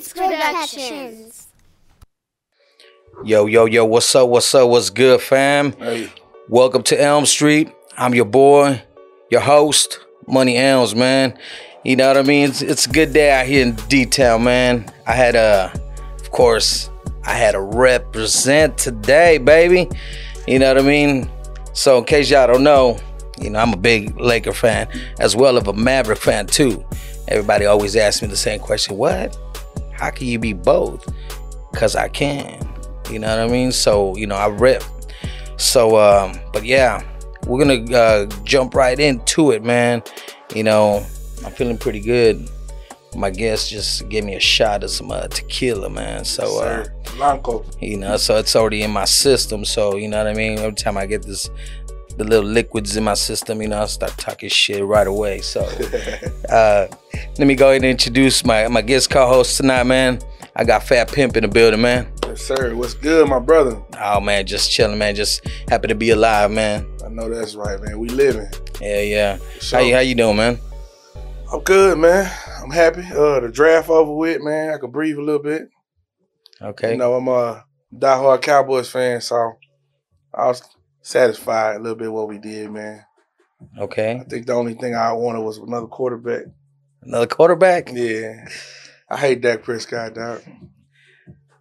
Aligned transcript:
Streets 0.00 0.12
Productions. 0.12 1.48
Yo, 3.24 3.46
yo, 3.46 3.64
yo, 3.64 3.84
what's 3.86 4.14
up? 4.14 4.28
What's 4.28 4.54
up? 4.54 4.68
What's 4.68 4.90
good, 4.90 5.22
fam? 5.22 5.72
Hey, 5.72 6.12
Welcome 6.48 6.82
to 6.84 7.00
Elm 7.00 7.24
Street. 7.24 7.72
I'm 7.96 8.14
your 8.14 8.26
boy, 8.26 8.82
your 9.30 9.40
host, 9.40 10.00
Money 10.26 10.58
Elms, 10.58 10.94
man. 10.94 11.38
You 11.82 11.96
know 11.96 12.08
what 12.08 12.18
I 12.18 12.22
mean? 12.22 12.50
It's, 12.50 12.60
it's 12.60 12.84
a 12.84 12.90
good 12.90 13.14
day 13.14 13.30
out 13.30 13.46
here 13.46 13.62
in 13.62 13.74
D-Town, 13.88 14.44
man. 14.44 14.92
I 15.06 15.12
had 15.12 15.34
a, 15.34 15.72
of 16.20 16.30
course, 16.30 16.90
I 17.24 17.32
had 17.32 17.54
a 17.54 17.60
represent 17.60 18.76
today, 18.76 19.38
baby. 19.38 19.88
You 20.46 20.58
know 20.58 20.74
what 20.74 20.82
I 20.82 20.86
mean? 20.86 21.30
So 21.72 21.96
in 21.96 22.04
case 22.04 22.30
y'all 22.30 22.46
don't 22.46 22.64
know, 22.64 22.98
you 23.40 23.48
know, 23.48 23.60
I'm 23.60 23.72
a 23.72 23.78
big 23.78 24.18
Laker 24.20 24.52
fan 24.52 24.88
as 25.20 25.34
well 25.34 25.56
as 25.56 25.66
a 25.66 25.72
Maverick 25.72 26.18
fan 26.18 26.46
too. 26.46 26.84
Everybody 27.28 27.64
always 27.64 27.96
asks 27.96 28.20
me 28.20 28.28
the 28.28 28.36
same 28.36 28.60
question, 28.60 28.98
what? 28.98 29.36
How 29.98 30.10
can 30.10 30.26
you 30.26 30.38
be 30.38 30.52
both? 30.52 31.06
Cause 31.74 31.96
I 31.96 32.08
can. 32.08 32.66
You 33.10 33.18
know 33.18 33.28
what 33.28 33.48
I 33.48 33.52
mean? 33.52 33.72
So, 33.72 34.16
you 34.16 34.26
know, 34.26 34.36
I 34.36 34.48
rip. 34.48 34.82
So, 35.58 35.98
um, 35.98 36.38
but 36.52 36.64
yeah, 36.64 37.02
we're 37.46 37.64
gonna 37.64 37.96
uh, 37.96 38.26
jump 38.44 38.74
right 38.74 38.98
into 38.98 39.52
it, 39.52 39.62
man. 39.62 40.02
You 40.54 40.64
know, 40.64 41.06
I'm 41.44 41.52
feeling 41.52 41.78
pretty 41.78 42.00
good. 42.00 42.50
My 43.14 43.30
guest 43.30 43.70
just 43.70 44.08
gave 44.08 44.24
me 44.24 44.34
a 44.34 44.40
shot 44.40 44.84
of 44.84 44.90
some 44.90 45.10
uh, 45.10 45.28
tequila, 45.28 45.88
man. 45.88 46.24
So, 46.24 46.62
uh. 46.62 46.86
Blanco. 47.16 47.64
you 47.80 47.96
know, 47.96 48.18
so 48.18 48.36
it's 48.36 48.54
already 48.54 48.82
in 48.82 48.90
my 48.90 49.06
system. 49.06 49.64
So, 49.64 49.96
you 49.96 50.08
know 50.08 50.18
what 50.18 50.26
I 50.26 50.34
mean? 50.34 50.58
Every 50.58 50.74
time 50.74 50.98
I 50.98 51.06
get 51.06 51.22
this, 51.22 51.48
the 52.16 52.24
little 52.24 52.48
liquids 52.48 52.96
in 52.96 53.04
my 53.04 53.14
system, 53.14 53.60
you 53.60 53.68
know, 53.68 53.82
I 53.82 53.86
start 53.86 54.16
talking 54.16 54.48
shit 54.48 54.84
right 54.84 55.06
away. 55.06 55.40
So, 55.40 55.60
uh, 56.48 56.86
let 57.38 57.46
me 57.46 57.54
go 57.54 57.68
ahead 57.68 57.82
and 57.82 57.90
introduce 57.90 58.44
my 58.44 58.68
my 58.68 58.82
guest 58.82 59.10
co-host 59.10 59.56
tonight, 59.56 59.84
man. 59.84 60.20
I 60.54 60.64
got 60.64 60.82
Fat 60.82 61.12
Pimp 61.12 61.36
in 61.36 61.42
the 61.42 61.48
building, 61.48 61.82
man. 61.82 62.10
yes, 62.22 62.40
sir. 62.40 62.74
What's 62.74 62.94
good, 62.94 63.28
my 63.28 63.38
brother? 63.38 63.82
Oh 64.00 64.20
man, 64.20 64.46
just 64.46 64.70
chilling, 64.70 64.98
man. 64.98 65.14
Just 65.14 65.46
happy 65.68 65.88
to 65.88 65.94
be 65.94 66.10
alive, 66.10 66.50
man. 66.50 66.86
I 67.04 67.08
know 67.08 67.28
that's 67.28 67.54
right, 67.54 67.80
man. 67.80 67.98
We 67.98 68.08
living. 68.08 68.48
Yeah, 68.80 69.02
yeah. 69.02 69.38
How 69.70 69.80
you 69.80 69.94
how 69.94 70.00
you 70.00 70.14
doing, 70.14 70.36
man? 70.36 70.58
I'm 71.52 71.60
good, 71.60 71.98
man. 71.98 72.30
I'm 72.62 72.70
happy. 72.70 73.02
Uh, 73.02 73.40
the 73.40 73.50
draft 73.52 73.88
over 73.88 74.14
with, 74.14 74.42
man. 74.42 74.74
I 74.74 74.78
can 74.78 74.90
breathe 74.90 75.18
a 75.18 75.22
little 75.22 75.42
bit. 75.42 75.68
Okay. 76.60 76.92
You 76.92 76.96
know, 76.96 77.14
I'm 77.14 77.28
a 77.28 77.64
diehard 77.94 78.42
Cowboys 78.42 78.90
fan, 78.90 79.20
so 79.20 79.52
I 80.34 80.46
was 80.46 80.62
satisfied 81.06 81.76
a 81.76 81.78
little 81.78 81.96
bit 81.96 82.12
what 82.12 82.28
we 82.28 82.38
did, 82.38 82.70
man. 82.70 83.04
Okay. 83.78 84.18
I 84.20 84.24
think 84.24 84.46
the 84.46 84.54
only 84.54 84.74
thing 84.74 84.94
I 84.94 85.12
wanted 85.12 85.40
was 85.40 85.58
another 85.58 85.86
quarterback. 85.86 86.46
Another 87.02 87.28
quarterback. 87.28 87.90
Yeah. 87.92 88.44
I 89.08 89.16
hate 89.16 89.40
Dak 89.40 89.62
Prescott, 89.62 90.14
dog. 90.14 90.42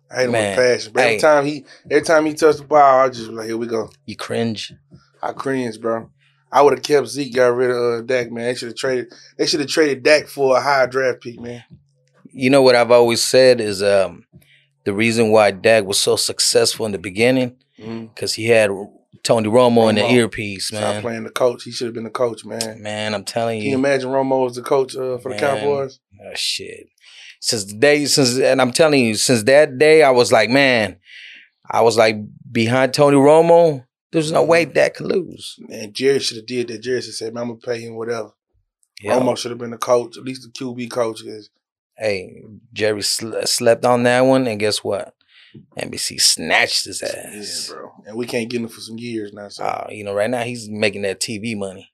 I 0.09 0.16
hate 0.16 0.25
him 0.25 0.31
Man, 0.31 0.57
with 0.57 0.66
passion. 0.66 0.91
But 0.93 1.01
every 1.01 1.13
hey. 1.13 1.19
time 1.19 1.45
he 1.45 1.66
every 1.89 2.03
time 2.05 2.25
he 2.25 2.33
touched 2.33 2.59
the 2.59 2.66
ball, 2.66 3.05
I 3.05 3.09
just 3.09 3.29
like, 3.29 3.45
here 3.45 3.57
we 3.57 3.67
go. 3.67 3.89
You 4.05 4.16
cringe. 4.16 4.73
I 5.21 5.31
cringe, 5.31 5.79
bro. 5.79 6.09
I 6.51 6.61
would 6.61 6.73
have 6.73 6.83
kept 6.83 7.07
Zeke, 7.07 7.35
got 7.35 7.47
rid 7.55 7.69
of 7.69 7.77
uh, 7.77 8.01
Dak, 8.01 8.31
man. 8.31 8.45
They 8.45 8.55
should 8.55 8.69
have 8.69 8.77
traded. 8.77 9.13
They 9.38 9.45
should 9.45 9.59
have 9.59 9.69
traded 9.69 10.03
Dak 10.03 10.27
for 10.27 10.57
a 10.57 10.61
higher 10.61 10.88
draft 10.88 11.21
pick, 11.21 11.39
man. 11.39 11.63
You 12.31 12.49
know 12.49 12.61
what 12.63 12.75
I've 12.75 12.91
always 12.91 13.21
said 13.21 13.61
is 13.61 13.83
um 13.83 14.25
the 14.85 14.93
reason 14.93 15.29
why 15.31 15.51
Dak 15.51 15.85
was 15.85 15.99
so 15.99 16.16
successful 16.16 16.85
in 16.88 16.91
the 16.93 16.97
beginning 16.97 17.57
Mm-hmm. 17.77 18.05
because 18.05 18.33
he 18.33 18.45
had 18.45 18.69
Tony 19.23 19.49
Romo, 19.49 19.89
in 19.89 19.95
the 19.95 20.02
Romo. 20.02 20.11
earpiece, 20.11 20.67
Stop 20.67 20.80
man. 20.81 21.02
playing 21.02 21.23
the 21.23 21.30
coach. 21.30 21.63
He 21.63 21.71
should 21.71 21.85
have 21.85 21.94
been 21.94 22.03
the 22.03 22.09
coach, 22.09 22.45
man. 22.45 22.81
Man, 22.81 23.13
I'm 23.13 23.23
telling 23.23 23.57
you. 23.57 23.63
Can 23.63 23.72
you 23.72 23.77
imagine 23.77 24.09
Romo 24.09 24.44
was 24.44 24.55
the 24.55 24.61
coach 24.61 24.95
uh, 24.95 25.17
for 25.17 25.31
the 25.33 25.39
Cowboys? 25.39 25.99
Oh, 26.23 26.31
shit. 26.35 26.88
Since 27.40 27.66
the 27.66 27.75
day, 27.78 28.06
since 28.06 28.38
and 28.40 28.62
I'm 28.62 28.72
telling 28.72 29.06
you, 29.06 29.16
since 29.16 29.44
that 29.44 29.78
day, 29.78 30.01
I 30.03 30.09
was 30.12 30.31
like, 30.31 30.50
man, 30.50 30.97
I 31.69 31.81
was 31.81 31.97
like 31.97 32.16
behind 32.51 32.94
Tony 32.94 33.17
Romo. 33.17 33.85
There's 34.12 34.31
no 34.31 34.44
way 34.44 34.66
that 34.66 34.95
could 34.95 35.07
lose. 35.07 35.59
And 35.69 35.94
Jerry 35.94 36.19
should 36.19 36.38
have 36.38 36.45
did 36.45 36.69
that. 36.69 36.79
Jerry 36.81 37.01
should 37.01 37.09
have 37.09 37.16
said, 37.16 37.34
man, 37.34 37.44
I'm 37.44 37.50
gonna 37.50 37.59
pay 37.59 37.81
him 37.81 37.95
whatever. 37.95 38.31
Yeah. 39.01 39.19
Romo 39.19 39.38
should 39.38 39.51
have 39.51 39.57
been 39.57 39.72
the 39.72 39.78
coach, 39.78 40.17
at 40.17 40.23
least 40.23 40.44
the 40.44 40.50
QB 40.50 40.90
coach. 40.90 41.22
Is 41.23 41.50
Hey, 41.97 42.41
Jerry 42.73 43.01
sl- 43.01 43.41
slept 43.45 43.85
on 43.85 44.03
that 44.03 44.22
one, 44.22 44.47
and 44.47 44.59
guess 44.59 44.84
what? 44.84 45.13
NBC 45.77 46.19
snatched 46.21 46.85
his 46.85 47.01
ass. 47.01 47.69
yeah, 47.69 47.75
bro. 47.75 47.91
And 48.07 48.17
we 48.17 48.25
can't 48.25 48.49
get 48.49 48.61
him 48.61 48.67
for 48.67 48.81
some 48.81 48.97
years 48.97 49.33
now. 49.33 49.49
So 49.49 49.63
Uh, 49.63 49.88
you 49.89 50.03
know, 50.03 50.13
right 50.13 50.29
now 50.29 50.43
he's 50.43 50.69
making 50.69 51.03
that 51.03 51.19
TV 51.19 51.55
money. 51.57 51.91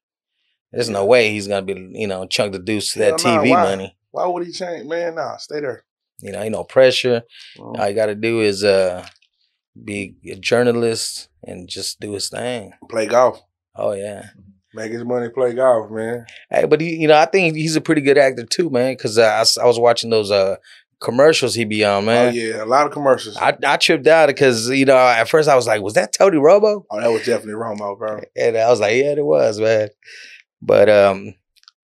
There's 0.71 0.89
no 0.89 1.05
way 1.05 1.31
he's 1.31 1.47
gonna 1.47 1.65
be, 1.65 1.89
you 1.93 2.07
know, 2.07 2.25
chunk 2.25 2.53
the 2.53 2.59
deuce 2.59 2.93
to 2.93 2.99
that 2.99 3.11
nah, 3.11 3.17
TV 3.17 3.49
why? 3.51 3.63
money. 3.63 3.97
why 4.11 4.25
would 4.25 4.45
he 4.45 4.53
change, 4.53 4.87
man? 4.87 5.15
Nah, 5.15 5.37
stay 5.37 5.59
there. 5.59 5.83
You 6.21 6.31
know, 6.31 6.43
you 6.43 6.49
know, 6.49 6.63
pressure. 6.63 7.23
All 7.59 7.87
you 7.89 7.95
gotta 7.95 8.15
do 8.15 8.41
is 8.41 8.63
uh 8.63 9.05
be 9.83 10.15
a 10.25 10.35
journalist 10.35 11.29
and 11.43 11.67
just 11.67 11.99
do 11.99 12.13
his 12.13 12.29
thing. 12.29 12.73
Play 12.89 13.07
golf. 13.07 13.41
Oh 13.75 13.93
yeah. 13.93 14.29
Make 14.73 14.93
his 14.93 15.03
money. 15.03 15.29
Play 15.29 15.53
golf, 15.53 15.91
man. 15.91 16.25
Hey, 16.49 16.65
but 16.65 16.79
he, 16.79 16.95
you 16.95 17.07
know, 17.07 17.17
I 17.17 17.25
think 17.25 17.55
he's 17.57 17.75
a 17.75 17.81
pretty 17.81 18.01
good 18.01 18.17
actor 18.17 18.45
too, 18.45 18.69
man. 18.69 18.93
Because 18.93 19.17
uh, 19.17 19.43
I, 19.59 19.61
I 19.61 19.65
was 19.65 19.79
watching 19.79 20.09
those 20.09 20.31
uh 20.31 20.55
commercials 21.01 21.53
he 21.53 21.65
be 21.65 21.83
on, 21.83 22.05
man. 22.05 22.29
Oh 22.29 22.31
yeah, 22.31 22.63
a 22.63 22.65
lot 22.65 22.85
of 22.85 22.93
commercials. 22.93 23.35
I, 23.37 23.57
I 23.65 23.77
tripped 23.77 24.07
out 24.07 24.27
because 24.27 24.69
you 24.69 24.85
know 24.85 24.95
at 24.95 25.27
first 25.27 25.49
I 25.49 25.55
was 25.55 25.67
like, 25.67 25.81
was 25.81 25.95
that 25.95 26.13
Tony 26.13 26.37
Robo? 26.37 26.85
oh, 26.89 27.01
that 27.01 27.11
was 27.11 27.25
definitely 27.25 27.53
Romo, 27.53 27.97
bro. 27.97 28.21
And 28.35 28.55
I 28.55 28.69
was 28.69 28.79
like, 28.79 28.95
yeah, 28.95 29.11
it 29.11 29.25
was, 29.25 29.59
man. 29.59 29.89
But 30.61 30.89
um, 30.89 31.33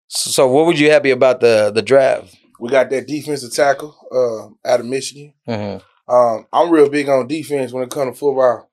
so, 0.07 0.29
so 0.31 0.47
what 0.47 0.65
would 0.65 0.79
you 0.79 0.91
happy 0.91 1.11
about 1.11 1.39
the 1.39 1.71
the 1.73 1.81
draft? 1.81 2.35
We 2.59 2.69
got 2.69 2.89
that 2.89 3.07
defensive 3.07 3.53
tackle 3.53 3.95
uh, 4.11 4.69
out 4.69 4.79
of 4.79 4.85
Michigan. 4.85 5.33
Mm-hmm. 5.47 6.13
Um, 6.13 6.47
I'm 6.51 6.69
real 6.69 6.89
big 6.89 7.07
on 7.09 7.27
defense 7.27 7.71
when 7.71 7.83
it 7.83 7.91
comes 7.91 8.13
to 8.13 8.19
football. 8.19 8.69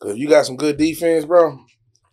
Cause 0.00 0.16
you 0.16 0.28
got 0.28 0.46
some 0.46 0.56
good 0.56 0.76
defense, 0.76 1.24
bro. 1.24 1.60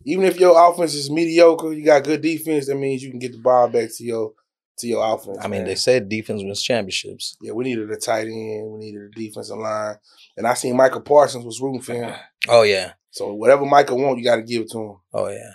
Even 0.06 0.26
if 0.26 0.40
your 0.40 0.56
offense 0.70 0.94
is 0.94 1.10
mediocre, 1.10 1.74
you 1.74 1.84
got 1.84 2.04
good 2.04 2.22
defense. 2.22 2.68
That 2.68 2.76
means 2.76 3.02
you 3.02 3.10
can 3.10 3.20
get 3.20 3.32
the 3.32 3.40
ball 3.40 3.68
back 3.68 3.90
to 3.96 4.04
your 4.04 4.34
to 4.80 4.88
your 4.88 5.14
offense. 5.14 5.38
I 5.42 5.48
mean, 5.48 5.62
man. 5.62 5.66
they 5.68 5.76
said 5.76 6.10
defense 6.10 6.42
wins 6.44 6.62
championships. 6.64 7.38
yeah, 7.42 7.52
we 7.52 7.64
needed 7.66 7.90
a 7.92 7.98
tight 7.98 8.28
end. 8.28 8.72
We 8.72 8.80
needed 8.80 9.02
a 9.02 9.10
defensive 9.10 9.58
line, 9.58 9.96
and 10.38 10.48
I 10.48 10.54
seen 10.56 10.76
Michael 10.76 11.02
Parsons 11.02 11.46
was 11.46 11.62
rooting 11.62 11.82
for 11.82 11.94
him. 11.94 12.14
Oh 12.48 12.62
yeah, 12.64 12.94
So 13.12 13.34
whatever 13.34 13.66
Michael 13.66 13.98
want, 14.02 14.18
you 14.18 14.24
got 14.24 14.38
to 14.38 14.42
give 14.44 14.62
it 14.62 14.72
to 14.72 14.80
him. 14.80 14.96
oh 15.14 15.28
yeah. 15.30 15.52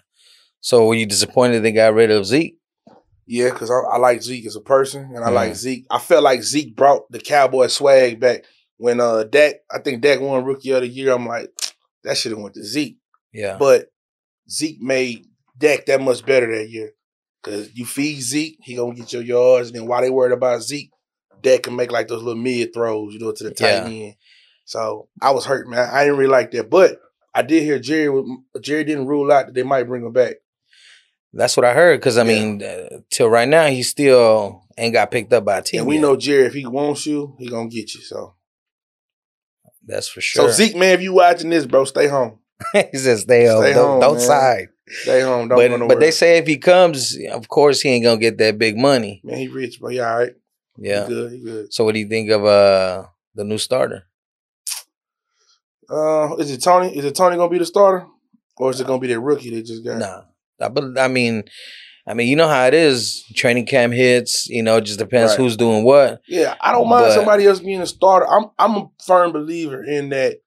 So 0.60 0.86
were 0.86 0.94
you 0.94 1.06
disappointed 1.06 1.60
they 1.60 1.72
got 1.72 1.94
rid 1.94 2.10
of 2.10 2.26
Zeke? 2.26 2.56
Yeah, 3.26 3.50
because 3.50 3.70
I, 3.70 3.94
I 3.94 3.96
like 3.96 4.22
Zeke 4.22 4.44
as 4.46 4.54
a 4.56 4.60
person, 4.60 5.12
and 5.14 5.24
I 5.24 5.30
like 5.30 5.52
Mhm. 5.52 5.56
Zeke. 5.56 5.86
I 5.90 5.98
felt 5.98 6.22
like 6.22 6.42
Zeke 6.42 6.76
brought 6.76 7.10
the 7.10 7.18
Cowboy 7.18 7.68
swag 7.68 8.20
back 8.20 8.44
when 8.76 9.00
uh 9.00 9.24
Dak. 9.24 9.56
I 9.70 9.78
think 9.78 10.02
Dak 10.02 10.20
won 10.20 10.44
Rookie 10.44 10.70
of 10.72 10.82
the 10.82 10.88
Year. 10.88 11.12
I'm 11.14 11.26
like, 11.26 11.48
that 12.04 12.18
should 12.18 12.32
have 12.32 12.40
went 12.40 12.54
to 12.56 12.62
Zeke. 12.62 12.98
Yeah. 13.32 13.56
But 13.58 13.86
Zeke 14.50 14.80
made 14.82 15.26
Dak 15.56 15.86
that 15.86 16.02
much 16.02 16.24
better 16.26 16.54
that 16.54 16.68
year. 16.68 16.92
Cause 17.44 17.70
you 17.74 17.84
feed 17.84 18.20
Zeke, 18.22 18.58
he 18.62 18.74
gonna 18.74 18.94
get 18.94 19.12
your 19.12 19.22
yards. 19.22 19.68
And 19.68 19.76
then 19.78 19.86
while 19.86 20.00
they 20.00 20.10
worried 20.10 20.32
about 20.32 20.62
Zeke, 20.62 20.90
Dak 21.42 21.64
can 21.64 21.76
make 21.76 21.92
like 21.92 22.08
those 22.08 22.22
little 22.22 22.40
mid 22.40 22.72
throws, 22.72 23.12
you 23.12 23.20
know, 23.20 23.32
to 23.32 23.44
the 23.44 23.50
tight 23.50 23.82
Yeah. 23.82 24.06
end. 24.06 24.14
So 24.64 25.08
I 25.20 25.30
was 25.32 25.44
hurt, 25.44 25.68
man. 25.68 25.88
I 25.92 26.04
didn't 26.04 26.18
really 26.18 26.30
like 26.30 26.52
that. 26.52 26.70
But 26.70 27.00
I 27.34 27.42
did 27.42 27.62
hear 27.62 27.78
Jerry 27.78 28.24
Jerry 28.60 28.84
didn't 28.84 29.06
rule 29.06 29.30
out 29.30 29.46
that 29.46 29.54
they 29.54 29.62
might 29.62 29.82
bring 29.84 30.04
him 30.06 30.12
back. 30.12 30.36
That's 31.34 31.56
what 31.56 31.66
I 31.66 31.74
heard. 31.74 32.00
Because 32.00 32.16
I 32.16 32.22
Yeah. 32.22 32.28
mean, 32.28 32.62
uh, 32.62 33.00
till 33.10 33.28
right 33.28 33.48
now, 33.48 33.66
he 33.66 33.82
still 33.82 34.62
ain't 34.78 34.94
got 34.94 35.10
picked 35.10 35.32
up 35.32 35.44
by 35.44 35.58
a 35.58 35.62
team. 35.62 35.80
and 35.80 35.88
we 35.88 35.96
yet. 35.96 36.00
know 36.00 36.16
Jerry, 36.16 36.46
if 36.46 36.54
he 36.54 36.64
wants 36.64 37.04
you, 37.06 37.34
he 37.38 37.48
gonna 37.48 37.68
get 37.68 37.92
you. 37.94 38.00
So 38.00 38.36
that's 39.84 40.08
for 40.08 40.20
sure. 40.22 40.48
So 40.48 40.54
Zeke, 40.54 40.76
man, 40.76 40.94
if 40.94 41.02
you 41.02 41.12
watching 41.12 41.50
this, 41.50 41.66
bro, 41.66 41.84
stay 41.84 42.06
home. 42.06 42.38
he 42.72 42.96
said, 42.96 43.18
"Stay 43.18 43.46
home. 43.46 43.64
Stay 43.64 43.74
don't 43.74 43.98
don't 44.00 44.20
side." 44.20 44.68
Stay 44.88 45.22
home. 45.22 45.48
Don't 45.48 45.56
but 45.58 45.68
go 45.68 45.76
nowhere. 45.76 45.88
but 45.88 46.00
they 46.00 46.10
say 46.10 46.38
if 46.38 46.46
he 46.46 46.58
comes, 46.58 47.16
of 47.32 47.48
course 47.48 47.80
he 47.80 47.88
ain't 47.90 48.04
gonna 48.04 48.20
get 48.20 48.38
that 48.38 48.58
big 48.58 48.76
money. 48.76 49.20
man, 49.24 49.38
he 49.38 49.48
rich, 49.48 49.80
bro. 49.80 49.90
Yeah, 49.90 50.10
all 50.12 50.18
right. 50.18 50.32
Yeah. 50.76 51.02
He 51.06 51.08
good. 51.14 51.32
He 51.32 51.40
good. 51.40 51.72
So 51.72 51.84
what 51.84 51.94
do 51.94 52.00
you 52.00 52.08
think 52.08 52.30
of 52.30 52.44
uh 52.44 53.04
the 53.34 53.44
new 53.44 53.58
starter? 53.58 54.04
Uh, 55.88 56.34
is 56.38 56.50
it 56.50 56.62
Tony? 56.62 56.96
Is 56.96 57.04
it 57.04 57.14
Tony 57.14 57.36
gonna 57.36 57.50
be 57.50 57.58
the 57.58 57.66
starter, 57.66 58.06
or 58.56 58.70
is 58.70 58.80
it 58.80 58.86
gonna 58.86 58.98
be 59.00 59.08
that 59.08 59.20
rookie 59.20 59.50
they 59.50 59.62
just 59.62 59.84
got? 59.84 59.98
Nah, 59.98 60.22
I, 60.60 61.04
I 61.04 61.08
mean, 61.08 61.44
I 62.06 62.14
mean, 62.14 62.28
you 62.28 62.36
know 62.36 62.48
how 62.48 62.66
it 62.66 62.74
is. 62.74 63.22
Training 63.34 63.66
camp 63.66 63.92
hits. 63.92 64.46
You 64.48 64.62
know, 64.62 64.78
it 64.78 64.82
just 64.82 64.98
depends 64.98 65.32
Right. 65.32 65.38
who's 65.40 65.56
doing 65.56 65.84
what. 65.84 66.20
Yeah, 66.26 66.54
I 66.60 66.72
don't 66.72 66.88
mind 66.88 67.06
But- 67.06 67.14
somebody 67.14 67.46
else 67.46 67.60
being 67.60 67.80
a 67.82 67.86
starter. 67.86 68.26
I'm 68.28 68.46
I'm 68.58 68.76
a 68.76 68.88
firm 69.04 69.32
believer 69.32 69.84
in 69.84 70.08
that 70.10 70.38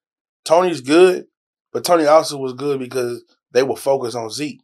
Tony's 0.44 0.80
good, 0.80 1.26
but 1.72 1.84
Tony 1.84 2.06
also 2.06 2.36
was 2.38 2.52
good 2.54 2.80
because 2.80 3.22
they 3.58 3.64
were 3.64 3.76
focused 3.76 4.16
on 4.16 4.30
Zeke. 4.30 4.62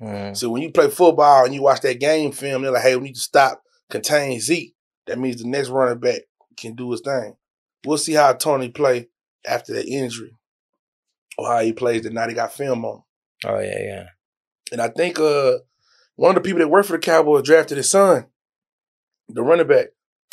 Mm, 0.00 0.36
So 0.36 0.50
when 0.50 0.62
you 0.62 0.70
play 0.70 0.88
football 0.88 1.44
and 1.44 1.52
you 1.54 1.62
watch 1.62 1.80
that 1.80 1.98
game 1.98 2.30
film, 2.30 2.62
they're 2.62 2.70
like, 2.70 2.82
hey, 2.82 2.94
we 2.96 3.04
need 3.04 3.14
to 3.14 3.20
stop, 3.20 3.60
contain 3.90 4.38
Zeke. 4.40 4.74
That 5.06 5.18
means 5.18 5.42
the 5.42 5.48
next 5.48 5.68
running 5.68 5.98
back 5.98 6.22
can 6.56 6.74
do 6.74 6.90
his 6.92 7.00
thing. 7.00 7.34
We'll 7.84 7.98
see 7.98 8.12
how 8.12 8.32
Tony 8.34 8.68
play 8.68 9.08
after 9.44 9.72
that 9.74 9.86
injury. 9.86 10.30
Or 11.38 11.48
how 11.48 11.60
he 11.60 11.72
plays 11.72 12.02
the 12.02 12.10
night 12.10 12.28
he 12.28 12.34
got 12.34 12.52
film 12.52 12.84
on. 12.84 13.02
Oh 13.44 13.58
yeah, 13.58 13.80
yeah. 13.82 14.04
And 14.72 14.80
I 14.80 14.88
think 14.88 15.18
uh 15.18 15.58
one 16.14 16.30
of 16.30 16.42
the 16.42 16.46
people 16.46 16.60
that 16.60 16.68
worked 16.68 16.86
for 16.88 16.94
the 16.94 16.98
Cowboys 16.98 17.42
drafted 17.44 17.76
his 17.76 17.90
son, 17.90 18.26
the 19.28 19.42
running 19.42 19.66
back. 19.66 19.88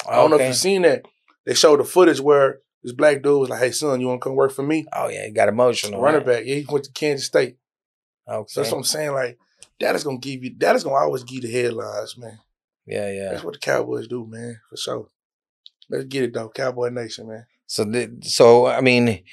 I 0.07 0.15
don't 0.15 0.29
know 0.29 0.37
if 0.37 0.47
you've 0.47 0.55
seen 0.55 0.83
that. 0.83 1.03
they 1.45 1.53
showed 1.55 1.79
the 1.79 1.83
footage 1.83 2.19
where 2.21 2.59
this 2.83 2.93
black 2.93 3.21
dude 3.21 3.39
was 3.39 3.49
like, 3.49 3.59
"Hey 3.59 3.71
son, 3.71 3.99
you 4.01 4.07
want 4.07 4.21
to 4.21 4.23
come 4.23 4.35
work 4.35 4.51
for 4.51 4.63
me?" 4.63 4.85
Oh 4.93 5.09
yeah, 5.09 5.25
he 5.25 5.31
got 5.31 5.49
emotional. 5.49 6.01
Running 6.01 6.19
right? 6.25 6.37
back, 6.37 6.45
yeah, 6.45 6.55
he 6.55 6.65
went 6.69 6.85
to 6.85 6.91
Kansas 6.91 7.25
State. 7.27 7.57
Okay. 8.27 8.45
So 8.47 8.61
that's 8.61 8.71
what 8.71 8.77
I'm 8.79 8.83
saying. 8.83 9.13
Like 9.13 9.37
that 9.79 9.95
is 9.95 10.03
gonna 10.03 10.17
give 10.17 10.43
you. 10.43 10.55
That 10.57 10.75
is 10.75 10.83
gonna 10.83 10.95
always 10.95 11.23
give 11.23 11.43
you 11.43 11.49
the 11.49 11.51
headlines, 11.51 12.17
man. 12.17 12.39
yeah, 12.85 13.11
yeah. 13.11 13.29
That's 13.31 13.43
what 13.43 13.53
the 13.53 13.59
Cowboys 13.59 14.07
do, 14.07 14.25
man, 14.25 14.59
for 14.69 14.77
sure. 14.77 15.07
Let's 15.89 16.05
get 16.05 16.23
it 16.23 16.33
though, 16.33 16.49
Cowboy 16.49 16.89
Nation, 16.89 17.27
man. 17.27 17.45
So, 17.67 17.85
did, 17.85 18.25
so 18.25 18.67
I 18.67 18.81
mean, 18.81 19.23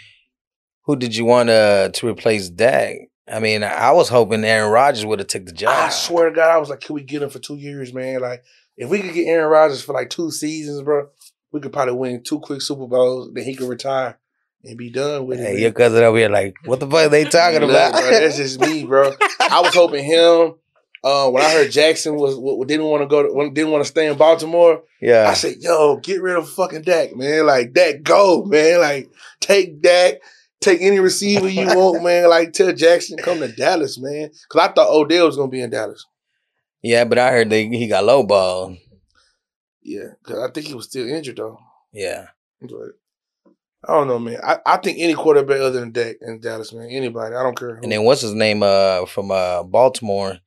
who 0.84 0.96
did 0.96 1.14
you 1.14 1.24
want 1.24 1.50
uh, 1.50 1.90
to 1.90 2.08
replace 2.08 2.48
Dak? 2.48 2.96
I 3.28 3.38
mean, 3.38 3.62
I 3.62 3.92
was 3.92 4.08
hoping 4.08 4.44
Aaron 4.44 4.72
Rodgers 4.72 5.06
would 5.06 5.20
have 5.20 5.28
took 5.28 5.46
the 5.46 5.52
job. 5.52 5.70
I 5.70 5.88
swear 5.90 6.28
to 6.28 6.34
God, 6.34 6.50
I 6.50 6.58
was 6.58 6.68
like, 6.68 6.80
can 6.80 6.94
we 6.96 7.02
get 7.02 7.22
him 7.22 7.30
for 7.30 7.38
two 7.38 7.56
years, 7.56 7.92
man? 7.92 8.20
Like, 8.20 8.42
if 8.76 8.90
we 8.90 9.00
could 9.00 9.14
get 9.14 9.28
Aaron 9.28 9.50
Rodgers 9.50 9.82
for 9.82 9.92
like 9.92 10.10
two 10.10 10.32
seasons, 10.32 10.82
bro, 10.82 11.08
we 11.52 11.60
could 11.60 11.72
probably 11.72 11.94
win 11.94 12.22
two 12.24 12.40
quick 12.40 12.60
Super 12.60 12.88
Bowls. 12.88 13.30
Then 13.32 13.44
he 13.44 13.54
could 13.54 13.68
retire 13.68 14.18
and 14.64 14.76
be 14.76 14.90
done 14.90 15.26
with 15.26 15.40
it. 15.40 15.42
Hey, 15.56 15.60
your 15.62 15.72
cousin 15.72 16.02
over 16.04 16.18
here, 16.18 16.28
like, 16.28 16.54
what 16.64 16.80
the 16.80 16.86
fuck 16.86 17.06
are 17.06 17.08
they 17.08 17.24
talking 17.24 17.60
Look, 17.60 17.70
about? 17.70 17.92
bro, 17.92 18.10
that's 18.10 18.36
just 18.36 18.60
me, 18.60 18.84
bro. 18.84 19.12
I 19.40 19.60
was 19.62 19.74
hoping 19.74 20.04
him. 20.04 20.54
Uh, 21.02 21.30
when 21.30 21.42
I 21.42 21.50
heard 21.50 21.70
Jackson 21.70 22.16
was 22.16 22.34
w- 22.34 22.62
didn't 22.66 22.84
want 22.84 23.02
to 23.02 23.06
go, 23.06 23.22
to, 23.22 23.50
didn't 23.54 23.70
want 23.72 23.82
to 23.84 23.88
stay 23.88 24.06
in 24.06 24.18
Baltimore, 24.18 24.82
Yeah, 25.00 25.26
I 25.30 25.32
said, 25.32 25.54
"Yo, 25.60 25.96
get 25.96 26.20
rid 26.20 26.36
of 26.36 26.46
fucking 26.50 26.82
Dak, 26.82 27.16
man. 27.16 27.46
Like 27.46 27.72
Dak, 27.72 28.02
go, 28.02 28.44
man. 28.44 28.80
Like 28.80 29.08
take 29.40 29.80
Dak, 29.80 30.16
take 30.60 30.82
any 30.82 30.98
receiver 31.00 31.48
you 31.48 31.64
want, 31.74 32.04
man. 32.04 32.28
Like 32.28 32.52
tell 32.52 32.70
Jackson 32.74 33.16
come 33.16 33.38
to 33.40 33.48
Dallas, 33.48 33.98
man. 33.98 34.28
Because 34.28 34.68
I 34.68 34.72
thought 34.72 34.90
Odell 34.90 35.24
was 35.24 35.36
gonna 35.38 35.48
be 35.48 35.62
in 35.62 35.70
Dallas. 35.70 36.04
yeah, 36.82 37.04
but 37.04 37.18
I 37.18 37.30
heard 37.30 37.48
they 37.48 37.66
he 37.68 37.88
got 37.88 38.04
low 38.04 38.22
ball. 38.22 38.76
Yeah, 39.82 40.08
because 40.22 40.38
I 40.50 40.52
think 40.52 40.66
he 40.66 40.74
was 40.74 40.84
still 40.84 41.08
injured 41.08 41.36
though. 41.38 41.58
Yeah, 41.94 42.26
But 42.60 42.70
I 43.88 43.94
don't 43.94 44.08
know, 44.08 44.18
man. 44.18 44.38
I, 44.42 44.58
I 44.66 44.76
think 44.76 44.98
any 45.00 45.14
quarterback 45.14 45.60
other 45.60 45.80
than 45.80 45.92
Dak 45.92 46.16
in 46.20 46.40
Dallas, 46.40 46.72
man. 46.72 46.88
Anybody, 46.90 47.34
I 47.34 47.42
don't 47.42 47.56
care. 47.58 47.76
Who. 47.76 47.82
and 47.82 47.92
then 47.92 48.04
what's 48.04 48.20
his 48.20 48.34
name? 48.34 48.62
Uh, 48.62 49.06
from 49.06 49.30
uh 49.30 49.62
Baltimore, 49.62 50.38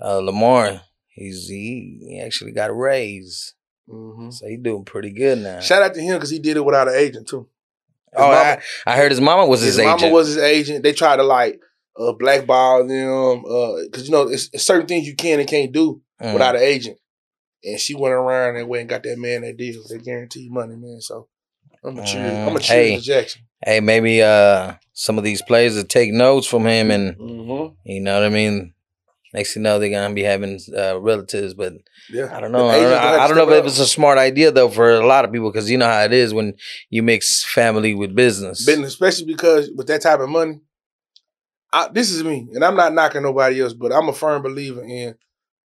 uh 0.00 0.18
Lamar. 0.18 0.80
He's 1.08 1.48
he, 1.48 1.98
he 2.08 2.20
actually 2.20 2.52
got 2.52 2.70
a 2.70 2.72
raise, 2.72 3.54
Mhm. 3.88 4.32
so 4.32 4.46
he 4.46 4.56
doing 4.56 4.84
pretty 4.84 5.10
good 5.12 5.38
now. 5.38 5.60
Shout 5.60 5.82
out 5.82 5.94
to 5.94 6.00
him 6.00 6.14
because 6.16 6.30
he 6.30 6.38
did 6.38 6.56
it 6.56 6.64
without 6.64 6.88
an 6.88 6.94
agent 6.94 7.28
too. 7.28 7.48
His 8.12 8.16
oh, 8.22 8.28
mama- 8.28 8.58
I, 8.86 8.92
I 8.92 8.96
heard 8.96 9.10
his 9.12 9.20
mama 9.20 9.46
was 9.46 9.60
his, 9.60 9.76
his 9.76 9.78
agent. 9.80 10.00
mama 10.00 10.12
was 10.12 10.28
his 10.28 10.38
agent. 10.38 10.82
They 10.82 10.92
tried 10.92 11.16
to 11.16 11.22
like 11.22 11.60
uh, 11.98 12.12
blackball 12.12 12.86
them 12.86 13.42
because 13.84 14.06
you 14.06 14.10
know 14.12 14.22
it's, 14.28 14.48
it's 14.52 14.64
certain 14.64 14.86
things 14.86 15.06
you 15.06 15.14
can 15.14 15.38
and 15.40 15.48
can't 15.48 15.72
do 15.72 16.00
Mm. 16.22 16.32
without 16.34 16.54
an 16.56 16.62
agent. 16.62 16.98
And 17.64 17.78
she 17.80 17.94
went 17.94 18.12
around 18.14 18.56
and 18.56 18.68
went 18.68 18.80
and 18.82 18.90
got 18.90 19.02
that 19.04 19.18
man 19.18 19.40
that 19.42 19.56
deal. 19.56 19.82
They 19.88 19.96
guaranteed 19.98 20.50
money, 20.52 20.76
man. 20.76 21.00
So 21.00 21.28
I'm 21.82 21.98
a 21.98 22.04
cheer. 22.04 22.44
I'm 22.46 22.56
a 22.56 22.58
Mm, 22.58 22.62
cheer 22.62 22.74
hey. 22.76 22.96
to 22.96 23.02
Jackson. 23.02 23.42
Hey, 23.64 23.80
maybe 23.80 24.22
uh 24.22 24.74
some 24.92 25.18
of 25.18 25.24
these 25.24 25.42
players 25.42 25.76
will 25.76 25.84
take 25.84 26.12
notes 26.12 26.46
from 26.46 26.66
him, 26.66 26.90
and 26.90 27.16
Mm-hmm. 27.16 27.74
you 27.84 28.00
know 28.00 28.14
what 28.14 28.24
I 28.26 28.30
mean. 28.30 28.74
Next 29.32 29.54
thing 29.54 29.62
you 29.62 29.64
know, 29.64 29.78
they're 29.78 29.90
gonna 29.90 30.12
be 30.14 30.22
having 30.24 30.58
uh, 30.76 30.98
relatives, 31.00 31.54
but 31.54 31.74
Yeah, 32.12 32.28
I 32.34 32.40
don't 32.40 32.50
know. 32.52 32.66
I 32.68 32.78
don't, 32.78 32.90
gonna 32.90 32.96
I, 32.96 33.24
I 33.24 33.28
don't 33.28 33.36
know 33.36 33.48
if 33.52 33.60
up. 33.60 33.66
it's 33.66 33.78
a 33.78 33.86
smart 33.86 34.18
idea 34.18 34.50
though 34.50 34.68
for 34.68 34.90
a 34.92 35.06
lot 35.06 35.24
of 35.24 35.30
people 35.32 35.52
because 35.52 35.70
you 35.70 35.78
know 35.78 35.86
how 35.86 36.02
it 36.02 36.12
is 36.12 36.34
when 36.34 36.54
you 36.88 37.02
mix 37.02 37.44
family 37.44 37.94
with 37.94 38.14
business. 38.14 38.66
business, 38.66 38.88
especially 38.88 39.26
because 39.26 39.70
with 39.76 39.86
that 39.86 40.02
type 40.02 40.20
of 40.20 40.28
money. 40.28 40.60
I, 41.72 41.88
this 41.92 42.10
is 42.10 42.24
me, 42.24 42.48
and 42.52 42.64
I'm 42.64 42.74
not 42.74 42.92
knocking 42.92 43.22
nobody 43.22 43.60
else, 43.62 43.72
but 43.74 43.92
I'm 43.92 44.08
a 44.08 44.12
firm 44.12 44.42
believer 44.42 44.82
in 44.82 45.14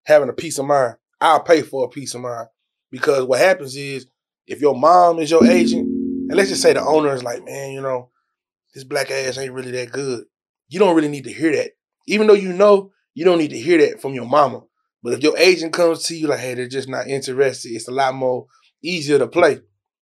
having 0.03 0.27
a 0.27 0.33
peace 0.33 0.59
of 0.59 0.65
mind. 0.65 0.95
I'll 1.21 1.39
pay 1.43 1.61
for 1.61 1.85
a 1.85 1.89
peace 1.89 2.13
of 2.15 2.19
mind 2.21 2.49
because 2.91 3.23
what 3.23 3.39
happens 3.39 3.77
is 3.77 4.05
if 4.45 4.59
your 4.59 4.75
mom 4.75 5.19
is 5.19 5.31
your 5.31 5.45
agent, 5.45 5.87
and 6.29 6.35
let's 6.35 6.49
just 6.49 6.61
say 6.61 6.73
the 6.73 6.81
owner 6.81 7.13
is 7.13 7.23
like, 7.23 7.43
man, 7.43 7.71
you 7.71 7.81
know, 7.81 8.09
this 8.73 8.83
black 8.83 9.11
ass 9.11 9.37
ain't 9.37 9.53
really 9.53 9.71
that 9.71 9.91
good. 9.91 10.25
You 10.69 10.79
don't 10.79 10.95
really 10.95 11.09
need 11.09 11.25
to 11.25 11.33
hear 11.33 11.55
that, 11.55 11.71
even 12.07 12.27
though 12.27 12.33
you 12.33 12.53
know 12.53 12.91
you 13.13 13.25
don't 13.25 13.37
need 13.37 13.51
to 13.51 13.59
hear 13.59 13.77
that 13.79 14.01
from 14.01 14.13
your 14.13 14.25
mama. 14.25 14.61
But 15.03 15.13
if 15.13 15.23
your 15.23 15.37
agent 15.37 15.73
comes 15.73 16.03
to 16.05 16.15
you 16.15 16.27
like, 16.27 16.39
hey, 16.39 16.53
they're 16.53 16.67
just 16.67 16.87
not 16.87 17.07
interested, 17.07 17.69
it's 17.69 17.87
a 17.87 17.91
lot 17.91 18.15
more 18.15 18.47
easier 18.81 19.19
to 19.19 19.27
play. 19.27 19.59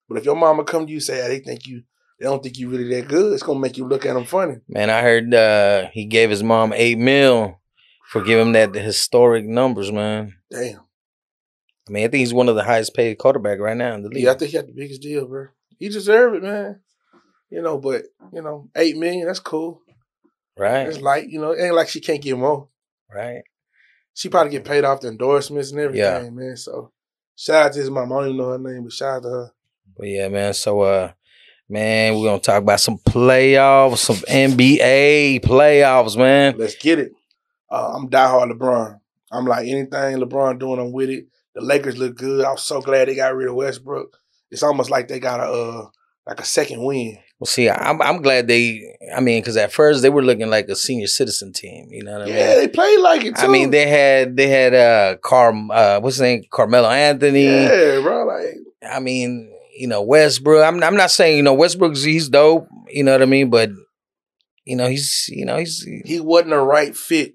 But 0.08 0.20
if 0.20 0.26
your 0.26 0.36
mama 0.36 0.64
come 0.64 0.86
to 0.86 0.92
you 0.92 1.00
say, 1.00 1.22
hey, 1.22 1.28
they 1.28 1.40
think 1.40 1.66
you 1.68 1.84
they 2.20 2.28
don't 2.28 2.44
think 2.44 2.60
you 2.60 2.70
really 2.70 2.88
that 2.96 3.08
good. 3.08 3.34
It's 3.34 3.42
gonna 3.42 3.60
make 3.60 3.78
you 3.78 3.88
look 3.88 4.06
at 4.06 4.14
them 4.14 4.26
funny. 4.26 4.58
Man, 4.70 4.92
I 4.92 5.02
heard 5.02 5.34
uh, 5.34 5.88
he 5.92 6.06
gave 6.06 6.30
his 6.30 6.44
mom 6.44 6.72
eight 6.72 7.00
mil 7.00 7.60
for 8.10 8.22
giving 8.22 8.48
him 8.48 8.54
that 8.54 8.76
historic 8.76 9.46
numbers. 9.46 9.92
Man, 9.92 10.36
Damn. 10.52 10.82
I 11.90 11.92
mean, 11.92 12.06
I 12.06 12.08
think 12.08 12.20
he's 12.20 12.34
one 12.34 12.48
of 12.48 12.56
the 12.56 12.64
highest 12.64 12.94
paid 12.94 13.18
quarterback 13.18 13.60
right 13.60 13.76
now 13.76 13.96
in 13.96 14.04
the 14.04 14.10
league. 14.10 14.24
Yeah, 14.24 14.32
I 14.32 14.34
think 14.36 14.52
he 14.52 14.58
had 14.58 14.68
the 14.68 14.74
biggest 14.74 15.02
deal, 15.02 15.28
bro. 15.28 15.48
He 15.82 15.90
deserve 15.90 16.36
it, 16.36 16.44
man. 16.44 16.80
You 17.50 17.62
know, 17.62 17.78
but 17.80 18.04
you 18.32 18.42
know, 18.42 18.70
eight 18.76 18.96
million, 18.98 19.26
that's 19.28 19.40
cool. 19.40 19.82
right, 20.58 20.88
It's 20.88 21.02
light, 21.02 21.28
you 21.28 21.42
know, 21.42 21.52
it 21.52 21.62
ain't 21.62 21.76
like 21.76 21.90
she 21.90 22.00
can't 22.00 22.22
get 22.22 22.38
more. 22.38 22.70
right. 23.14 23.42
She 24.14 24.30
probably 24.30 24.52
get 24.52 24.66
paid 24.66 24.84
off 24.84 25.00
the 25.02 25.08
endorsements 25.08 25.72
and 25.72 25.80
everything, 25.80 26.26
Yeah. 26.26 26.30
man. 26.30 26.56
So 26.58 26.92
shout 27.36 27.66
out 27.68 27.74
to 27.74 27.80
his 27.80 27.90
mom. 27.90 28.12
I 28.12 28.16
don't 28.18 28.26
even 28.26 28.38
know 28.38 28.50
her 28.52 28.58
name, 28.60 28.84
but 28.84 28.92
shout 28.94 29.16
out 29.18 29.24
to 29.24 29.30
her. 29.30 29.52
But 29.98 30.08
yeah, 30.10 30.28
man. 30.28 30.54
So, 30.54 30.82
uh, 30.82 31.12
man, 31.70 32.16
we're 32.16 32.26
gonna 32.28 32.40
talk 32.42 32.62
about 32.62 32.80
some 32.82 32.98
playoffs, 33.00 33.98
some 34.00 34.18
NBA 34.18 35.40
playoffs, 35.42 36.18
man. 36.18 36.56
Let's 36.58 36.76
get 36.76 37.00
it. 37.00 37.14
Uh, 37.72 37.94
I'm 37.96 38.10
diehard 38.10 38.52
LeBron. 38.52 39.00
I'm 39.32 39.46
like 39.46 39.66
anything 39.68 40.18
LeBron 40.20 40.60
doing, 40.60 40.80
I'm 40.80 40.92
with 40.92 41.10
it. 41.10 41.26
The 41.56 41.62
Lakers 41.62 41.98
look 41.98 42.16
good. 42.18 42.46
I'm 42.46 42.58
so 42.58 42.82
glad 42.82 43.08
they 43.08 43.16
got 43.16 43.34
rid 43.34 43.48
of 43.50 43.56
Westbrook. 43.56 44.18
It's 44.52 44.64
almost 44.64 44.90
like 44.90 45.08
they 45.08 45.20
got 45.20 45.40
a 45.40 45.44
uh, 45.52 45.88
like 46.28 46.40
a 46.40 46.46
second 46.46 46.84
win. 46.84 47.18
Well, 47.40 47.48
see, 47.48 47.70
I'm 47.70 48.02
I'm 48.02 48.22
glad 48.22 48.48
they. 48.48 48.84
I 49.16 49.20
mean, 49.20 49.42
because 49.42 49.58
at 49.58 49.72
first 49.72 50.02
they 50.04 50.10
were 50.10 50.22
looking 50.22 50.50
like 50.50 50.68
a 50.70 50.76
senior 50.76 51.08
citizen 51.08 51.54
team. 51.54 51.88
You 51.90 52.04
know 52.04 52.14
what 52.14 52.22
I 52.24 52.26
mean? 52.26 52.36
Yeah, 52.36 52.56
they 52.56 52.68
played 52.68 53.00
like 53.00 53.24
it 53.24 53.36
too. 53.36 53.46
I 53.46 53.48
mean, 53.48 53.72
they 53.72 53.88
had 53.88 54.38
they 54.38 54.48
had 54.48 54.74
uh 54.76 55.18
Car 55.18 55.52
uh 55.72 56.00
what's 56.00 56.18
his 56.18 56.22
name 56.22 56.44
Carmelo 56.52 56.90
Anthony. 56.90 57.46
yeah, 57.46 58.00
bro. 58.02 58.26
Like 58.28 58.58
I 58.88 59.00
mean, 59.00 59.52
you 59.76 59.88
know 59.88 60.04
Westbrook. 60.04 60.64
I'm 60.64 60.84
I'm 60.84 60.96
not 60.96 61.10
saying 61.12 61.38
you 61.38 61.44
know 61.44 61.54
Westbrook's 61.56 62.04
he's 62.04 62.30
dope. 62.30 62.68
You 62.90 63.04
know 63.04 63.14
what 63.14 63.22
I 63.24 63.26
mean, 63.26 63.50
but 63.50 63.70
you 64.66 64.76
know 64.76 64.88
he's 64.88 65.26
you 65.30 65.46
know 65.46 65.58
he's 65.58 65.84
he 66.06 66.20
wasn't 66.20 66.54
a 66.54 66.60
right 66.60 66.96
fit. 66.96 67.34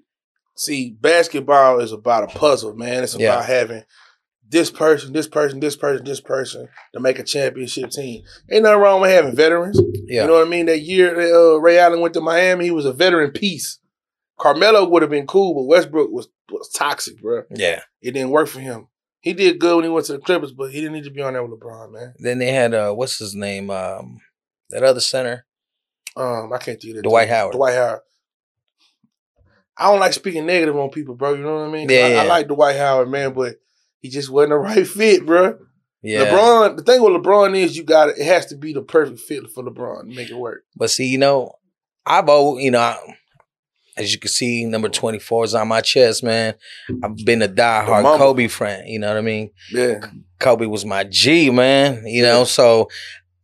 See, 0.55 0.91
basketball 0.99 1.81
is 1.81 1.91
about 1.91 2.23
a 2.23 2.37
puzzle, 2.39 2.75
man. 2.75 3.03
It's 3.03 3.13
about 3.13 3.21
Yeah. 3.21 3.43
having 3.43 3.83
this 4.49 4.71
person, 4.71 5.13
this 5.13 5.27
person, 5.27 5.59
this 5.59 5.75
person, 5.75 6.05
this 6.05 6.21
person 6.21 6.67
to 6.93 6.99
make 6.99 7.19
a 7.19 7.23
championship 7.23 7.89
team. 7.91 8.23
Ain't 8.51 8.63
nothing 8.63 8.79
wrong 8.79 9.01
with 9.01 9.11
having 9.11 9.35
veterans. 9.35 9.79
yeah 10.05 10.21
You 10.21 10.27
know 10.27 10.33
what 10.35 10.47
I 10.47 10.49
mean? 10.49 10.67
That 10.67 10.79
year 10.79 11.13
that 11.15 11.35
uh, 11.35 11.57
Ray 11.59 11.77
Allen 11.79 11.99
went 11.99 12.13
to 12.13 12.21
Miami, 12.21 12.65
he 12.65 12.71
was 12.71 12.85
a 12.85 12.93
veteran 12.93 13.31
piece. 13.31 13.79
Carmelo 14.39 14.87
would 14.87 15.01
have 15.01 15.11
been 15.11 15.27
cool, 15.27 15.53
but 15.55 15.63
Westbrook 15.63 16.11
was, 16.11 16.29
was 16.51 16.69
toxic, 16.69 17.19
bro. 17.21 17.43
yeah. 17.53 17.81
It 18.01 18.11
didn't 18.11 18.29
work 18.29 18.47
for 18.47 18.59
him. 18.59 18.87
He 19.19 19.33
did 19.33 19.59
good 19.59 19.75
when 19.75 19.83
he 19.83 19.89
went 19.89 20.05
to 20.05 20.13
the 20.13 20.19
Clippers, 20.19 20.53
but 20.53 20.71
he 20.71 20.79
didn't 20.79 20.93
need 20.93 21.03
to 21.03 21.09
be 21.11 21.21
on 21.21 21.33
there 21.33 21.43
with 21.43 21.59
LeBron, 21.59 21.91
man. 21.91 22.13
Then 22.19 22.37
they 22.37 22.51
had 22.51 22.73
uh 22.73 22.93
what's 22.93 23.17
his 23.17 23.35
name 23.35 23.69
um 23.69 24.21
that 24.69 24.83
other 24.83 24.99
center 25.01 25.45
Um, 26.15 26.53
I 26.53 26.57
can't 26.59 26.79
do 26.79 26.93
that. 26.93 27.03
Dwight 27.03 27.27
Howard. 27.29 27.53
Dwight 27.55 27.73
Howard. 27.73 27.99
I 29.77 29.91
don't 29.91 29.99
like 29.99 30.13
speaking 30.13 30.45
negative 30.45 30.75
on 30.77 30.89
people, 30.89 31.15
bro. 31.15 31.33
You 31.33 31.43
know 31.43 31.55
what 31.59 31.69
I 31.69 31.71
mean? 31.71 31.89
Yeah, 31.89 31.97
I, 31.97 32.05
I 32.05 32.09
yeah. 32.09 32.23
like 32.23 32.47
Dwight 32.47 32.77
Howard, 32.77 33.09
man, 33.09 33.33
but 33.33 33.55
he 33.99 34.09
just 34.09 34.29
wasn't 34.29 34.51
the 34.51 34.55
right 34.57 34.87
fit, 34.87 35.25
bro. 35.25 35.57
yeah. 36.01 36.25
LeBron. 36.25 36.77
The 36.77 36.83
thing 36.83 37.01
with 37.01 37.13
LeBron 37.21 37.55
is 37.57 37.75
you 37.77 37.83
got 37.83 38.09
it 38.09 38.17
has 38.23 38.45
to 38.47 38.55
be 38.57 38.73
the 38.73 38.81
perfect 38.81 39.19
fit 39.19 39.43
for 39.53 39.63
LeBron 39.63 40.09
to 40.09 40.15
make 40.15 40.29
it 40.29 40.37
work. 40.37 40.63
But 40.75 40.89
see, 40.89 41.07
you 41.07 41.17
know, 41.17 41.53
I've 42.05 42.29
always, 42.29 42.63
you 42.63 42.71
know, 42.71 42.79
I, 42.79 42.97
as 43.97 44.13
you 44.13 44.19
can 44.19 44.29
see, 44.29 44.63
number 44.65 44.89
24 44.89 45.45
is 45.45 45.55
on 45.55 45.67
my 45.67 45.81
chest, 45.81 46.23
man. 46.23 46.53
I've 47.03 47.17
been 47.25 47.41
a 47.41 47.47
diehard. 47.47 48.17
Kobe 48.17 48.47
friend. 48.47 48.87
You 48.87 48.99
know 48.99 49.07
what 49.07 49.17
I 49.17 49.21
mean? 49.21 49.49
Yeah, 49.71 49.99
Kobe 50.39 50.67
was 50.67 50.85
my 50.85 51.03
G, 51.03 51.49
man. 51.49 52.05
You 52.05 52.21
know, 52.21 52.43
so 52.43 52.89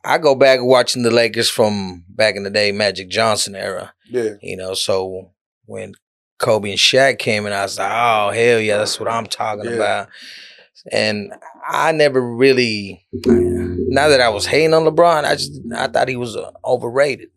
I 0.06 0.20
go 0.20 0.36
back 0.36 0.60
watching 0.62 1.02
the 1.02 1.10
Lakers 1.12 1.50
from 1.50 2.06
back 2.08 2.36
in 2.36 2.44
the 2.44 2.52
day, 2.52 2.72
Magic 2.72 3.10
Johnson 3.10 3.56
era. 3.56 3.94
yeah. 4.10 4.36
You 4.44 4.56
know, 4.58 4.76
so 4.76 5.32
when 5.66 5.96
Kobe 6.40 6.70
and 6.72 6.80
Shaq 6.80 7.20
came 7.20 7.46
and 7.46 7.54
I 7.54 7.64
was 7.64 7.78
like, 7.78 7.92
oh 7.92 8.32
hell 8.32 8.60
yeah, 8.60 8.78
that's 8.78 9.00
what 9.00 9.10
I'm 9.10 9.26
talking 9.28 9.66
Yeah. 9.66 9.72
about. 9.72 10.10
And 10.92 11.32
I 11.68 11.92
never 11.94 12.22
really, 12.22 13.06
now 13.14 14.10
that 14.10 14.20
I 14.20 14.30
was 14.30 14.46
hating 14.46 14.74
on 14.74 14.84
LeBron, 14.84 15.24
I 15.24 15.36
just 15.36 15.62
I 15.74 15.88
thought 15.88 16.10
he 16.10 16.18
was 16.18 16.36
uh, 16.36 16.52
overrated. 16.66 17.30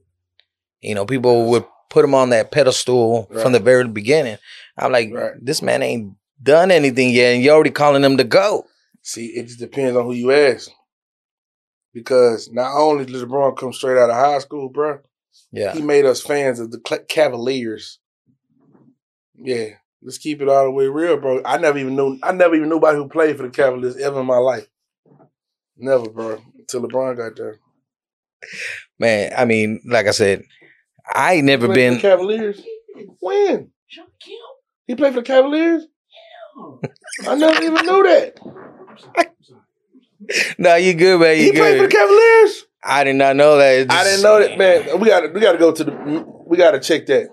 You 0.81 0.95
know, 0.97 1.07
people 1.07 1.47
would 1.51 1.65
put 1.91 2.05
him 2.05 2.15
on 2.15 2.31
that 2.31 2.51
pedestal 2.51 3.29
Right. 3.31 3.41
from 3.43 3.53
the 3.53 3.61
very 3.61 3.87
beginning. 3.87 4.39
I'm 4.77 4.91
like, 4.91 5.11
Right. 5.13 5.33
this 5.41 5.63
man 5.63 5.83
ain't 5.83 6.15
done 6.43 6.71
anything 6.73 7.11
yet, 7.11 7.35
and 7.35 7.43
you're 7.45 7.55
already 7.55 7.71
calling 7.71 8.03
him 8.05 8.17
the 8.17 8.25
GOAT. 8.25 8.65
See, 9.03 9.27
it 9.27 9.47
just 9.47 9.61
depends 9.61 9.97
on 9.97 10.05
who 10.05 10.13
you 10.13 10.33
ask. 10.33 10.69
Because 11.95 12.51
not 12.53 12.77
only 12.77 13.05
did 13.07 13.15
LeBron 13.15 13.57
come 13.57 13.73
straight 13.73 13.97
out 13.99 14.11
of 14.11 14.17
high 14.17 14.39
school, 14.41 14.69
bro, 14.69 14.99
Yeah. 15.53 15.73
he 15.73 15.81
made 15.83 16.05
us 16.05 16.21
fans 16.21 16.59
of 16.61 16.71
the 16.73 16.81
Cavaliers. 17.09 17.99
Yeah, 19.39 19.69
let's 20.03 20.19
keep 20.19 20.41
it 20.41 20.49
all 20.49 20.65
the 20.65 20.71
way 20.71 20.87
real, 20.87 21.17
bro. 21.19 21.43
I 21.45 21.59
never 21.59 21.79
even 21.79 21.97
knew. 21.97 22.19
I 22.23 22.33
never 22.33 22.55
even 22.55 22.69
knew 22.69 22.77
anybody 22.77 22.99
who 22.99 23.09
played 23.09 23.37
for 23.37 23.43
the 23.45 23.51
Cavaliers 23.51 23.97
ever 23.97 24.21
in 24.21 24.27
my 24.27 24.39
life. 24.39 24.67
Never, 25.77 26.09
bro. 26.09 26.41
Until 26.59 26.83
LeBron 26.83 27.17
got 27.17 27.37
there. 27.37 27.59
Man, 28.99 29.33
I 29.37 29.45
mean, 29.45 29.83
like 29.87 30.07
I 30.07 30.13
said, 30.13 30.45
I 31.13 31.35
ain't 31.35 31.47
never 31.47 31.69
been. 31.69 31.95
for 31.95 32.03
the 32.03 32.09
Cavaliers. 32.09 32.63
When? 33.21 33.71
He 34.87 34.95
played 34.95 35.15
for 35.15 35.21
the 35.21 35.27
Cavaliers? 35.27 35.87
I 37.27 37.35
never 37.35 37.63
even 37.63 37.87
knew 37.87 38.03
that. 38.05 38.39
No, 40.59 40.75
you 40.77 40.95
good, 40.95 41.21
man. 41.21 41.37
You 41.37 41.45
He 41.45 41.53
played 41.53 41.77
for 41.77 41.87
the. 41.87 41.95
Cavaliers? 41.95 42.65
I 42.83 43.05
did 43.05 43.17
not 43.17 43.37
know 43.37 43.59
that. 43.59 43.81
It 43.81 43.91
I 43.93 44.03
didn't 44.03 44.23
know 44.23 44.41
that, 44.41 44.59
man. 44.59 44.99
We 44.99 45.09
gotta 45.09 45.29
we 45.29 45.41
gotta 45.41 45.59
go 45.59 45.73
to 45.73 45.85
the 45.85 46.25
we 46.47 46.57
gotta 46.57 46.81
check 46.81 47.07
that. 47.07 47.29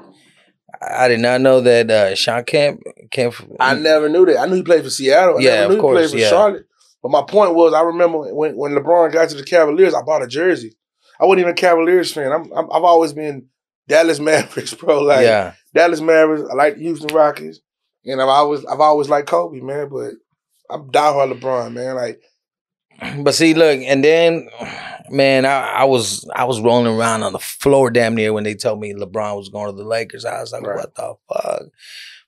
I 0.92 1.08
did 1.08 1.20
not 1.20 1.42
know 1.42 1.62
that 1.62 1.90
uh, 1.90 2.16
Shawn 2.16 2.44
Kemp 2.44 2.82
Kemp. 3.12 3.36
I 3.60 3.76
never 3.76 4.10
knew 4.10 4.26
that. 4.26 4.38
I 4.38 4.46
knew 4.46 4.56
he 4.56 4.64
played 4.64 4.84
for 4.84 4.90
Seattle. 4.90 5.38
I 5.38 5.42
Yeah, 5.42 5.64
of 5.64 5.70
knew 5.70 5.76
he 5.76 5.82
course, 5.82 5.98
played 5.98 6.10
for 6.12 6.18
yeah. 6.18 6.30
Charlotte. 6.30 6.66
But 7.02 7.10
my 7.12 7.22
point 7.22 7.54
was, 7.56 7.74
I 7.74 7.82
remember 7.82 8.34
when, 8.34 8.56
when 8.56 8.72
LeBron 8.72 9.12
got 9.12 9.30
to 9.30 9.36
the 9.36 9.44
Cavaliers, 9.44 9.94
I 9.94 10.02
bought 10.02 10.24
a 10.24 10.28
jersey. 10.28 10.76
I 11.20 11.26
wasn't 11.26 11.42
even 11.42 11.52
a 11.52 11.56
Cavaliers 11.56 12.12
fan. 12.14 12.32
I'm, 12.32 12.52
I'm 12.54 12.66
I've 12.72 12.84
always 12.84 13.14
been 13.14 13.48
Dallas 13.88 14.20
Mavericks, 14.22 14.74
bro. 14.74 15.02
Like 15.02 15.24
yeah, 15.24 15.54
Dallas 15.74 16.02
Mavericks. 16.02 16.48
I 16.50 16.56
like 16.56 16.76
the 16.76 16.82
Houston 16.84 17.14
Rockets, 17.14 17.60
and 18.06 18.22
I've 18.22 18.30
always 18.30 18.66
I've 18.66 18.80
always 18.80 19.10
liked 19.10 19.28
Kobe, 19.28 19.60
man. 19.60 19.90
But 19.90 20.14
I'm 20.70 20.90
diehard 20.92 21.34
LeBron, 21.40 21.74
man. 21.74 21.96
Like 21.96 22.22
but 23.24 23.34
see, 23.36 23.54
look, 23.54 23.80
and 23.82 24.04
then, 24.04 24.50
man, 25.10 25.46
I, 25.46 25.60
I 25.68 25.84
was 25.86 26.28
I 26.36 26.44
was 26.46 26.62
rolling 26.62 26.88
around 26.94 27.24
on 27.24 27.34
the 27.34 27.40
floor 27.40 27.90
damn 27.90 28.16
near 28.16 28.34
when 28.34 28.44
they 28.44 28.56
told 28.56 28.80
me 28.80 28.94
LeBron 28.94 29.38
was 29.38 29.50
going 29.50 29.72
to 29.72 29.78
the 29.78 29.88
Lakers. 29.88 30.26
I 30.26 30.40
was 30.42 30.52
like, 30.52 30.64
Right. 30.64 30.78
what 30.78 30.96
the 30.96 31.16
fuck? 31.32 31.64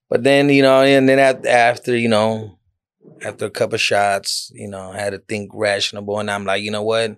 But 0.09 0.23
then 0.23 0.49
you 0.49 0.61
know, 0.61 0.81
and 0.81 1.07
then 1.09 1.19
after, 1.19 1.47
after 1.49 1.97
you 1.97 2.09
know, 2.09 2.57
after 3.23 3.45
a 3.45 3.49
couple 3.51 3.77
shots, 3.77 4.51
you 4.53 4.67
know, 4.67 4.91
I 4.91 4.99
had 4.99 5.11
to 5.11 5.19
think 5.19 5.51
rational, 5.53 6.19
and 6.19 6.29
I'm 6.29 6.45
like, 6.45 6.61
you 6.63 6.71
know 6.71 6.83
what? 6.83 7.17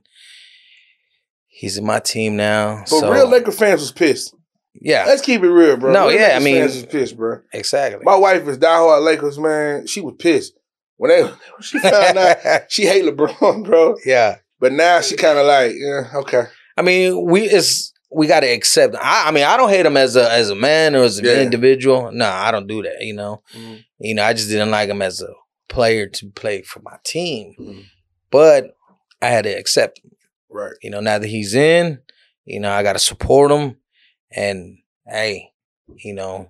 He's 1.48 1.78
in 1.78 1.86
my 1.86 2.00
team 2.00 2.36
now. 2.36 2.80
but 2.82 2.88
so, 2.90 3.12
real 3.12 3.28
Laker 3.28 3.52
fans 3.52 3.82
was 3.82 3.92
pissed. 3.92 4.36
yeah, 4.80 5.06
Let's 5.08 5.24
keep 5.24 5.42
it 5.42 5.50
real, 5.50 5.76
bro. 5.78 5.92
No, 5.92 6.08
Real 6.08 6.20
yeah, 6.20 6.26
I 6.28 6.38
Lakers 6.38 6.44
mean- 6.46 6.56
fans 6.62 6.76
was 6.76 6.86
pissed, 6.86 7.18
bro. 7.18 7.42
exactly. 7.52 8.04
My 8.04 8.16
wife 8.16 8.48
is 8.48 8.58
diehard 8.60 9.04
Lakers, 9.04 9.40
man. 9.40 9.88
She 9.88 10.02
was 10.02 10.14
pissed 10.20 10.54
when 10.98 11.10
they 11.10 11.30
she 11.62 11.80
found 11.80 12.18
out 12.18 12.38
she 12.70 12.86
hate 12.86 13.06
LeBron, 13.06 13.64
bro. 13.66 13.96
yeah. 14.06 14.38
But 14.60 14.74
now 14.74 15.02
she 15.02 15.16
kind 15.16 15.38
of 15.38 15.46
like, 15.46 15.74
yeah, 15.76 16.10
okay. 16.16 16.44
I 16.76 16.82
mean, 16.82 17.26
we 17.26 17.42
it's 17.44 17.94
we 18.12 18.26
got 18.28 18.40
to 18.42 18.48
accept. 18.48 18.96
I, 18.96 19.28
I 19.28 19.32
mean, 19.32 19.44
I 19.44 19.56
don't 19.58 19.70
hate 19.70 19.86
him 19.86 19.98
as 19.98 20.16
a 20.16 20.32
as 20.32 20.50
a 20.50 20.56
man 20.56 20.96
or 20.96 21.04
as 21.04 21.20
an 21.20 21.26
Yeah. 21.26 21.42
individual. 21.42 22.12
No, 22.12 22.26
I 22.28 22.52
don't 22.52 22.68
do 22.68 22.82
that. 22.84 23.02
You 23.02 23.14
know, 23.16 23.44
Mhm. 23.56 23.84
you 24.00 24.16
know, 24.16 24.24
I 24.24 24.34
just 24.34 24.50
didn't 24.50 24.72
like 24.72 24.90
him 24.90 25.02
as 25.02 25.22
a 25.22 25.28
player 25.70 26.08
to 26.08 26.30
play 26.32 26.62
for 26.64 26.80
my 26.82 26.98
team. 27.04 27.54
Mhm. 27.60 27.84
But 28.32 28.76
I 29.22 29.28
had 29.28 29.44
to 29.44 29.50
accept. 29.52 30.00
Him. 30.04 30.12
Right. 30.50 30.74
You 30.82 30.90
know, 30.90 31.02
now 31.02 31.20
that 31.20 31.28
he's 31.28 31.54
in, 31.54 32.00
you 32.46 32.60
know, 32.60 32.72
I 32.72 32.82
got 32.84 32.94
to 32.94 33.00
support 33.00 33.52
him. 33.52 33.78
And 34.32 34.78
hey, 35.08 35.52
you 36.04 36.14
know, 36.14 36.50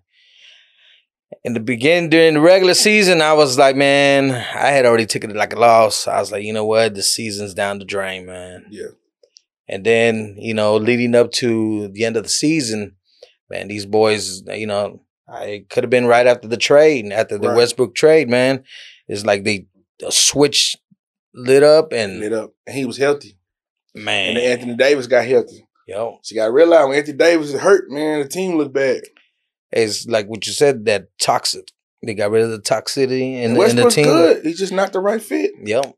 in 1.44 1.54
the 1.54 1.60
beginning 1.60 2.10
during 2.10 2.36
the 2.36 2.40
regular 2.42 2.74
season, 2.74 3.22
I 3.22 3.34
was 3.34 3.58
like, 3.58 3.76
man, 3.76 4.32
I 4.32 4.70
had 4.72 4.86
already 4.86 5.06
taken 5.06 5.30
it 5.32 5.36
like 5.36 5.54
a 5.54 5.60
loss. 5.60 6.08
I 6.08 6.20
was 6.20 6.32
like, 6.32 6.44
you 6.44 6.54
know 6.54 6.66
what, 6.66 6.96
the 6.96 7.04
season's 7.04 7.54
down 7.54 7.80
the 7.80 7.86
drain, 7.86 8.26
man. 8.26 8.66
Yeah. 8.70 8.88
And 9.70 9.86
then, 9.86 10.36
you 10.40 10.54
know, 10.54 10.78
leading 10.78 11.14
up 11.16 11.32
to 11.34 11.90
the 11.90 12.06
end 12.06 12.16
of 12.16 12.24
the 12.24 12.30
season, 12.30 12.96
man, 13.50 13.68
these 13.68 13.86
boys, 13.86 14.42
you 14.48 14.66
know, 14.68 15.02
I 15.30 15.66
could 15.70 15.84
have 15.84 15.90
been 15.90 16.06
right 16.06 16.26
after 16.26 16.48
the 16.48 16.56
trade, 16.58 17.12
after 17.12 17.38
the 17.38 17.50
Right. 17.50 17.58
Westbrook 17.58 17.94
trade, 17.94 18.30
man. 18.30 18.64
It's 19.10 19.26
like 19.26 19.44
they 19.44 19.68
a 20.06 20.12
switch 20.12 20.78
lit 21.34 21.64
up 21.64 21.92
and 21.92 22.20
Lit 22.22 22.32
up. 22.34 22.54
And 22.66 22.76
he 22.78 22.86
was 22.86 22.98
healthy. 22.98 23.38
man, 23.94 24.30
And 24.30 24.38
Anthony 24.40 24.76
Davis 24.76 25.08
got 25.08 25.26
healthy. 25.26 25.68
yo, 25.88 26.20
So 26.24 26.34
you 26.34 26.40
got 26.42 26.48
to 26.48 26.52
realize 26.54 26.88
when 26.88 26.98
Anthony 26.98 27.18
Davis 27.18 27.54
is 27.54 27.60
hurt, 27.60 27.90
man, 27.90 28.20
the 28.22 28.28
team 28.30 28.58
look 28.58 28.72
bad. 28.72 29.02
It's 29.72 30.06
like 30.08 30.28
what 30.28 30.48
you 30.48 30.54
said 30.54 30.86
that 30.86 31.08
toxic. 31.20 31.72
They 32.04 32.14
got 32.14 32.32
rid 32.32 32.44
of 32.44 32.52
the 32.52 32.60
toxicity 32.60 33.34
in, 33.34 33.52
And 33.52 33.58
the- 33.58 33.64
in 33.70 33.76
the 33.76 33.84
Westbrook's 33.84 33.96
team. 33.96 34.06
good. 34.06 34.46
He's 34.46 34.60
just 34.60 34.72
not 34.72 34.94
the 34.94 35.00
right 35.00 35.22
fit. 35.22 35.52
Yep. 35.64 35.94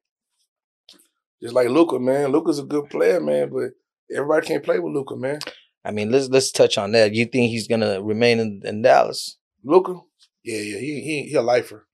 Just 1.41 1.53
like 1.53 1.69
Luka, 1.69 1.99
man. 1.99 2.31
Luka's 2.31 2.59
a 2.59 2.63
good 2.63 2.89
player, 2.89 3.19
man, 3.19 3.49
but 3.49 3.71
everybody 4.13 4.47
can't 4.47 4.63
play 4.63 4.79
with 4.79 4.93
Luka, 4.93 5.15
man. 5.15 5.39
I 5.85 5.91
mean, 5.91 6.11
let's 6.11 6.29
let's 6.29 6.51
touch 6.51 6.77
on 6.77 6.91
that. 6.93 7.13
You 7.13 7.25
think 7.25 7.49
he's 7.51 7.67
gonna 7.67 8.01
remain 8.01 8.39
in, 8.39 8.61
in 8.65 8.81
Dallas? 8.81 9.37
Luka, 9.63 9.95
yeah, 10.43 10.57
yeah, 10.59 10.79
he 10.79 11.01
he 11.01 11.23
he 11.29 11.35
a 11.35 11.41
lifer. 11.41 11.87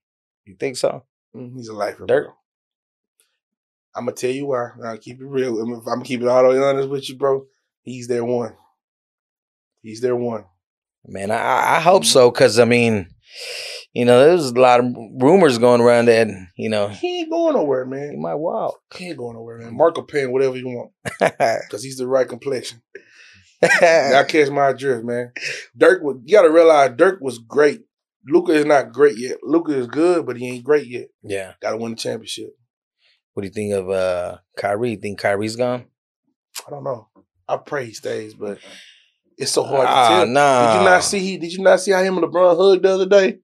You 0.45 0.55
think 0.55 0.77
so? 0.77 1.03
Mm, 1.35 1.55
He's 1.55 1.67
a 1.67 1.73
lifer. 1.73 2.05
Dirk? 2.05 2.25
Bro. 2.25 2.33
I'm 3.95 4.05
gonna 4.05 4.15
tell 4.15 4.31
you 4.31 4.47
why. 4.47 4.69
I'll 4.83 4.97
keep 4.97 5.19
it 5.21 5.25
real. 5.25 5.59
I'm, 5.61 5.87
I'm 5.87 6.03
keeping 6.03 6.27
all 6.27 6.43
the 6.43 6.49
way 6.49 6.57
honest 6.63 6.89
with 6.89 7.07
you, 7.09 7.15
bro. 7.15 7.45
He's 7.83 8.07
their 8.07 8.25
one. 8.25 8.55
He's 9.81 10.01
their 10.01 10.15
one. 10.15 10.45
Man, 11.07 11.31
I- 11.31 11.35
I, 11.37 11.77
I 11.77 11.79
hope 11.79 12.05
so 12.05 12.31
because 12.31 12.59
I 12.59 12.65
mean, 12.65 13.07
you 13.93 14.05
know, 14.05 14.19
there's 14.19 14.51
a 14.51 14.53
lot 14.59 14.79
of 14.79 14.85
rumors 15.19 15.57
going 15.57 15.81
around 15.81 16.05
that 16.05 16.27
you 16.57 16.69
know 16.69 16.87
He 16.89 17.19
ain't 17.21 17.29
going 17.31 17.55
nowhere, 17.55 17.85
man. 17.85 18.11
he 18.11 18.17
might 18.17 18.35
walk. 18.35 18.79
He 18.95 19.07
ain't 19.09 19.17
going 19.17 19.35
nowhere, 19.35 19.59
man. 19.59 19.75
Mark 19.75 19.95
will 19.95 20.03
pay 20.03 20.25
whatever 20.25 20.55
you 20.57 20.67
want 20.67 20.91
because 21.19 21.83
he's 21.83 21.97
the 21.97 22.07
right 22.07 22.27
complexion. 22.27 22.81
Y'all 23.81 24.23
catch 24.25 24.49
my 24.49 24.73
drift, 24.73 25.05
man. 25.05 25.31
Dirk 25.77 26.03
was. 26.03 26.17
You 26.25 26.35
gotta 26.37 26.51
realize 26.51 26.91
Dirk 26.95 27.19
was 27.21 27.39
great. 27.39 27.81
Luka 28.27 28.51
is 28.53 28.65
not 28.65 28.91
great 28.91 29.17
yet. 29.17 29.37
Luka 29.43 29.71
is 29.77 29.87
good, 29.87 30.25
but 30.25 30.37
he 30.37 30.47
ain't 30.49 30.63
great 30.63 30.87
yet. 30.87 31.07
yeah. 31.23 31.53
Got 31.61 31.71
to 31.71 31.77
win 31.77 31.91
the 31.91 31.97
championship. 31.97 32.49
What 33.33 33.41
do 33.43 33.47
you 33.47 33.53
think 33.53 33.73
of 33.73 33.89
uh 33.89 34.37
Kyrie? 34.57 34.91
You 34.91 34.97
think 34.97 35.19
Kyrie's 35.19 35.55
gone? 35.55 35.85
I 36.65 36.69
don't 36.71 36.83
know. 36.83 37.07
I 37.47 37.57
pray 37.57 37.85
he 37.85 37.93
stays, 37.93 38.33
but 38.33 38.57
it's 39.37 39.51
so 39.51 39.63
hard 39.63 39.87
Ah, 39.87 40.09
to 40.09 40.15
tell. 40.25 40.27
nah. 40.27 40.73
Did 40.73 40.79
you 40.79 40.85
not 40.85 41.03
see? 41.03 41.19
He, 41.19 41.37
did 41.37 41.53
you 41.53 41.63
not 41.63 41.79
see 41.79 41.91
how 41.91 42.01
him 42.03 42.17
and 42.17 42.25
LeBron 42.25 42.57
hugged 42.57 42.83
the 42.83 42.93
other 42.93 43.05
day? 43.05 43.39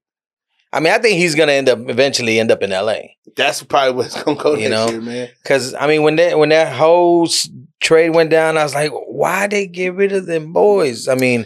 I 0.74 0.79
mean, 0.79 0.93
I 0.93 1.00
think 1.00 1.17
he's 1.17 1.36
gonna 1.36 1.51
end 1.51 1.67
up 1.67 1.79
eventually 1.89 2.39
end 2.39 2.50
up 2.51 2.62
in 2.62 2.69
LA. 2.69 3.00
That's 3.36 3.62
probably 3.62 3.93
what's 3.93 4.21
gonna 4.24 4.41
go 4.41 4.53
You 4.55 4.69
next 4.69 4.71
know? 4.71 4.89
year, 4.89 5.01
man. 5.01 5.29
Cause 5.43 5.74
I 5.74 5.86
mean, 5.88 6.03
when 6.03 6.15
that 6.15 6.38
when 6.38 6.50
that 6.50 6.74
whole 6.74 7.27
trade 7.81 8.12
went 8.12 8.29
down, 8.29 8.57
I 8.57 8.63
was 8.63 8.74
like, 8.74 8.91
why 8.91 9.48
they 9.48 9.67
get 9.67 9.93
rid 9.95 10.13
of 10.13 10.27
them 10.27 10.53
boys? 10.53 11.07
I 11.10 11.15
mean, 11.15 11.45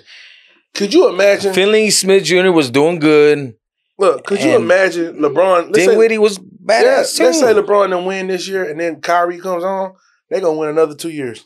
Could 0.75 0.94
you 0.94 1.10
imagine? 1.10 1.54
Finney 1.56 1.90
Smith 1.90 2.24
Jr. 2.24 2.52
was 2.52 2.70
doing 2.70 3.00
good. 3.00 3.56
look, 3.98 4.25
could 4.25 4.44
you 4.44 4.56
imagine 4.58 5.18
LeBron? 5.18 5.68
Let's 5.72 5.80
say, 5.80 5.88
Dinwiddie 5.88 6.18
was 6.20 6.38
yeah, 6.38 6.44
badass 6.84 7.20
let's 7.20 7.40
say. 7.40 7.54
LeBron 7.54 7.90
then 7.92 8.06
win 8.06 8.28
this 8.28 8.48
year, 8.48 8.70
and 8.70 8.80
then 8.80 9.02
Kyrie 9.02 9.40
comes 9.40 9.64
on. 9.64 9.94
They're 10.30 10.42
gonna 10.42 10.58
win 10.60 10.70
another 10.70 10.94
two 10.96 11.10
years. 11.10 11.44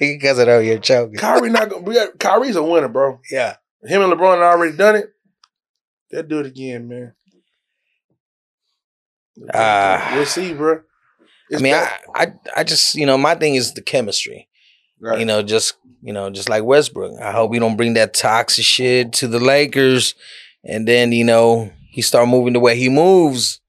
Because 0.00 0.38
of 0.38 0.46
that, 0.46 0.64
you're 0.64 0.78
choking. 0.78 1.16
Kyrie 1.16 1.50
not 1.50 1.68
gonna. 1.70 1.82
we 1.82 1.94
got- 1.94 2.18
Kyrie's 2.18 2.56
a 2.56 2.62
winner, 2.62 2.88
bro. 2.88 3.20
Yeah. 3.30 3.56
Him 3.84 4.02
and 4.02 4.12
LeBron 4.12 4.38
already 4.42 4.76
done 4.76 4.96
it. 4.96 5.10
They'll 6.10 6.22
do 6.22 6.40
it 6.40 6.46
again, 6.46 6.88
man. 6.88 7.12
Ah. 9.54 10.12
we'll 10.14 10.26
see, 10.26 10.52
bro. 10.54 10.80
I 11.54 11.58
mean, 11.60 11.74
I, 11.74 11.98
I, 12.14 12.32
I 12.56 12.64
just, 12.64 12.94
you 12.94 13.06
know, 13.06 13.16
my 13.16 13.34
thing 13.34 13.54
is 13.54 13.72
the 13.74 13.82
chemistry. 13.82 14.48
right. 15.00 15.18
You 15.18 15.24
know, 15.24 15.42
just, 15.42 15.74
you 16.02 16.12
know, 16.12 16.28
just 16.30 16.48
like 16.48 16.64
Westbrook. 16.64 17.20
I 17.20 17.32
hope 17.32 17.50
we 17.50 17.58
don't 17.58 17.76
bring 17.76 17.94
that 17.94 18.14
toxic 18.14 18.64
shit 18.64 19.12
to 19.14 19.28
the 19.28 19.38
Lakers, 19.40 20.14
and 20.64 20.86
then 20.86 21.12
you 21.12 21.24
know 21.24 21.70
he 21.90 22.02
start 22.02 22.28
moving 22.28 22.52
the 22.52 22.60
way 22.60 22.76
he 22.76 22.88
moves. 22.88 23.60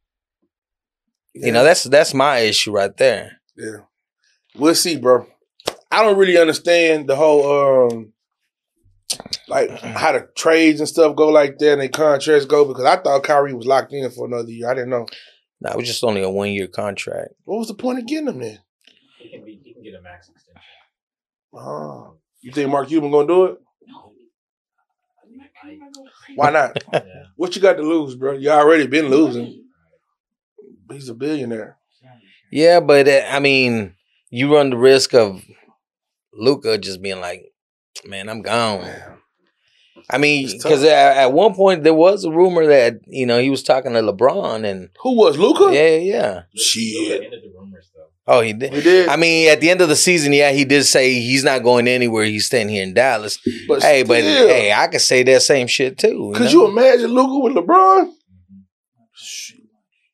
You 1.33 1.51
know, 1.51 1.63
that's 1.63 1.83
that's 1.85 2.13
my 2.13 2.39
issue 2.39 2.71
right 2.71 2.95
there. 2.97 3.39
Yeah. 3.55 3.77
We'll 4.55 4.75
see, 4.75 4.97
bro. 4.97 5.25
I 5.91 6.03
don't 6.03 6.17
really 6.17 6.37
understand 6.37 7.07
the 7.09 7.15
whole 7.15 7.87
um 7.91 8.13
like 9.47 9.71
how 9.79 10.11
the 10.11 10.27
trades 10.35 10.79
and 10.79 10.87
stuff 10.87 11.15
go 11.15 11.29
like 11.29 11.57
that 11.57 11.73
and 11.73 11.81
the 11.81 11.89
contracts 11.89 12.45
go 12.45 12.65
because 12.65 12.85
I 12.85 12.97
thought 12.97 13.23
Kyrie 13.23 13.53
was 13.53 13.65
locked 13.65 13.93
in 13.93 14.09
for 14.11 14.27
another 14.27 14.49
year. 14.49 14.69
I 14.69 14.75
didn't 14.75 14.91
know. 14.91 15.07
Nah, 15.61 15.71
it 15.71 15.77
was 15.77 15.87
just 15.87 16.03
only 16.03 16.21
a 16.21 16.29
one 16.29 16.51
year 16.51 16.67
contract. 16.67 17.33
What 17.43 17.57
was 17.57 17.67
the 17.67 17.73
point 17.73 17.99
of 17.99 18.05
getting 18.07 18.27
him 18.27 18.39
then? 18.39 18.59
He 19.17 19.29
can 19.29 19.43
be. 19.43 19.59
He 19.63 19.73
can 19.73 19.83
get 19.83 19.95
a 19.95 20.01
max 20.01 20.29
extension. 20.29 20.61
Oh. 21.53 22.15
You 22.41 22.51
think 22.51 22.69
Mark 22.69 22.87
Cuban 22.87 23.11
gonna 23.11 23.27
do 23.27 23.45
it? 23.45 23.57
No. 23.87 24.13
Why 26.35 26.51
not? 26.51 26.83
Yeah. 26.93 27.01
what 27.35 27.55
you 27.55 27.61
got 27.61 27.73
to 27.73 27.83
lose, 27.83 28.15
bro? 28.15 28.33
You 28.33 28.49
already 28.51 28.87
been 28.87 29.09
losing. 29.09 29.65
He's 30.91 31.09
a 31.09 31.13
billionaire. 31.13 31.77
Yeah, 32.51 32.79
but 32.79 33.07
uh, 33.07 33.25
I 33.29 33.39
mean, 33.39 33.95
you 34.29 34.55
run 34.55 34.69
the 34.71 34.77
risk 34.77 35.13
of 35.13 35.43
Luka 36.33 36.77
just 36.77 37.01
being 37.01 37.19
like, 37.19 37.51
"Man, 38.05 38.29
I'm 38.29 38.41
gone." 38.41 38.87
I 40.09 40.17
mean, 40.17 40.49
because 40.51 40.83
at, 40.83 41.17
at 41.17 41.33
one 41.33 41.53
point 41.53 41.83
there 41.83 41.93
was 41.93 42.23
a 42.23 42.31
rumor 42.31 42.65
that 42.67 42.99
you 43.05 43.25
know 43.25 43.39
he 43.39 43.49
was 43.49 43.63
talking 43.63 43.93
to 43.93 44.01
LeBron, 44.01 44.65
and 44.65 44.89
Who 45.01 45.15
was 45.15 45.37
Luka? 45.37 45.73
yeah, 45.73 45.95
yeah. 45.97 46.41
Shit. 46.55 47.23
Ended 47.25 47.41
the 47.43 47.51
rumors 47.57 47.91
though. 47.95 48.05
Oh, 48.25 48.41
he 48.41 48.53
did. 48.53 48.73
He 48.73 48.81
did. 48.81 49.09
I 49.09 49.15
mean, 49.17 49.49
at 49.49 49.59
the 49.59 49.69
end 49.69 49.81
of 49.81 49.89
the 49.89 49.95
season, 49.95 50.33
yeah, 50.33 50.51
he 50.51 50.65
did 50.65 50.83
say 50.85 51.13
he's 51.13 51.43
not 51.43 51.63
going 51.63 51.87
anywhere. 51.87 52.25
He's 52.25 52.45
staying 52.45 52.69
here 52.69 52.83
in 52.83 52.93
Dallas. 52.93 53.37
but 53.67 53.81
hey, 53.83 54.03
but 54.03 54.23
hey, 54.23 54.71
I 54.73 54.87
could 54.87 55.01
say 55.01 55.23
that 55.23 55.41
same 55.41 55.67
shit 55.67 55.97
too. 55.97 56.31
could 56.35 56.45
know? 56.45 56.49
you 56.51 56.67
imagine 56.67 57.11
Luka 57.11 57.39
with 57.39 57.53
LeBron? 57.53 58.05
Mm-hmm. 58.05 58.59
Shit. 59.15 59.57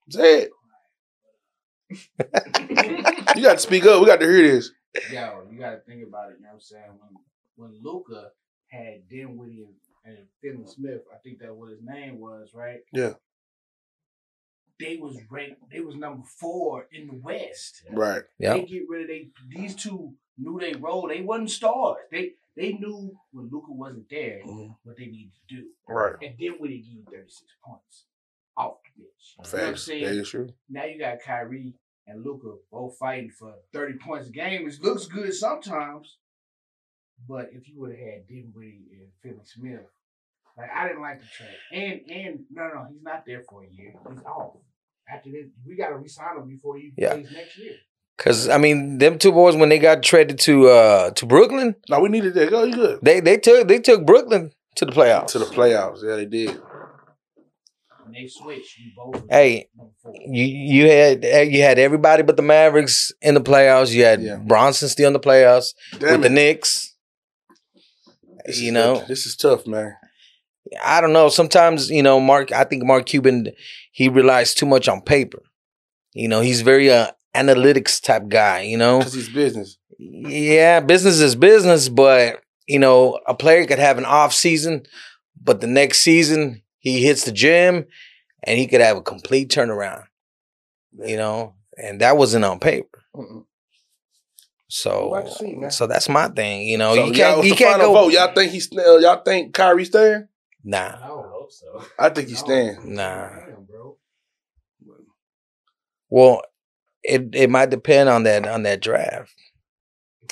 Say 0.09 0.41
it. 2.19 3.37
You 3.37 3.43
got 3.43 3.53
to 3.53 3.59
speak 3.59 3.85
up. 3.85 3.99
We 4.01 4.07
got 4.07 4.19
to 4.19 4.25
hear 4.25 4.41
this. 4.55 4.71
Yo, 5.11 5.43
you 5.51 5.59
gotta 5.59 5.79
think 5.85 6.03
about 6.07 6.31
it, 6.31 6.37
you 6.37 6.43
know 6.43 6.49
what 6.49 6.55
I'm 6.55 6.59
saying? 6.61 6.91
When 6.99 7.15
when 7.71 7.83
Luka 7.83 8.31
had 8.67 9.07
Dinwiddie 9.09 9.67
and, 10.05 10.17
and 10.17 10.27
Finney 10.41 10.65
Smith, 10.67 11.01
I 11.13 11.17
think 11.23 11.39
that 11.39 11.55
what 11.55 11.69
his 11.71 11.81
name 11.83 12.19
was, 12.19 12.51
right? 12.53 12.79
Yeah. 12.93 13.13
They 14.79 14.97
was 14.97 15.17
ranked 15.29 15.61
they 15.71 15.79
was 15.79 15.95
number 15.95 16.23
four 16.39 16.87
in 16.91 17.07
the 17.07 17.15
West. 17.15 17.83
Right. 17.91 18.23
Yeah. 18.39 18.53
They 18.53 18.63
get 18.65 18.89
rid 18.89 19.03
of 19.03 19.07
they 19.07 19.29
these 19.49 19.75
two 19.75 20.13
knew 20.37 20.59
they 20.59 20.73
role. 20.73 21.07
They 21.07 21.21
wasn't 21.21 21.51
stars. 21.51 21.97
They 22.11 22.33
they 22.57 22.73
knew 22.73 23.17
when 23.31 23.49
Luka 23.49 23.71
wasn't 23.71 24.09
there 24.09 24.41
Mhm. 24.45 24.75
what 24.83 24.97
they 24.97 25.05
needed 25.05 25.31
to 25.47 25.55
do. 25.55 25.67
Right. 25.87 26.15
And 26.21 26.37
Dinwiddie 26.37 26.79
gave 26.81 26.87
you 26.87 27.05
36 27.09 27.53
points 27.63 28.05
off 28.57 28.77
the 28.83 29.03
bench. 29.03 29.35
You 29.37 29.43
know 29.59 29.63
what 29.63 29.69
I'm 29.69 29.77
saying? 29.77 30.03
That 30.05 30.15
is 30.15 30.29
true. 30.29 30.49
now 30.69 30.83
you 30.83 30.99
got 30.99 31.21
Kyrie 31.21 31.73
and 32.07 32.23
Luka 32.23 32.55
both 32.71 32.97
fighting 32.97 33.29
for 33.31 33.53
30 33.73 33.93
points 33.97 34.27
a 34.29 34.31
game. 34.31 34.67
It 34.67 34.81
looks 34.83 35.05
good 35.07 35.33
sometimes. 35.33 36.17
But 37.27 37.49
if 37.53 37.67
you 37.69 37.79
would 37.79 37.91
have 37.91 37.99
had 37.99 38.27
Dinwiddie 38.27 38.87
and 38.91 39.07
Finney 39.23 39.43
Smith, 39.43 39.85
like 40.57 40.69
I 40.73 40.87
didn't 40.87 41.01
like 41.01 41.19
the 41.19 41.25
trade. 41.25 41.57
And 41.71 42.01
and 42.11 42.39
no 42.51 42.67
no, 42.67 42.85
he's 42.91 43.01
not 43.03 43.23
there 43.25 43.41
for 43.49 43.63
a 43.63 43.67
year. 43.67 43.93
He's 44.09 44.23
off. 44.25 44.57
After 45.09 45.29
this, 45.31 45.45
we 45.65 45.75
gotta 45.75 45.95
resign 45.95 46.37
him 46.37 46.47
before 46.47 46.77
he 46.77 46.91
Yeah. 46.97 47.13
plays 47.13 47.31
next 47.31 47.57
year. 47.57 47.73
Cause 48.17 48.47
I 48.49 48.57
mean, 48.57 48.97
them 48.97 49.17
two 49.17 49.31
boys 49.31 49.55
when 49.55 49.69
they 49.69 49.79
got 49.79 50.03
traded 50.03 50.39
to 50.39 50.67
uh 50.67 51.11
to 51.11 51.25
Brooklyn, 51.25 51.75
No, 51.89 51.99
we 52.01 52.09
needed 52.09 52.33
that. 52.33 52.49
Go, 52.49 52.63
you 52.63 52.73
good. 52.75 52.99
they 53.01 53.19
they 53.21 53.37
took 53.37 53.67
they 53.67 53.79
took 53.79 54.05
Brooklyn 54.05 54.51
to 54.75 54.85
the 54.85 54.91
playoffs. 54.91 55.27
To 55.27 55.39
the 55.39 55.45
playoffs. 55.45 56.03
Yeah, 56.03 56.15
they 56.17 56.25
did. 56.25 56.61
When 58.15 58.23
they 58.23 58.27
switched, 58.29 58.77
you 58.79 58.91
both 58.95 59.23
Hey, 59.29 59.67
you 60.25 60.45
you 60.45 60.89
had 60.89 61.23
you 61.51 61.61
had 61.61 61.77
everybody 61.79 62.23
but 62.23 62.37
the 62.37 62.43
Mavericks 62.43 63.11
in 63.21 63.33
the 63.33 63.41
playoffs. 63.41 63.91
You 63.93 64.03
had 64.05 64.21
Yeah. 64.21 64.37
Brunson 64.37 64.87
still 64.89 65.07
in 65.07 65.13
the 65.13 65.19
playoffs 65.19 65.73
Damn 65.99 66.11
with 66.13 66.21
the 66.21 66.27
it. 66.27 66.31
Knicks. 66.31 66.95
This 68.45 68.59
you 68.61 68.71
know. 68.71 68.99
tough. 68.99 69.07
this 69.07 69.25
is 69.25 69.35
tough, 69.35 69.65
man. 69.67 69.95
I 70.83 71.01
don't 71.01 71.13
know. 71.13 71.29
Sometimes 71.29 71.89
you 71.89 72.03
know, 72.03 72.19
Mark. 72.19 72.51
I 72.51 72.63
think 72.63 72.83
Mark 72.83 73.05
Cuban 73.05 73.49
he 73.91 74.07
relies 74.09 74.53
too 74.53 74.65
much 74.65 74.87
on 74.87 75.01
paper. 75.01 75.41
You 76.13 76.27
know, 76.27 76.41
he's 76.41 76.61
very 76.61 76.89
uh 76.91 77.11
analytics 77.35 78.01
type 78.01 78.27
guy. 78.29 78.61
You 78.61 78.77
know, 78.77 78.99
Because 78.99 79.13
he's 79.13 79.29
business. 79.29 79.77
yeah, 79.99 80.79
business 80.79 81.19
is 81.19 81.35
business, 81.35 81.89
but 81.89 82.41
you 82.67 82.79
know, 82.79 83.19
a 83.27 83.33
player 83.35 83.65
could 83.65 83.79
have 83.79 83.97
an 83.97 84.05
off 84.05 84.33
season, 84.33 84.83
but 85.41 85.59
the 85.61 85.67
next 85.67 85.99
season 85.99 86.61
he 86.85 87.03
hits 87.03 87.25
the 87.25 87.31
gym 87.33 87.85
and 88.43 88.57
he 88.57 88.67
could 88.67 88.79
have 88.79 88.95
a 88.95 89.01
complete 89.01 89.49
turnaround. 89.49 90.03
You 90.97 91.17
know, 91.17 91.55
and 91.77 91.99
that 91.99 92.15
wasn't 92.15 92.45
on 92.45 92.59
paper. 92.59 93.03
Mm-mm. 93.13 93.43
So, 94.69 95.09
We'll 95.09 95.15
have 95.21 95.25
to 95.25 95.31
see, 95.35 95.69
so 95.69 95.87
that's 95.87 96.07
my 96.09 96.27
thing. 96.29 96.61
You 96.63 96.77
know, 96.77 96.95
so, 96.95 97.05
you 97.07 97.11
can't 97.13 97.37
what's 97.37 97.49
you 97.49 97.55
can't 97.55 97.73
final 97.79 97.93
go. 97.93 98.03
vote? 98.05 98.13
Y'all 98.13 98.33
think 98.33 98.51
he's 98.51 98.69
uh, 98.77 98.97
y'all 98.97 99.21
think 99.23 99.53
Kyrie 99.53 99.85
staying? 99.85 100.27
Nah, 100.63 100.77
I 101.03 101.11
would 101.11 101.25
hope 101.25 101.51
so. 101.51 101.83
I 101.99 102.09
think 102.09 102.29
he's 102.29 102.39
No. 102.41 102.45
staying. 102.45 102.77
nah. 102.95 103.29
Damn, 103.45 103.63
bro. 103.65 103.97
Well, 106.09 106.41
it 107.03 107.29
it 107.35 107.49
might 107.49 107.69
depend 107.69 108.09
on 108.09 108.23
that 108.23 108.47
on 108.47 108.63
that 108.63 108.81
draft. 108.81 109.33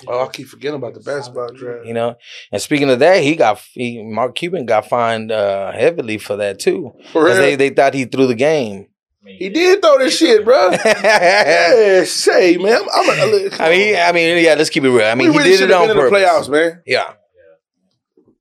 Oh, 0.07 0.25
I 0.25 0.27
keep 0.29 0.47
forgetting 0.47 0.75
about 0.77 0.93
the 0.93 0.99
basketball 0.99 1.49
draft. 1.53 1.85
You 1.85 1.93
know, 1.93 2.15
and 2.51 2.61
speaking 2.61 2.89
of 2.89 2.99
that, 2.99 3.21
he 3.23 3.35
got 3.35 3.59
he, 3.73 4.03
Mark 4.03 4.35
Cuban 4.35 4.65
got 4.65 4.87
fined 4.89 5.31
uh, 5.31 5.71
heavily 5.71 6.17
for 6.17 6.35
that 6.37 6.59
too 6.59 6.93
For 7.11 7.25
real? 7.25 7.35
they, 7.35 7.55
they 7.55 7.69
thought 7.69 7.93
he 7.93 8.05
threw 8.05 8.27
the 8.27 8.35
game. 8.35 8.87
He 9.25 9.47
did 9.49 9.81
throw 9.81 9.97
this 9.99 10.17
shit, 10.17 10.43
bro. 10.43 10.71
yeah, 10.71 12.03
say, 12.03 12.57
man. 12.57 12.81
I'm, 12.93 13.09
I'm 13.09 13.33
a, 13.33 13.49
I 13.59 13.69
mean, 13.69 13.95
I 13.95 14.11
mean, 14.11 14.43
yeah. 14.43 14.55
Let's 14.55 14.69
keep 14.69 14.83
it 14.83 14.89
real. 14.89 15.05
I 15.07 15.15
mean, 15.15 15.31
we 15.31 15.37
really 15.37 15.51
he 15.51 15.57
did 15.57 15.69
it 15.69 15.73
have 15.73 15.81
on 15.83 15.87
been 15.87 15.97
in 15.97 16.03
the 16.05 16.11
playoffs, 16.11 16.49
man. 16.49 16.81
Yeah, 16.85 17.13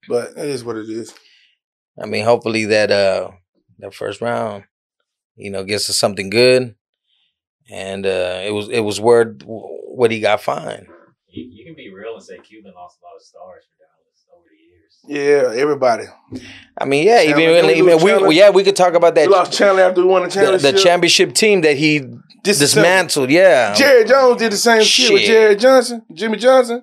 But 0.09 0.31
it 0.37 0.49
is 0.49 0.65
what 0.65 0.77
it 0.77 0.89
is. 0.89 1.15
I 2.03 2.07
mean, 2.07 2.25
hopefully 2.25 2.65
that 2.65 2.91
uh 2.91 3.31
that 3.79 3.95
first 3.95 4.21
round, 4.21 4.65
you 5.37 5.51
know, 5.51 5.63
gets 5.63 5.89
us 5.89 5.97
something 5.97 6.31
good. 6.31 6.75
And 7.71 8.05
uh 8.05 8.41
it 8.45 8.53
was 8.53 8.69
it 8.69 8.81
was 8.81 9.01
word 9.01 9.45
what 9.47 10.11
he 10.11 10.19
got 10.19 10.41
fined. 10.41 10.89
You, 11.33 11.45
you 11.51 11.65
can 11.65 11.75
be 11.75 11.93
real 11.93 12.15
and 12.15 12.23
say 12.23 12.39
Cuban 12.39 12.73
lost 12.75 12.99
a 13.01 13.05
lot 13.05 13.17
of 13.17 13.23
stars 13.23 13.65
for 13.69 13.77
Dallas 13.81 14.27
over 14.37 14.47
the 14.51 14.63
years. 14.63 15.55
Yeah, 15.55 15.61
everybody. 15.61 16.05
I 16.79 16.85
mean, 16.85 17.07
yeah, 17.07 17.23
Chandler, 17.25 17.41
even, 17.43 17.67
didn't 17.67 18.03
we 18.05 18.13
even 18.13 18.27
we, 18.29 18.39
yeah, 18.39 18.51
we 18.51 18.63
could 18.65 18.77
talk 18.77 18.95
about 18.95 19.15
that 19.15 19.29
We 19.29 19.33
lost 19.35 19.53
Chandler 19.53 19.83
after 19.83 20.03
we 20.03 20.07
won 20.09 20.23
the 20.23 20.29
the, 20.29 20.35
championship. 20.35 20.75
the 20.75 20.81
championship 20.83 21.35
team 21.35 21.61
that 21.63 21.77
he 21.77 22.01
Disassembled. 22.45 22.45
dismantled. 22.45 23.31
Yeah, 23.31 23.75
Jerry 23.75 24.05
Jones 24.05 24.39
did 24.41 24.53
the 24.53 24.57
same 24.57 24.83
shit, 24.83 25.13
with 25.13 25.21
Shit. 25.23 25.29
Jared 25.31 25.61
Johnson, 25.61 26.03
Jimmy 26.13 26.37
Johnson. 26.39 26.83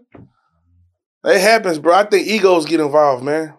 It 1.23 1.41
happens, 1.41 1.79
bro. 1.79 1.93
I 1.95 2.03
think 2.05 2.27
egos 2.27 2.65
get 2.65 2.79
involved, 2.79 3.23
man. 3.23 3.53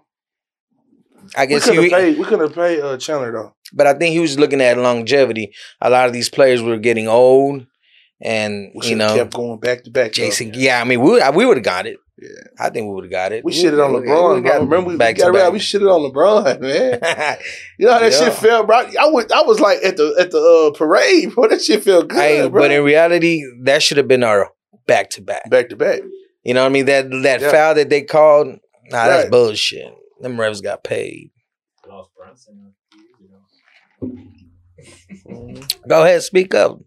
I 1.36 1.42
We 1.42 1.46
guess 1.48 1.64
couldn't 1.66 1.84
he, 1.84 1.90
have. 1.90 2.18
We 2.18 2.24
couldn't 2.24 2.40
have 2.40 2.54
paid 2.54 2.80
uh, 2.80 2.96
Chandler 2.96 3.30
though. 3.32 3.54
but 3.72 3.86
I 3.86 3.94
think 3.94 4.12
he 4.14 4.18
was 4.20 4.38
looking 4.38 4.60
at 4.60 4.76
longevity. 4.78 5.52
A 5.80 5.88
lot 5.90 6.06
of 6.06 6.12
these 6.12 6.28
players 6.28 6.62
were 6.62 6.78
getting 6.78 7.06
old, 7.06 7.66
and 8.22 8.72
We 8.74 8.88
you 8.88 8.96
know, 8.96 9.14
kept 9.14 9.32
going 9.34 9.58
back 9.60 9.84
to 9.84 9.90
back. 9.90 10.12
though. 10.12 10.24
Jason. 10.24 10.52
Yeah, 10.54 10.80
I 10.80 10.84
mean, 10.84 11.00
we 11.00 11.20
we 11.34 11.46
would 11.46 11.56
have 11.56 11.64
got 11.64 11.86
it. 11.86 11.98
Yeah. 12.20 12.28
I 12.58 12.68
think 12.68 12.86
we 12.88 12.94
would 12.94 13.04
have 13.04 13.10
got 13.10 13.32
it. 13.32 13.42
We 13.46 13.52
shitted 13.52 13.82
on 13.82 13.94
we- 13.94 14.00
LeBron. 14.06 14.34
we 14.34 14.40
bro. 14.42 14.50
got 14.50 14.60
Remember 14.60 14.90
we, 14.90 14.96
back 14.98 15.16
got 15.16 15.24
to 15.24 15.30
around, 15.30 15.46
back. 15.46 15.52
we 15.54 15.58
shitted 15.58 15.90
on 15.90 16.12
LeBron, 16.12 16.60
man. 16.60 17.38
You 17.78 17.86
know 17.86 17.92
how 17.94 17.98
that 18.00 18.12
Yeah. 18.12 18.18
shit 18.26 18.34
felt, 18.34 18.66
bro? 18.66 18.76
I 18.76 19.06
was 19.06 19.26
I 19.32 19.42
was 19.42 19.58
like 19.58 19.78
at 19.82 19.96
the 19.96 20.14
at 20.20 20.30
the 20.30 20.38
uh, 20.38 20.76
parade, 20.76 21.34
bro. 21.34 21.48
That 21.48 21.62
shit 21.62 21.82
felt 21.82 22.08
good, 22.08 22.18
Hey, 22.20 22.46
bro. 22.48 22.60
but 22.62 22.70
in 22.70 22.84
reality, 22.84 23.42
that 23.62 23.82
should 23.82 23.96
have 23.96 24.06
been 24.08 24.22
our 24.22 24.50
back 24.86 25.08
to 25.10 25.22
back. 25.22 25.48
back 25.48 25.70
to 25.70 25.76
back. 25.76 26.00
You 26.42 26.52
know 26.52 26.60
what 26.60 26.66
I 26.66 26.72
mean? 26.72 26.84
That 26.86 27.10
that 27.22 27.40
Yeah. 27.40 27.50
foul 27.50 27.74
that 27.76 27.88
they 27.88 28.02
called, 28.02 28.48
nah, 28.90 29.06
that's 29.06 29.30
bullshit. 29.30 29.90
Them 30.20 30.36
refs 30.36 30.62
got 30.62 30.84
paid. 30.84 31.30
They 31.84 31.90
lost 31.90 32.10
Brunson 32.14 32.72
a 32.92 32.96
few 34.04 34.18
years 35.38 35.54
ago. 35.64 35.80
Go 35.88 36.02
ahead, 36.04 36.22
speak 36.22 36.54
up. 36.54 36.80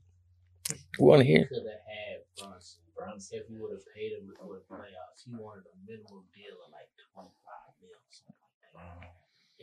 We 0.99 1.06
want 1.06 1.21
to 1.21 1.27
hear. 1.27 1.45
Could 1.49 1.65
have 1.65 1.86
had 1.89 2.21
Brunson. 2.38 2.82
Brunson. 2.93 3.41
If 3.41 3.49
we 3.49 3.58
would 3.58 3.73
have 3.73 3.88
paid 3.93 4.13
him 4.13 4.29
before 4.29 4.62
the 4.62 4.65
playoffs, 4.69 5.25
he 5.25 5.34
wanted 5.34 5.65
a 5.65 5.75
minimum 5.86 6.29
deal 6.34 6.53
of 6.62 6.69
like 6.69 6.89
25 7.13 7.34
mil, 7.82 7.97
something 8.13 8.38
like 8.38 8.73
that. 8.77 9.10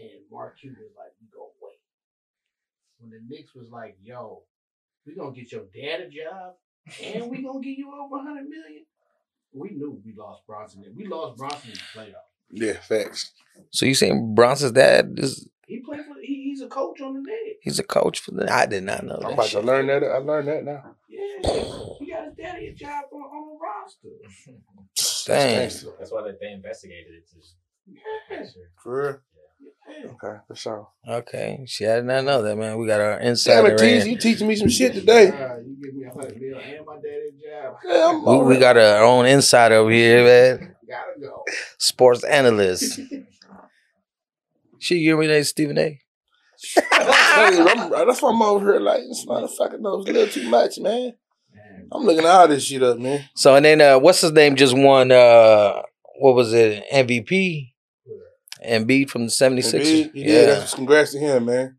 And 0.01 0.27
Mark 0.31 0.59
Cuban 0.59 0.83
was 0.83 0.97
like, 0.99 1.15
we 1.23 1.31
gonna 1.31 1.55
wait. 1.63 1.79
When 2.99 3.11
the 3.11 3.23
Knicks 3.29 3.55
was 3.55 3.71
like, 3.71 3.97
yo, 4.03 4.43
we 5.07 5.15
gonna 5.15 5.33
get 5.33 5.53
your 5.53 5.71
dad 5.71 6.01
a 6.03 6.09
job 6.11 6.59
and 7.03 7.31
we 7.31 7.43
gonna 7.43 7.61
give 7.61 7.79
you 7.79 7.93
over 7.93 8.17
100 8.17 8.49
million. 8.49 8.85
We 9.53 9.71
knew 9.71 10.01
we 10.05 10.15
lost 10.17 10.47
Brunson. 10.47 10.85
We 10.95 11.07
lost 11.07 11.39
Brunson 11.39 11.71
in 11.71 11.79
the 11.79 12.01
playoffs. 12.01 12.31
Yeah, 12.51 12.81
facts. 12.81 13.33
So 13.71 13.87
you 13.87 13.95
saying 13.95 14.35
Brunson's 14.35 14.73
dad 14.73 15.15
is 15.19 15.49
He 15.71 15.81
played 15.81 16.01
for. 16.05 16.15
He, 16.21 16.45
he's 16.51 16.61
a 16.63 16.67
coach 16.67 17.01
on 17.01 17.15
the 17.15 17.21
Knicks. 17.21 17.59
he's 17.63 17.79
a 17.79 17.85
coach 17.85 18.19
for 18.21 18.33
the? 18.33 18.53
I 18.53 18.67
did 18.67 18.83
not 18.83 19.05
know 19.05 19.15
I'm 19.15 19.23
that. 19.23 19.33
about 19.35 19.47
shit. 19.47 19.61
to 19.61 19.67
learn 19.67 19.87
that. 19.87 20.03
I 20.05 20.19
learned 20.19 20.49
that 20.49 20.65
now. 20.65 20.97
Yeah, 21.09 21.21
he 21.99 22.11
got 22.11 22.25
his 22.25 22.35
daddy 22.37 22.67
a 22.69 22.75
job 22.75 23.05
on, 23.13 23.21
on 23.21 23.49
the 23.49 23.59
roster. 23.63 24.09
Dang. 25.27 25.57
That's. 25.61 25.85
That's 25.99 26.13
why 26.13 26.23
they, 26.23 26.33
they 26.41 26.53
investigated 26.53 27.15
it. 27.15 27.29
To 27.31 27.37
Yeah. 27.87 28.45
For 28.83 29.03
real. 29.03 29.21
Okay, 30.05 30.37
for 30.47 30.55
sure. 30.55 30.89
Okay, 31.09 31.65
she 31.67 31.87
I 31.87 31.97
did 31.97 32.05
not 32.05 32.25
know 32.25 32.43
that, 32.43 32.57
man. 32.57 32.79
We 32.79 32.87
got 32.87 33.01
our 33.01 33.19
Damn 33.19 33.29
insider. 33.29 33.75
it, 33.75 33.79
Tease, 33.79 34.07
you 34.07 34.17
teaching 34.19 34.47
me 34.47 34.55
some 34.57 34.69
shit 34.69 34.95
today. 34.95 35.29
Uh, 35.29 35.57
you 35.59 35.77
give 35.83 35.95
me 35.95 36.05
a 36.05 36.11
hundred 36.13 36.41
mil 36.41 36.59
and 36.59 36.87
my 36.87 36.97
daddy 36.97 37.29
a 37.29 37.63
job. 37.63 37.77
Yeah, 37.85 38.09
I'm 38.09 38.25
We, 38.47 38.55
we 38.55 38.59
got 38.59 38.77
our 38.77 39.03
own 39.05 39.27
insider 39.27 39.77
over 39.77 39.91
here, 39.91 40.25
man. 40.25 40.77
Gotta 40.89 41.21
go. 41.21 41.45
Sports 41.79 42.25
analyst. 42.25 43.01
She 44.81 44.97
you 44.97 45.17
relate 45.17 45.39
to 45.39 45.45
Stephen 45.45 45.79
A. 45.79 46.01
I'm, 46.93 47.91
that's 47.91 48.21
why 48.21 48.31
I'm 48.31 48.43
over 48.43 48.73
here 48.73 48.81
like 48.81 49.01
this 49.09 49.25
motherfucker 49.27 49.81
knows 49.81 50.07
a 50.09 50.13
little 50.13 50.27
too 50.29 50.49
much, 50.49 50.79
man. 50.79 51.15
I'm 51.93 52.05
looking 52.05 52.27
all 52.27 52.49
this 52.49 52.65
shit 52.65 52.83
up, 52.83 52.99
man. 52.99 53.25
So 53.35 53.55
and 53.55 53.65
then 53.65 53.81
uh, 53.81 53.99
what's 53.99 54.21
his 54.21 54.33
name 54.33 54.57
just 54.57 54.77
won 54.77 55.11
uh 55.11 55.83
what 56.19 56.35
was 56.35 56.53
it 56.53 56.85
MVP 56.93 57.73
Embiid 58.67 59.09
from 59.09 59.25
the 59.25 59.31
76ers. 59.31 59.81
Embiid, 59.81 60.13
he 60.13 60.21
yeah. 60.21 60.27
did. 60.27 60.49
That's- 60.49 60.75
Congrats 60.75 61.13
to 61.13 61.19
him, 61.19 61.47
man. 61.47 61.77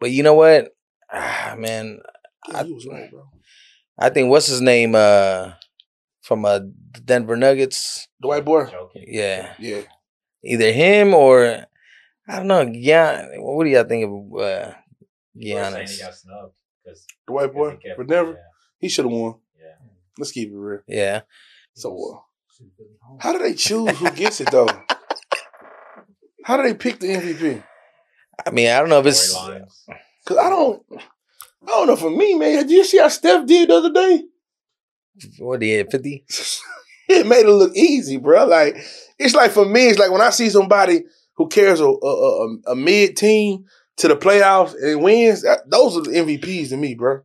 But 0.00 0.10
you 0.10 0.22
know 0.22 0.34
what? 0.34 0.74
Ah, 1.12 1.54
man, 1.56 2.00
Yeah, 2.50 2.64
he 2.64 2.72
was 2.72 2.86
right, 2.86 3.10
bro. 3.10 3.28
I 3.98 4.10
think 4.10 4.28
what's 4.30 4.48
his 4.48 4.60
name 4.60 4.94
uh 4.96 5.52
from 6.22 6.44
uh 6.44 6.60
Denver 7.04 7.36
Nuggets. 7.36 8.08
The 8.20 8.28
white 8.28 8.44
boy. 8.44 8.64
Jokić. 8.64 9.04
Yeah. 9.06 9.52
Yeah. 9.58 9.82
Either 10.44 10.72
him 10.72 11.14
or 11.14 11.66
I 12.26 12.36
don't 12.38 12.46
know, 12.46 12.62
yeah. 12.62 13.26
What 13.36 13.64
do 13.64 13.70
y'all 13.70 13.84
think 13.84 14.04
of 14.04 14.40
uh 14.40 14.66
People 14.68 14.78
he 15.34 15.52
Giannis? 15.52 16.00
got 16.00 16.14
snubbed 16.14 16.52
because 16.82 17.06
The 17.26 17.32
white 17.32 17.52
boy 17.52 17.78
for 17.96 18.04
Denver. 18.04 18.38
He 18.78 18.88
should 18.88 19.04
have 19.04 19.12
won. 19.12 19.34
Yeah, 19.58 19.66
yeah. 19.66 19.90
Let's 20.18 20.32
keep 20.32 20.50
it 20.50 20.56
real. 20.56 20.80
Yeah. 20.86 21.22
So, 21.74 22.22
uh, 22.22 23.16
how 23.18 23.32
do 23.32 23.38
they 23.38 23.54
choose 23.54 23.90
who 23.98 24.10
gets 24.12 24.40
it 24.40 24.50
though? 24.50 24.68
How 26.44 26.56
do 26.56 26.62
they 26.62 26.74
pick 26.74 27.00
the 27.00 27.08
MVP? 27.08 27.62
I 28.46 28.50
mean, 28.50 28.70
I 28.70 28.78
don't 28.78 28.88
know 28.88 29.00
if 29.00 29.06
it's 29.06 29.32
Cause 30.26 30.38
I 30.38 30.48
don't. 30.48 30.82
I 30.92 31.66
don't 31.66 31.86
know 31.86 31.96
for 31.96 32.10
me, 32.10 32.34
man. 32.34 32.66
Did 32.66 32.70
you 32.70 32.84
see 32.84 32.98
how 32.98 33.08
Steph 33.08 33.46
did 33.46 33.68
the 33.68 33.76
other 33.76 33.92
day? 33.92 34.24
What 35.38 35.60
did 35.60 35.66
he 35.66 35.72
hit? 35.72 35.90
50? 35.90 36.24
it 37.08 37.26
made 37.26 37.46
it 37.46 37.50
look 37.50 37.74
easy, 37.76 38.18
bro. 38.18 38.44
Like 38.46 38.76
it's 39.18 39.34
like 39.34 39.50
for 39.50 39.64
me, 39.64 39.88
it's 39.88 39.98
like 39.98 40.10
when 40.10 40.20
I 40.20 40.30
see 40.30 40.50
somebody 40.50 41.04
who 41.36 41.48
cares 41.48 41.80
a 41.80 41.86
a, 41.86 42.46
a, 42.46 42.56
a 42.68 42.76
mid 42.76 43.16
team 43.16 43.64
to 43.96 44.08
the 44.08 44.16
playoffs 44.16 44.74
and 44.80 45.02
wins. 45.02 45.42
That, 45.42 45.68
those 45.70 45.96
are 45.96 46.02
the 46.02 46.10
MVPs 46.10 46.70
to 46.70 46.76
me, 46.76 46.94
bro. 46.94 47.22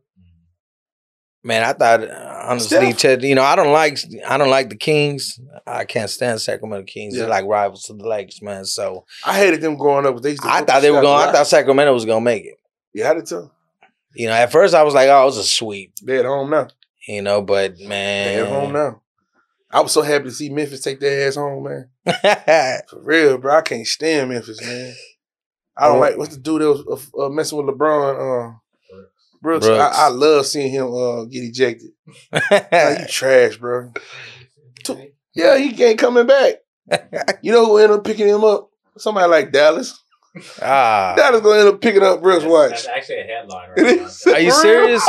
Man, 1.42 1.62
I 1.62 1.72
thought 1.72 2.10
honestly, 2.10 2.92
Steph? 2.92 2.98
Ted, 2.98 3.22
you 3.22 3.34
know, 3.34 3.42
I 3.42 3.56
don't 3.56 3.72
like 3.72 3.98
I 4.26 4.36
don't 4.36 4.50
like 4.50 4.68
the 4.68 4.76
Kings. 4.76 5.40
I 5.66 5.84
can't 5.84 6.10
stand 6.10 6.40
Sacramento 6.40 6.84
Kings. 6.84 7.14
Yeah. 7.14 7.20
They're 7.20 7.30
like 7.30 7.46
rivals 7.46 7.84
to 7.84 7.94
the 7.94 8.06
Lakers, 8.06 8.42
man. 8.42 8.66
So 8.66 9.06
I 9.24 9.38
hated 9.38 9.62
them 9.62 9.76
growing 9.76 10.04
up. 10.04 10.20
They 10.20 10.30
used 10.30 10.42
to 10.42 10.48
I 10.48 10.62
thought 10.62 10.76
the 10.76 10.80
they 10.80 10.90
were 10.90 11.00
going. 11.00 11.28
I 11.28 11.32
thought 11.32 11.46
Sacramento 11.46 11.94
was 11.94 12.04
gonna 12.04 12.20
make 12.20 12.44
it. 12.44 12.58
You 12.92 13.04
had 13.04 13.14
did 13.14 13.26
too. 13.26 13.50
You 14.14 14.26
know, 14.26 14.34
at 14.34 14.52
first 14.52 14.74
I 14.74 14.82
was 14.82 14.92
like, 14.92 15.08
oh, 15.08 15.22
it 15.22 15.26
was 15.26 15.38
a 15.38 15.44
sweep. 15.44 15.94
They 16.02 16.18
at 16.18 16.24
home 16.26 16.50
now. 16.50 16.68
You 17.06 17.22
know, 17.22 17.40
but 17.40 17.78
man, 17.80 18.26
They 18.26 18.42
at 18.42 18.48
home 18.48 18.72
now. 18.72 19.00
I 19.72 19.80
was 19.80 19.92
so 19.92 20.02
happy 20.02 20.24
to 20.24 20.30
see 20.32 20.48
Memphis 20.50 20.80
take 20.80 20.98
their 21.00 21.28
ass 21.28 21.36
home, 21.36 21.64
man. 21.64 21.88
For 22.88 23.00
real, 23.02 23.38
bro. 23.38 23.56
I 23.56 23.60
can't 23.62 23.86
stand 23.86 24.30
Memphis, 24.30 24.60
man. 24.60 24.94
I 25.76 25.86
don't 25.88 26.00
like 26.00 26.16
what's 26.18 26.34
the 26.34 26.40
dude 26.42 26.60
that 26.62 26.68
was 26.68 27.08
uh, 27.16 27.26
uh, 27.26 27.28
messing 27.28 27.56
with 27.64 27.74
LeBron. 27.74 28.14
Uh, 28.14 28.58
Brooks. 29.40 29.66
Brooks. 29.66 29.80
I, 29.96 30.06
I 30.06 30.08
love 30.08 30.44
seeing 30.46 30.70
him 30.70 30.92
uh, 30.92 31.24
get 31.24 31.44
ejected. 31.44 31.90
Like, 32.32 32.98
you 33.00 33.06
trash, 33.08 33.56
bro. 33.56 33.92
Yeah, 35.34 35.56
he 35.56 35.82
ain't 35.84 35.98
coming 35.98 36.26
back. 36.26 36.54
You 37.42 37.52
know 37.52 37.64
who 37.66 37.76
ended 37.78 37.98
up 37.98 38.04
picking 38.04 38.26
him 38.28 38.42
up? 38.42 38.68
Somebody 38.98 39.28
like 39.30 39.52
Dallas. 39.52 40.02
ah, 40.60 41.14
Dallas 41.16 41.40
gonna 41.40 41.60
end 41.60 41.68
up 41.68 41.80
picking 41.80 42.02
up 42.02 42.20
Brooks 42.20 42.42
That's, 42.42 42.52
Watch. 42.52 42.70
that's 42.70 42.88
actually 42.88 43.20
a 43.20 43.24
headline 43.24 43.70
right 43.70 43.96
now. 44.26 44.32
Are 44.32 44.40
you 44.40 44.50
serious? 44.50 45.08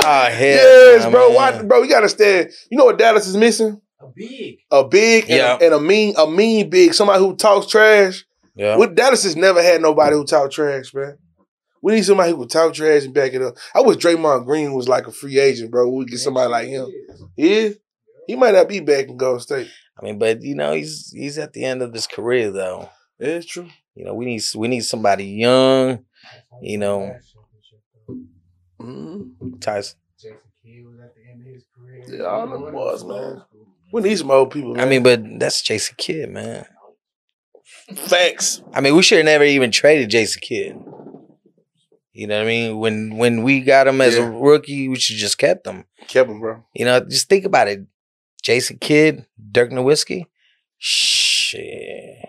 Real? 0.00 0.06
ah, 0.08 0.28
hell, 0.30 0.38
yes, 0.40 1.04
nah, 1.04 1.10
bro. 1.10 1.28
man. 1.28 1.36
Why, 1.36 1.62
bro, 1.62 1.82
you 1.82 1.88
gotta 1.90 2.08
stand. 2.08 2.50
You 2.70 2.78
know 2.78 2.86
what 2.86 2.98
Dallas 2.98 3.26
is 3.26 3.36
missing? 3.36 3.80
A 4.00 4.06
big. 4.14 4.58
A 4.70 4.84
big 4.84 5.24
and, 5.24 5.30
Yeah. 5.32 5.58
a, 5.60 5.64
and 5.64 5.74
a 5.74 5.80
mean, 5.80 6.14
a 6.16 6.26
mean 6.30 6.68
big. 6.70 6.94
Somebody 6.94 7.20
who 7.20 7.34
talks 7.36 7.66
trash. 7.66 8.24
Yeah. 8.56 8.76
With 8.76 8.94
Dallas 8.94 9.24
has 9.24 9.34
never 9.36 9.62
had 9.62 9.80
nobody 9.82 10.14
who 10.14 10.24
talk 10.24 10.50
trash, 10.50 10.92
man. 10.94 11.18
We 11.82 11.94
need 11.94 12.04
somebody 12.04 12.30
who 12.32 12.38
can 12.38 12.48
talk 12.48 12.72
trash 12.72 13.04
and 13.04 13.12
back 13.12 13.34
it 13.34 13.42
up. 13.42 13.56
I 13.74 13.80
wish 13.82 13.96
Draymond 13.98 14.46
Green 14.46 14.72
was 14.72 14.88
like 14.88 15.06
a 15.06 15.12
free 15.12 15.38
agent, 15.38 15.70
bro. 15.70 15.88
We 15.90 16.04
get 16.06 16.18
somebody 16.18 16.50
like 16.50 16.68
him. 16.68 16.86
He 17.36 17.52
is. 17.52 17.78
He 18.26 18.36
might 18.36 18.54
not 18.54 18.68
be 18.68 18.80
back 18.80 19.08
in 19.08 19.16
Golden 19.18 19.40
State. 19.40 19.68
I 20.00 20.04
mean, 20.04 20.18
but 20.18 20.40
you 20.42 20.54
know, 20.54 20.72
he's 20.72 21.10
he's 21.14 21.36
at 21.38 21.52
the 21.52 21.64
end 21.64 21.82
of 21.82 21.92
his 21.92 22.06
career 22.06 22.50
though. 22.50 22.88
Yeah, 23.18 23.28
it's 23.28 23.46
true. 23.46 23.68
You 23.94 24.04
know, 24.06 24.14
we 24.14 24.24
need 24.24 24.42
we 24.56 24.68
need 24.68 24.80
somebody 24.80 25.24
young. 25.26 26.04
You 26.62 26.78
know. 26.78 27.16
Mhm. 28.84 29.60
Tyson. 29.60 29.98
Jason 30.20 30.38
Kidd 30.62 30.84
was 30.86 31.00
at 31.00 31.14
the 31.14 31.22
end 31.30 31.40
of 31.40 31.46
his 31.52 31.64
career. 31.76 32.04
Yeah, 32.08 32.24
all 32.24 32.46
them 32.48 32.72
boys, 32.72 33.04
man. 33.04 33.42
We 33.92 34.02
need 34.02 34.16
some 34.18 34.30
old 34.30 34.50
people. 34.50 34.80
I 34.80 34.84
mean, 34.84 35.02
but 35.02 35.22
that's 35.38 35.62
Jason 35.62 35.94
Kidd, 35.98 36.30
man. 36.30 36.66
facts. 37.96 38.62
I 38.72 38.80
mean, 38.80 38.96
we 38.96 39.02
should 39.02 39.18
have 39.18 39.24
never 39.26 39.44
even 39.44 39.70
traded 39.70 40.08
Jason 40.10 40.40
Kidd. 40.40 40.76
You 42.12 42.26
know 42.26 42.36
what 42.38 42.44
I 42.44 42.46
mean? 42.46 42.78
When 42.78 43.16
when 43.16 43.42
we 43.42 43.60
got 43.60 43.86
him 43.88 44.00
as 44.00 44.16
Yeah. 44.16 44.26
a 44.26 44.30
rookie, 44.30 44.88
we 44.88 44.96
should 44.96 45.16
just 45.16 45.36
kept 45.36 45.66
him. 45.66 45.84
Kept 46.08 46.30
him, 46.30 46.40
bro. 46.40 46.64
You 46.74 46.84
know, 46.86 47.00
just 47.00 47.28
think 47.28 47.44
about 47.44 47.68
it. 47.68 47.80
Jason 48.42 48.78
Kidd, 48.78 49.26
Dirk 49.52 49.70
Nowitzki. 49.70 50.26
Shit. 50.78 52.28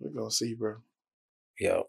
We're 0.00 0.10
gonna 0.10 0.30
see, 0.30 0.54
bro. 0.54 0.76
Yo. 1.58 1.88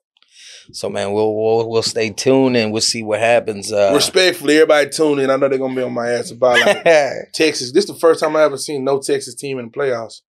So 0.72 0.90
man, 0.90 1.12
we'll 1.14 1.36
we'll 1.36 1.70
we'll 1.70 1.82
stay 1.84 2.10
tuned 2.12 2.56
and 2.58 2.72
we'll 2.72 2.82
see 2.82 3.04
what 3.04 3.20
happens. 3.20 3.72
Uh 3.72 3.92
Respectfully, 3.94 4.56
everybody 4.56 4.90
tune 4.90 5.20
in. 5.20 5.30
I 5.30 5.36
know 5.36 5.48
they're 5.50 5.58
gonna 5.58 5.76
be 5.76 5.82
on 5.82 5.94
my 5.94 6.10
ass 6.10 6.32
about 6.32 6.60
like 6.60 6.84
Texas. 7.34 7.72
This 7.72 7.86
is 7.86 7.90
the 7.92 8.00
first 8.00 8.20
time 8.20 8.36
I 8.36 8.44
ever 8.44 8.58
seen 8.58 8.84
no 8.84 9.00
Texas 9.00 9.36
team 9.36 9.60
in 9.60 9.66
the 9.66 9.72
playoffs. 9.72 10.22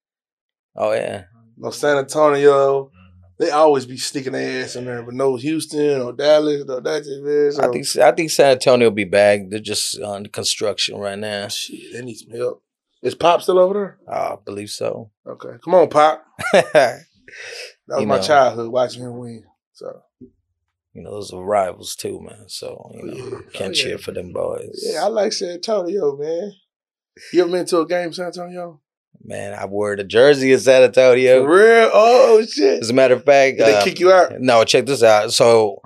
Oh 0.76 0.92
yeah. 0.92 1.24
No 1.56 1.70
San 1.70 1.98
Antonio. 1.98 2.90
They 3.38 3.50
always 3.50 3.86
be 3.86 3.96
sneaking 3.96 4.32
their 4.32 4.62
ass 4.64 4.76
in 4.76 4.84
there, 4.84 5.02
but 5.02 5.14
no 5.14 5.36
Houston 5.36 6.02
or 6.02 6.12
Dallas 6.12 6.62
or 6.68 6.80
that. 6.82 7.52
So, 7.54 7.62
I 7.62 7.72
think 7.72 7.96
I 7.96 8.12
think 8.12 8.30
San 8.30 8.50
Antonio 8.52 8.88
will 8.88 8.94
be 8.94 9.04
back. 9.04 9.40
They're 9.48 9.60
just 9.60 9.98
on 10.00 10.26
construction 10.26 10.98
right 10.98 11.18
now. 11.18 11.48
shit, 11.48 11.92
they 11.94 12.02
need 12.02 12.16
some 12.16 12.32
help. 12.36 12.62
Is 13.02 13.14
Pop 13.14 13.40
still 13.40 13.58
over 13.58 13.72
there? 13.74 13.98
I 14.14 14.36
believe 14.44 14.68
so. 14.68 15.10
Okay, 15.26 15.56
come 15.64 15.74
on, 15.74 15.88
Pop. 15.88 16.22
That 17.86 17.96
was 17.96 18.00
You 18.02 18.06
my 18.06 18.16
know. 18.16 18.22
childhood 18.22 18.70
watching 18.72 19.02
him 19.02 19.16
win. 19.18 19.44
So 19.72 20.02
you 20.92 21.02
know, 21.02 21.10
those 21.12 21.32
are 21.32 21.42
rivals 21.44 21.94
too, 21.96 22.20
man. 22.22 22.44
So, 22.48 22.90
you 22.94 23.02
know, 23.04 23.14
Yeah. 23.14 23.38
can't 23.52 23.70
Oh, 23.70 23.74
cheer 23.74 23.90
yeah. 23.92 23.96
for 23.98 24.12
them 24.12 24.32
boys. 24.32 24.80
yeah, 24.82 25.04
I 25.04 25.08
like 25.08 25.32
San 25.32 25.50
Antonio, 25.50 26.16
man. 26.16 26.52
You 27.32 27.42
ever 27.42 27.50
been 27.50 27.66
to 27.66 27.80
a 27.80 27.86
game, 27.86 28.12
San 28.12 28.26
Antonio? 28.26 28.80
Man, 29.22 29.52
I 29.52 29.66
wore 29.66 29.96
the 29.96 30.04
jersey 30.04 30.52
in 30.52 30.58
San 30.60 30.82
Antonio. 30.82 31.44
For 31.44 31.50
real? 31.54 31.90
Oh 31.92 32.42
shit! 32.48 32.80
As 32.80 32.88
a 32.90 32.94
matter 32.94 33.14
of 33.14 33.24
fact, 33.24 33.58
Did 33.58 33.66
they 33.66 33.74
uh, 33.76 33.84
kick 33.84 34.00
you 34.00 34.10
out? 34.12 34.32
No, 34.40 34.64
check 34.64 34.86
this 34.86 35.02
out. 35.02 35.32
So 35.32 35.82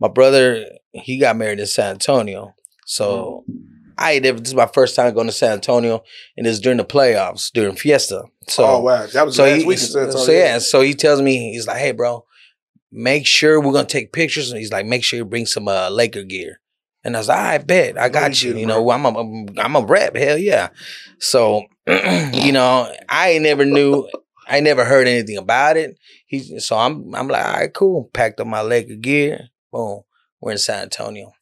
my 0.00 0.08
brother, 0.08 0.64
he 0.92 1.18
got 1.18 1.36
married 1.36 1.60
in 1.60 1.66
San 1.66 1.90
Antonio. 1.90 2.54
So 2.86 3.44
I 3.98 4.12
ain't 4.12 4.22
never 4.22 4.38
this 4.40 4.48
is 4.50 4.54
my 4.54 4.66
first 4.72 4.96
time 4.96 5.12
going 5.12 5.26
to 5.26 5.32
San 5.32 5.52
Antonio 5.52 6.02
and 6.38 6.46
it's 6.46 6.60
during 6.60 6.78
the 6.78 6.84
playoffs, 6.84 7.50
during 7.52 7.76
Fiesta. 7.76 8.22
So 8.46 8.64
oh 8.64 8.80
wow, 8.80 9.06
that 9.06 9.26
was 9.26 9.36
so 9.36 9.44
last 9.44 9.60
he, 9.60 9.66
week 9.66 9.78
in 9.78 9.84
San 9.84 10.02
Antonio. 10.04 10.24
so 10.24 10.32
yeah, 10.32 10.58
so 10.58 10.80
he 10.80 10.94
tells 10.94 11.20
me 11.20 11.52
he's 11.52 11.66
like, 11.66 11.78
"Hey, 11.78 11.92
bro, 11.92 12.24
make 12.92 13.26
sure 13.26 13.60
we're 13.60 13.72
gonna 13.72 13.86
take 13.86 14.12
pictures." 14.12 14.50
And 14.50 14.58
he's 14.58 14.72
like, 14.72 14.86
"Make 14.86 15.04
sure 15.04 15.16
you 15.18 15.24
bring 15.24 15.46
some 15.46 15.68
uh, 15.68 15.88
Laker 15.90 16.22
gear." 16.22 16.60
And 17.04 17.16
I 17.16 17.20
was 17.20 17.28
like, 17.28 17.38
"I 17.38 17.58
bet, 17.58 17.98
I 17.98 18.08
got 18.08 18.42
you 18.42 18.52
you." 18.52 18.58
You 18.60 18.66
know, 18.66 18.90
I'm 18.90 19.04
a 19.04 19.60
I'm- 19.60 19.76
a 19.76 19.80
rep, 19.84 20.16
hell 20.16 20.38
yeah. 20.38 20.68
So 21.18 21.62
you 21.86 22.52
know, 22.52 22.92
I 23.08 23.38
never 23.38 23.64
knew, 23.64 24.08
I 24.46 24.60
never 24.60 24.84
heard 24.84 25.06
anything 25.08 25.36
about 25.36 25.76
it. 25.76 25.96
He 26.26 26.58
so 26.60 26.76
I'm 26.76 27.14
I'm 27.14 27.28
like, 27.28 27.44
all 27.46 27.52
right, 27.52 27.72
cool. 27.74 28.10
Packed 28.12 28.40
up 28.40 28.46
my 28.46 28.62
Laker 28.62 28.96
gear. 28.96 29.48
Boom, 29.72 30.02
we're 30.40 30.52
in 30.52 30.58
San 30.58 30.82
Antonio. 30.82 31.32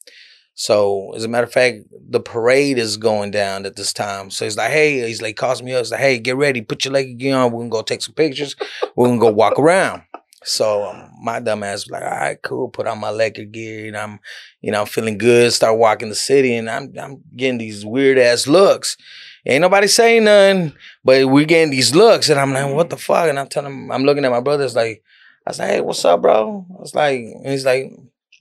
So 0.59 1.13
as 1.15 1.23
a 1.23 1.27
matter 1.27 1.43
of 1.45 1.51
fact, 1.53 1.83
the 2.09 2.19
parade 2.19 2.79
is 2.79 2.97
going 2.97 3.29
down 3.29 3.65
at 3.67 3.75
this 3.75 3.93
time. 3.93 4.31
So 4.31 4.43
he's 4.43 4.57
like, 4.57 4.71
hey, 4.71 5.05
he's 5.07 5.21
like, 5.21 5.35
calls 5.35 5.61
me 5.61 5.73
up. 5.73 5.79
He's 5.81 5.91
like, 5.91 5.99
hey, 5.99 6.17
get 6.17 6.35
ready, 6.35 6.61
put 6.61 6.83
your 6.83 6.93
Laker 6.95 7.13
gear 7.13 7.35
on. 7.37 7.51
We're 7.51 7.59
gonna 7.59 7.69
go 7.69 7.81
take 7.83 8.01
some 8.01 8.15
pictures. 8.15 8.55
We're 8.95 9.07
gonna 9.07 9.19
go 9.19 9.31
walk 9.31 9.59
around. 9.59 10.01
So 10.43 10.85
um, 10.85 11.11
my 11.21 11.39
dumb 11.39 11.63
ass 11.63 11.85
was 11.85 11.91
like, 11.91 12.03
all 12.03 12.09
right, 12.09 12.37
cool. 12.43 12.69
Put 12.69 12.87
on 12.87 12.99
my 12.99 13.09
Laker 13.09 13.45
gear, 13.45 13.87
and 13.87 13.97
I'm, 13.97 14.19
you 14.61 14.71
know, 14.71 14.81
I'm 14.81 14.87
feeling 14.87 15.17
good. 15.17 15.51
Start 15.51 15.77
walking 15.77 16.09
the 16.09 16.15
city, 16.15 16.55
and 16.55 16.69
I'm, 16.69 16.93
I'm 16.99 17.23
getting 17.35 17.57
these 17.57 17.85
weird 17.85 18.17
ass 18.17 18.47
looks. 18.47 18.97
Ain't 19.45 19.61
nobody 19.61 19.87
saying 19.87 20.25
nothing, 20.25 20.73
but 21.03 21.27
we're 21.27 21.45
getting 21.45 21.71
these 21.71 21.95
looks, 21.95 22.29
and 22.29 22.39
I'm 22.39 22.53
like, 22.53 22.73
what 22.73 22.89
the 22.89 22.97
fuck? 22.97 23.29
And 23.29 23.39
I'm 23.39 23.47
telling 23.47 23.71
him, 23.71 23.91
I'm 23.91 24.03
looking 24.03 24.25
at 24.25 24.31
my 24.31 24.41
brother. 24.41 24.65
It's 24.65 24.75
like, 24.75 25.01
I 25.45 25.49
was 25.49 25.59
like, 25.59 25.69
hey, 25.69 25.81
what's 25.81 26.03
up, 26.05 26.21
bro? 26.21 26.65
I 26.69 26.81
was 26.81 26.93
like, 26.93 27.19
and 27.19 27.47
he's 27.47 27.65
like, 27.65 27.91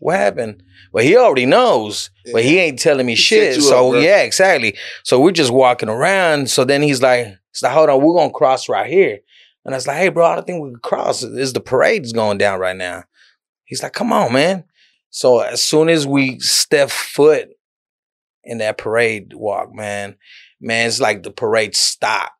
what 0.00 0.16
happened? 0.16 0.62
Well, 0.92 1.04
he 1.04 1.16
already 1.16 1.46
knows, 1.46 2.11
but 2.32 2.44
he 2.44 2.59
ain't 2.59 2.78
telling 2.78 3.06
me 3.06 3.12
He 3.12 3.16
shit. 3.16 3.62
So 3.62 3.94
up, 3.94 4.02
yeah, 4.02 4.22
exactly. 4.22 4.76
So 5.04 5.20
we're 5.20 5.30
just 5.30 5.52
walking 5.52 5.88
around. 5.88 6.50
So 6.50 6.64
then 6.64 6.82
he's 6.82 7.00
like, 7.00 7.26
he's 7.52 7.62
like, 7.62 7.72
hold 7.72 7.88
on, 7.88 8.02
we're 8.02 8.16
gonna 8.16 8.32
cross 8.32 8.68
right 8.68 8.90
here. 8.90 9.20
And 9.66 9.74
I 9.74 9.79
was 9.79 9.88
like, 9.88 9.96
hey, 9.96 10.11
bro, 10.11 10.24
I 10.24 10.37
don't 10.37 10.46
think 10.46 10.62
we 10.62 10.70
can 10.70 10.79
cross. 10.79 11.24
Is 11.24 11.52
the 11.52 11.61
parade's 11.61 12.12
going 12.12 12.38
down 12.38 12.61
right 12.61 12.76
now? 12.76 13.02
He's 13.64 13.83
like, 13.83 13.94
come 13.94 14.12
on, 14.12 14.33
man. 14.33 14.62
So 15.11 15.40
as 15.40 15.61
soon 15.61 15.88
as 15.88 16.07
we 16.07 16.38
step 16.38 16.88
foot 16.88 17.48
in 18.44 18.59
that 18.59 18.79
parade 18.79 19.33
walk, 19.35 19.74
man, 19.74 20.14
man, 20.61 20.87
it's 20.87 21.00
like 21.00 21.24
the 21.24 21.33
parade 21.33 21.74
stop, 21.74 22.31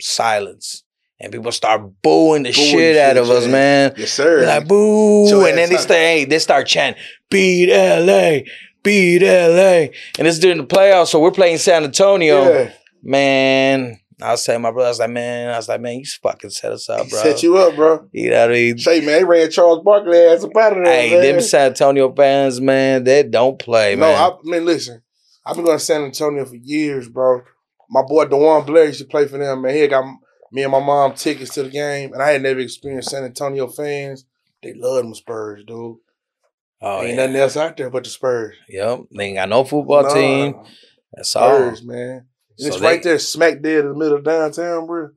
silence, 0.00 0.84
and 1.20 1.30
people 1.30 1.52
start 1.52 1.82
booing 2.00 2.44
the 2.44 2.52
Booing 2.52 2.70
shit 2.70 2.96
out 2.96 3.16
shit, 3.16 3.16
of 3.18 3.28
us, 3.28 3.46
man. 3.46 3.92
Yes, 3.98 4.12
sir. 4.12 4.40
They're 4.40 4.60
like 4.60 4.68
boo, 4.68 5.28
Your 5.28 5.46
and 5.48 5.58
then 5.58 5.68
they 5.68 5.76
start, 5.76 5.98
hey, 5.98 6.24
they 6.24 6.38
start 6.38 6.66
chanting, 6.66 7.02
"Beat 7.30 7.68
LA, 7.70 8.40
beat 8.82 9.20
LA," 9.20 9.92
and 10.18 10.26
it's 10.26 10.38
during 10.38 10.56
the 10.58 10.66
playoffs, 10.66 11.08
so 11.08 11.20
we're 11.20 11.30
playing 11.30 11.58
San 11.58 11.84
Antonio. 11.84 12.48
yeah. 12.50 12.72
Man, 13.02 14.00
I 14.22 14.30
was 14.30 14.44
telling 14.44 14.62
my 14.62 14.70
brother, 14.70 14.86
I 14.86 14.90
was 14.90 14.98
like, 14.98 15.10
man, 15.10 15.50
I 15.52 15.56
was 15.58 15.68
like, 15.68 15.80
man, 15.80 15.98
you 15.98 16.04
fucking 16.22 16.48
set 16.50 16.72
us 16.72 16.88
up, 16.88 17.04
He 17.04 17.10
bro. 17.10 17.22
set 17.22 17.42
you 17.42 17.58
up, 17.58 17.74
bro. 17.76 18.08
You 18.12 18.30
know 18.30 18.40
what 18.40 18.50
I 18.50 18.52
mean? 18.54 18.78
Say, 18.78 19.00
man, 19.00 19.08
they 19.18 19.24
ran 19.24 19.50
Charles 19.50 19.82
Barkley 19.84 20.18
ass 20.18 20.42
up 20.42 20.56
out 20.56 20.76
of 20.78 20.84
there, 20.84 20.92
Hey, 20.92 21.10
man. 21.10 21.20
them 21.22 21.40
San 21.42 21.66
Antonio 21.68 22.14
fans, 22.14 22.60
man, 22.60 23.04
they 23.04 23.22
don't 23.24 23.58
play, 23.58 23.94
no, 23.94 24.00
man. 24.06 24.16
I, 24.18 24.28
I 24.28 24.36
mean, 24.44 24.64
listen, 24.64 25.02
I've 25.44 25.56
been 25.56 25.64
going 25.66 25.78
to 25.78 25.84
San 25.84 26.02
Antonio 26.02 26.44
for 26.46 26.56
years, 26.56 27.08
bro. 27.08 27.42
My 27.90 28.02
boy 28.02 28.24
DeJuan 28.24 28.66
Blair 28.66 28.86
used 28.86 29.00
to 29.00 29.04
play 29.06 29.26
for 29.26 29.36
them, 29.38 29.62
man. 29.62 29.74
He 29.74 29.80
had 29.80 29.90
got 29.90 30.04
me 30.50 30.62
and 30.62 30.72
my 30.72 30.80
mom 30.80 31.12
tickets 31.14 31.52
to 31.54 31.62
the 31.64 31.68
game, 31.70 32.12
and 32.14 32.22
I 32.22 32.30
had 32.30 32.42
never 32.42 32.60
experienced 32.60 33.10
San 33.10 33.22
Antonio 33.24 33.66
fans. 33.68 34.24
They 34.62 34.72
love 34.74 35.02
them 35.04 35.14
Spurs, 35.14 35.62
dude. 35.66 35.96
oh, 36.80 37.02
Ain't 37.02 37.10
yeah. 37.10 37.14
nothing 37.16 37.36
else 37.36 37.56
out 37.56 37.76
there 37.76 37.90
but 37.90 38.04
the 38.04 38.10
Spurs. 38.10 38.54
Yep. 38.68 39.00
They 39.16 39.24
ain't 39.26 39.36
got 39.36 39.48
no 39.50 39.62
football 39.64 40.02
Nah, 40.04 40.14
team. 40.14 40.54
That's 41.12 41.36
all. 41.36 41.50
Spurs, 41.50 41.82
man. 41.84 42.26
And 42.58 42.64
So 42.64 42.66
it's 42.68 42.80
they- 42.80 42.86
right 42.86 43.02
there, 43.02 43.18
smack 43.18 43.60
dead 43.62 43.80
in 43.84 43.88
the 43.92 43.94
middle 43.98 44.16
of 44.16 44.24
downtown, 44.24 44.86
bro. 44.86 45.08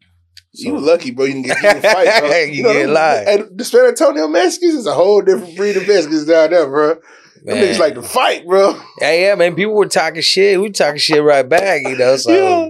you 0.54 0.78
lucky, 0.78 1.12
bro. 1.12 1.26
You 1.26 1.34
can 1.34 1.42
get, 1.44 1.62
get 1.62 1.78
in 1.78 1.86
a 1.86 1.94
fight, 1.94 2.20
bro. 2.20 2.30
You 2.52 2.64
know, 2.64 2.74
get 2.74 2.84
them- 2.86 2.94
live. 2.94 3.28
And 3.28 3.58
the 3.60 3.64
San 3.66 3.86
Antonio 3.86 4.28
Mexicans 4.28 4.74
is 4.76 4.86
a 4.88 4.94
whole 4.94 5.22
different 5.22 5.56
breed 5.56 5.78
of 5.78 5.88
Mexicans 5.88 6.26
down 6.26 6.50
there, 6.52 6.68
bro. 6.68 6.96
Them 7.46 7.56
niggas 7.58 7.80
like 7.80 7.94
to 7.94 8.02
fight, 8.02 8.46
bro. 8.46 8.78
Yeah, 9.00 9.14
yeah, 9.14 9.36
man. 9.36 9.56
People 9.56 9.74
were 9.74 9.88
talking 9.88 10.22
shit. 10.22 10.60
We 10.60 10.72
talking 10.72 11.00
shit 11.00 11.24
right 11.24 11.48
back, 11.48 11.84
you 11.84 11.96
know. 11.98 12.18
So 12.18 12.32
yeah. 12.34 12.68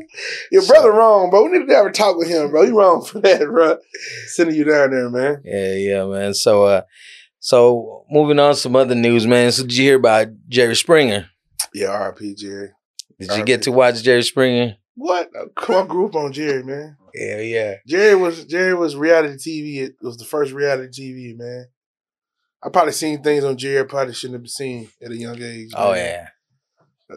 Your 0.51 0.61
so- 0.61 0.71
brother 0.73 0.91
wrong, 0.91 1.31
bro. 1.31 1.45
We 1.45 1.57
need 1.57 1.67
to 1.67 1.73
have 1.75 1.87
a 1.87 1.91
talk 1.91 2.17
with 2.17 2.27
him, 2.27 2.51
bro. 2.51 2.61
You 2.61 2.77
wrong 2.77 3.03
for 3.03 3.19
that, 3.21 3.39
bro. 3.47 3.77
Sending 4.27 4.55
you 4.55 4.65
down 4.65 4.91
there, 4.91 5.09
man. 5.09 5.41
yeah, 5.43 5.73
yeah, 5.73 6.05
man. 6.05 6.35
So 6.35 6.65
uh 6.65 6.81
so 7.39 8.05
moving 8.11 8.37
on 8.39 8.53
to 8.53 8.59
some 8.59 8.75
other 8.75 8.93
news, 8.93 9.25
man. 9.25 9.51
So 9.51 9.63
did 9.63 9.75
you 9.75 9.85
hear 9.85 9.95
about 9.95 10.27
Jerry 10.49 10.75
Springer? 10.75 11.29
Yeah, 11.73 11.87
RP 11.87 12.37
Jerry. 12.37 12.69
Did 13.19 13.31
you 13.37 13.43
get 13.43 13.63
to 13.63 13.71
watch 13.71 14.01
Jerry 14.01 14.23
Springer? 14.23 14.77
What? 14.95 15.29
Come 15.55 15.75
on, 15.75 15.87
group 15.87 16.15
on 16.15 16.31
Jerry, 16.31 16.63
man. 16.63 16.97
Yeah, 17.13 17.39
yeah. 17.41 17.75
Jerry 17.87 18.15
was 18.15 18.45
Jerry 18.45 18.73
was 18.73 18.95
reality 18.95 19.35
TV. 19.35 19.87
It 19.87 19.95
was 20.01 20.17
the 20.17 20.25
first 20.25 20.51
reality 20.51 21.01
TV, 21.01 21.37
man. 21.37 21.67
I 22.61 22.69
probably 22.69 22.91
seen 22.91 23.23
things 23.23 23.43
on 23.43 23.57
Jerry 23.57 23.79
I 23.79 23.83
probably 23.83 24.13
shouldn't 24.13 24.41
have 24.41 24.49
seen 24.49 24.89
at 25.01 25.11
a 25.11 25.17
young 25.17 25.41
age. 25.41 25.71
Oh 25.75 25.93
yeah. 25.93 26.27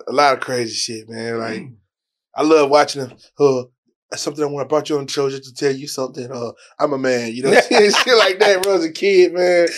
a 0.09 0.12
lot 0.12 0.35
of 0.35 0.41
crazy 0.41 0.75
shit, 0.75 1.09
man. 1.09 1.38
Like 1.38 1.62
I 2.35 2.43
love 2.43 2.71
watching 2.71 3.03
them. 3.03 3.17
Uh, 3.38 3.65
something 4.17 4.45
I 4.45 4.47
want. 4.47 4.67
I 4.67 4.69
brought 4.69 4.88
you 4.88 4.99
on 4.99 5.07
the 5.07 5.12
show 5.12 5.29
just 5.31 5.45
to 5.45 5.55
tell 5.55 5.75
you 5.75 5.88
something. 5.88 6.31
Uh, 6.31 6.53
I'm 6.79 6.93
a 6.93 6.99
man, 6.99 7.33
you 7.35 7.43
know, 7.43 7.53
shit 7.61 8.17
like 8.17 8.38
that. 8.38 8.61
Bro, 8.62 8.77
as 8.77 8.85
a 8.85 8.93
kid, 8.93 9.33
man, 9.33 9.69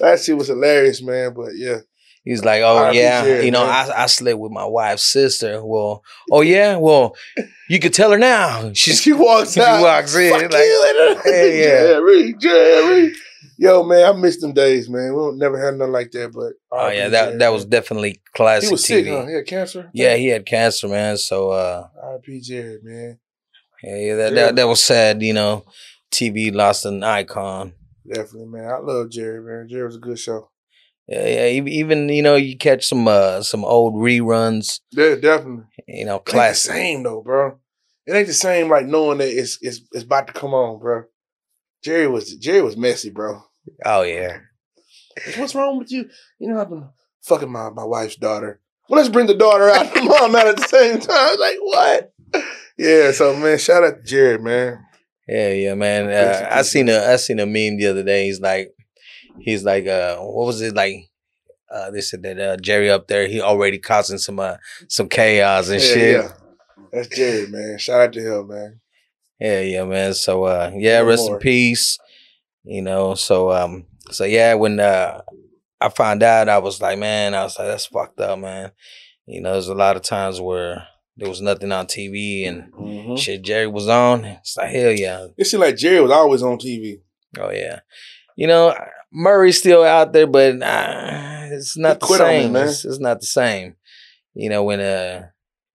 that 0.00 0.20
shit 0.20 0.36
was 0.36 0.48
hilarious, 0.48 1.02
man. 1.02 1.34
But 1.34 1.50
yeah, 1.54 1.78
He's 2.24 2.44
like, 2.44 2.62
oh 2.62 2.76
R.I.P. 2.76 2.98
yeah, 2.98 3.40
you 3.40 3.50
know, 3.50 3.66
man. 3.66 3.90
I 3.90 4.04
I 4.04 4.06
slept 4.06 4.38
with 4.38 4.52
my 4.52 4.64
wife's 4.64 5.02
sister. 5.02 5.64
Well, 5.64 6.04
oh 6.30 6.40
yeah, 6.40 6.76
well, 6.76 7.16
you 7.68 7.80
could 7.80 7.92
tell 7.92 8.12
her 8.12 8.18
now. 8.18 8.72
She's 8.74 9.00
she 9.00 9.12
walks 9.12 9.52
she 9.54 9.60
out. 9.60 9.82
walks 9.82 10.14
in 10.14 10.30
Fuck 10.30 10.52
like, 10.52 10.64
you, 10.64 11.20
Hey, 11.24 11.58
yeah. 11.64 11.80
Jerry, 11.86 12.34
Jerry. 12.38 13.12
Yo, 13.58 13.82
man, 13.82 14.06
I 14.08 14.16
missed 14.16 14.40
them 14.40 14.52
days, 14.52 14.88
man. 14.88 15.12
We 15.12 15.18
don't, 15.20 15.38
never 15.38 15.58
had 15.58 15.74
nothing 15.76 15.92
like 15.92 16.12
that. 16.12 16.32
But 16.32 16.52
oh 16.70 16.88
yeah, 16.88 17.08
that 17.08 17.24
Jerry, 17.24 17.38
that 17.38 17.44
man. 17.46 17.52
was 17.52 17.64
definitely 17.64 18.20
classic 18.34 18.68
he 18.68 18.72
was 18.72 18.82
TV. 18.82 18.86
sick, 18.86 19.06
huh? 19.08 19.26
He 19.26 19.34
had 19.34 19.46
cancer. 19.46 19.90
Yeah, 19.92 20.14
he 20.16 20.28
had 20.28 20.46
cancer, 20.46 20.88
man. 20.88 21.16
So 21.16 21.50
uh, 21.50 21.88
R.I.P. 22.04 22.40
Jerry, 22.40 22.78
man. 22.84 23.18
yeah, 23.82 23.96
yeah, 23.96 24.14
that, 24.14 24.28
Jerry. 24.28 24.34
that 24.34 24.56
that 24.56 24.68
was 24.68 24.80
sad. 24.80 25.22
You 25.22 25.32
know, 25.32 25.64
TV 26.12 26.54
lost 26.54 26.86
an 26.86 27.02
icon. 27.02 27.72
Definitely, 28.06 28.46
man. 28.46 28.70
I 28.70 28.78
love 28.78 29.10
Jerry, 29.10 29.40
man. 29.42 29.66
Jerry 29.68 29.86
was 29.86 29.96
a 29.96 30.00
good 30.00 30.18
show. 30.20 30.50
Yeah, 31.12 31.26
yeah. 31.26 31.46
Even 31.48 32.08
you 32.08 32.22
know, 32.22 32.36
you 32.36 32.56
catch 32.56 32.86
some 32.86 33.06
uh 33.06 33.42
some 33.42 33.64
old 33.64 33.94
reruns. 33.94 34.80
Yeah, 34.92 35.16
definitely. 35.16 35.64
You 35.86 36.06
know, 36.06 36.16
It 36.16 36.18
ain't 36.20 36.24
the 36.26 36.32
classic. 36.32 36.72
same 36.72 37.02
though, 37.02 37.22
bro. 37.22 37.58
It 38.06 38.12
ain't 38.14 38.26
the 38.26 38.32
same 38.34 38.68
like 38.70 38.86
knowing 38.86 39.18
that 39.18 39.28
it's 39.28 39.58
it's 39.60 39.80
it's 39.92 40.04
about 40.04 40.28
to 40.28 40.32
come 40.32 40.54
on, 40.54 40.78
bro. 40.78 41.04
Jerry 41.84 42.06
was 42.08 42.34
Jerry 42.36 42.62
was 42.62 42.76
messy, 42.76 43.10
bro. 43.10 43.42
Oh 43.84 44.02
yeah. 44.02 44.38
What's 45.36 45.54
wrong 45.54 45.78
with 45.78 45.92
you? 45.92 46.08
You 46.38 46.48
know, 46.48 46.60
I've 46.60 46.70
been 46.70 46.88
fucking 47.22 47.50
my, 47.52 47.68
my 47.70 47.84
wife's 47.84 48.16
daughter. 48.16 48.60
Well, 48.88 48.98
let's 48.98 49.10
bring 49.12 49.26
the 49.26 49.34
daughter 49.34 49.68
out 49.68 49.86
and 49.96 50.06
the 50.06 50.08
mom 50.08 50.34
out 50.34 50.46
at 50.48 50.56
the 50.56 50.62
same 50.62 50.98
time. 51.00 51.38
Like, 51.38 51.58
what? 51.60 52.12
Yeah, 52.78 53.12
so 53.12 53.36
man, 53.36 53.58
shout 53.58 53.84
out 53.84 53.96
to 53.98 54.02
Jerry, 54.02 54.38
man. 54.38 54.84
Yeah, 55.28 55.50
yeah, 55.52 55.74
man. 55.74 56.08
Uh, 56.08 56.48
I 56.50 56.62
seen 56.62 56.88
a 56.88 56.98
I 57.12 57.16
seen 57.16 57.38
a 57.40 57.46
meme 57.46 57.76
the 57.78 57.86
other 57.88 58.02
day. 58.02 58.24
He's 58.26 58.40
like, 58.40 58.72
he's 59.40 59.64
like, 59.64 59.86
uh, 59.86 60.16
what 60.18 60.46
was 60.46 60.60
it 60.60 60.74
like? 60.74 61.08
Uh, 61.70 61.90
they 61.90 62.00
said 62.02 62.22
that 62.22 62.38
uh, 62.38 62.56
Jerry 62.58 62.90
up 62.90 63.08
there, 63.08 63.26
he 63.26 63.40
already 63.40 63.78
causing 63.78 64.18
some 64.18 64.38
uh, 64.38 64.56
some 64.88 65.08
chaos 65.08 65.68
and 65.70 65.80
yeah, 65.80 65.86
shit. 65.88 66.20
yeah. 66.24 66.32
That's 66.92 67.08
Jerry, 67.08 67.46
man. 67.48 67.78
Shout 67.78 68.00
out 68.00 68.12
to 68.12 68.20
him, 68.20 68.48
man. 68.48 68.80
Yeah, 69.40 69.60
yeah, 69.60 69.84
man. 69.84 70.12
So 70.14 70.44
uh 70.44 70.70
yeah, 70.74 70.98
No 71.00 71.06
rest 71.06 71.24
more. 71.26 71.36
in 71.36 71.40
peace. 71.40 71.98
You 72.64 72.82
know, 72.82 73.14
so 73.14 73.50
um 73.50 73.86
so 74.10 74.24
yeah, 74.24 74.54
when 74.54 74.78
uh 74.78 75.22
I 75.80 75.88
found 75.88 76.22
out 76.22 76.48
I 76.50 76.58
was 76.58 76.80
like, 76.82 76.98
man, 76.98 77.34
I 77.34 77.42
was 77.44 77.58
like, 77.58 77.68
that's 77.68 77.86
fucked 77.86 78.20
up, 78.20 78.38
man. 78.38 78.72
You 79.26 79.40
know, 79.40 79.52
there's 79.52 79.68
a 79.68 79.74
lot 79.74 79.96
of 79.96 80.02
times 80.02 80.40
where 80.40 80.86
there 81.16 81.28
was 81.28 81.40
nothing 81.40 81.72
on 81.72 81.86
TV 81.86 82.46
and 82.46 82.70
Mhm. 82.74 83.18
shit 83.18 83.42
Jerry 83.42 83.66
was 83.66 83.88
on. 83.88 84.24
It's 84.26 84.56
like 84.58 84.70
hell 84.70 84.92
yeah. 84.92 85.28
It 85.38 85.46
seemed 85.46 85.62
like 85.62 85.76
Jerry 85.76 86.00
was 86.02 86.12
always 86.12 86.42
on 86.42 86.58
TV. 86.58 87.00
Oh 87.40 87.50
yeah. 87.50 87.80
You 88.36 88.46
know, 88.46 88.74
Maury's 89.12 89.58
still 89.58 89.82
out 89.84 90.12
there, 90.12 90.26
but 90.26 90.62
uh, 90.62 91.40
it's 91.52 91.76
not 91.76 92.00
the 92.00 92.06
on 92.06 92.12
me, 92.12 92.16
same. 92.18 92.52
man. 92.52 92.68
It's, 92.68 92.84
it's 92.84 92.98
not 93.00 93.20
the 93.20 93.26
same. 93.26 93.76
You 94.34 94.48
know, 94.48 94.64
when 94.64 94.80
uh 94.80 95.26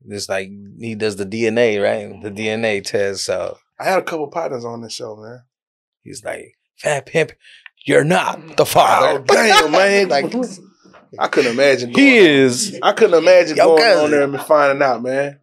it's 0.10 0.30
like 0.30 0.50
he 0.80 0.96
does 0.96 1.16
the 1.18 1.26
DNA, 1.26 1.82
right? 1.84 2.22
The 2.22 2.32
DNA 2.32 2.84
test. 2.84 3.26
So 3.26 3.58
I 3.80 3.84
had 3.86 4.00
a 4.00 4.04
couple 4.04 4.28
partners 4.28 4.66
on 4.66 4.82
this 4.82 4.94
show, 4.94 5.16
man. 5.16 5.44
He's 6.02 6.24
like, 6.24 6.56
Fat 6.78 7.06
Pimp, 7.06 7.34
you're 7.86 8.04
not 8.04 8.58
the 8.58 8.66
father. 8.66 9.20
Oh, 9.20 9.24
damn, 9.24 9.72
man. 9.72 10.10
like, 10.10 10.34
I 11.20 11.28
couldn't 11.28 11.52
imagine. 11.52 11.94
he 11.94 12.18
is. 12.18 12.80
I 12.82 12.94
couldn't 12.94 13.18
imagine 13.22 13.58
Yo, 13.58 13.66
going 13.68 13.82
cousin. 13.84 14.04
on 14.06 14.12
there 14.12 14.24
and 14.24 14.40
finding 14.42 14.82
out, 14.82 15.04
man. 15.04 15.40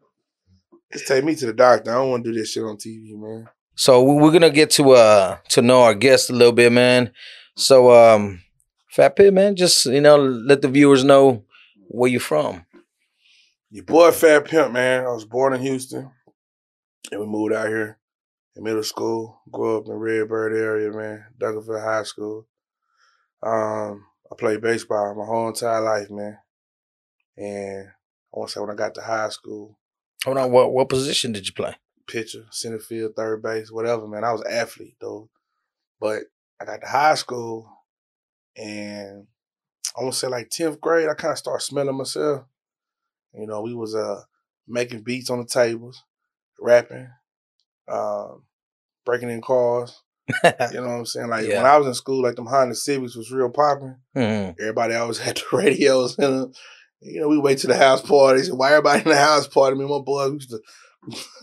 Just 0.92 1.06
take 1.06 1.24
me 1.24 1.34
to 1.34 1.46
the 1.46 1.52
doctor. 1.52 1.90
I 1.90 1.94
don't 1.94 2.10
want 2.10 2.24
to 2.24 2.32
do 2.32 2.38
this 2.38 2.50
shit 2.50 2.62
on 2.62 2.76
TV, 2.76 3.16
man. 3.16 3.48
So 3.76 4.02
we- 4.02 4.22
we're 4.22 4.32
gonna 4.32 4.50
get 4.50 4.70
to 4.72 4.92
uh 4.92 5.36
to 5.50 5.62
know 5.62 5.82
our 5.82 5.94
guest 5.94 6.30
a 6.30 6.32
little 6.32 6.52
bit, 6.52 6.72
man. 6.72 7.12
So 7.56 7.92
um, 7.92 8.42
Fat 8.90 9.16
Pimp, 9.16 9.34
man, 9.34 9.56
just 9.56 9.86
you 9.86 10.00
know, 10.00 10.16
let 10.16 10.62
the 10.62 10.68
viewers 10.68 11.04
know 11.04 11.44
where 11.88 12.10
you're 12.10 12.20
from. 12.20 12.66
Your 13.70 13.84
boy 13.84 14.10
Fat 14.10 14.44
Pimp, 14.44 14.72
man. 14.72 15.04
I 15.04 15.08
was 15.08 15.24
born 15.24 15.54
in 15.54 15.60
Houston. 15.62 16.10
And 17.10 17.20
we 17.20 17.26
moved 17.26 17.52
out 17.52 17.68
here 17.68 17.98
in 18.56 18.64
middle 18.64 18.82
school. 18.82 19.40
Grew 19.50 19.78
up 19.78 19.86
in 19.86 19.92
Redbird 19.92 20.54
area, 20.54 20.90
man. 20.90 21.24
Duncanville 21.38 21.82
High 21.84 22.02
School. 22.04 22.46
Um, 23.42 24.06
I 24.32 24.36
played 24.38 24.62
baseball 24.62 25.14
my 25.14 25.24
whole 25.26 25.48
entire 25.48 25.82
life, 25.82 26.10
man. 26.10 26.38
And 27.36 27.88
I 27.88 28.38
want 28.38 28.48
to 28.48 28.54
say 28.54 28.60
when 28.60 28.70
I 28.70 28.74
got 28.74 28.94
to 28.94 29.02
high 29.02 29.28
school, 29.28 29.78
Hold 30.24 30.38
on, 30.38 30.50
what 30.50 30.72
what 30.72 30.88
position 30.88 31.32
did 31.32 31.46
you 31.46 31.52
play? 31.52 31.74
pitcher, 32.06 32.46
center 32.50 32.78
field, 32.78 33.12
third 33.16 33.42
base, 33.42 33.70
whatever, 33.70 34.06
man. 34.06 34.24
I 34.24 34.32
was 34.32 34.42
an 34.42 34.52
athlete 34.52 34.96
though. 35.00 35.28
But 36.00 36.22
I 36.60 36.64
got 36.64 36.80
to 36.80 36.86
high 36.86 37.14
school 37.14 37.68
and 38.56 39.26
I 39.96 40.02
want 40.02 40.12
to 40.14 40.18
say 40.18 40.28
like 40.28 40.50
10th 40.50 40.80
grade, 40.80 41.08
I 41.08 41.14
kind 41.14 41.32
of 41.32 41.38
started 41.38 41.64
smelling 41.64 41.96
myself. 41.96 42.44
You 43.32 43.46
know, 43.46 43.62
we 43.62 43.74
was 43.74 43.94
uh 43.94 44.22
making 44.66 45.02
beats 45.02 45.30
on 45.30 45.38
the 45.40 45.44
tables, 45.44 46.02
rapping, 46.60 47.08
um, 47.88 48.44
breaking 49.04 49.30
in 49.30 49.40
cars. 49.42 50.00
You 50.42 50.80
know 50.80 50.88
what 50.88 50.98
I'm 51.00 51.06
saying? 51.06 51.28
Like 51.28 51.44
when 51.58 51.66
I 51.66 51.76
was 51.76 51.86
in 51.86 51.94
school, 51.94 52.22
like 52.22 52.36
them 52.36 52.46
Honda 52.46 52.74
Civics 52.74 53.14
was 53.16 53.30
real 53.30 53.50
popping. 53.50 53.96
Mhm. 54.16 54.54
Everybody 54.58 54.94
always 54.94 55.18
had 55.26 55.36
the 55.36 55.56
radios 55.56 56.18
in 56.18 56.24
them. 56.40 56.52
You 57.00 57.20
know, 57.20 57.28
we 57.28 57.38
wait 57.38 57.58
to 57.58 57.66
the 57.66 57.76
house 57.76 58.00
parties. 58.00 58.48
And 58.48 58.58
why 58.58 58.70
everybody 58.70 59.02
in 59.02 59.08
the 59.10 59.16
house 59.16 59.46
party? 59.46 59.76
Me 59.76 59.82
and 59.82 59.90
my 59.90 60.00
boys 60.00 60.30
we 60.30 60.34
used 60.36 60.50
to 60.50 60.62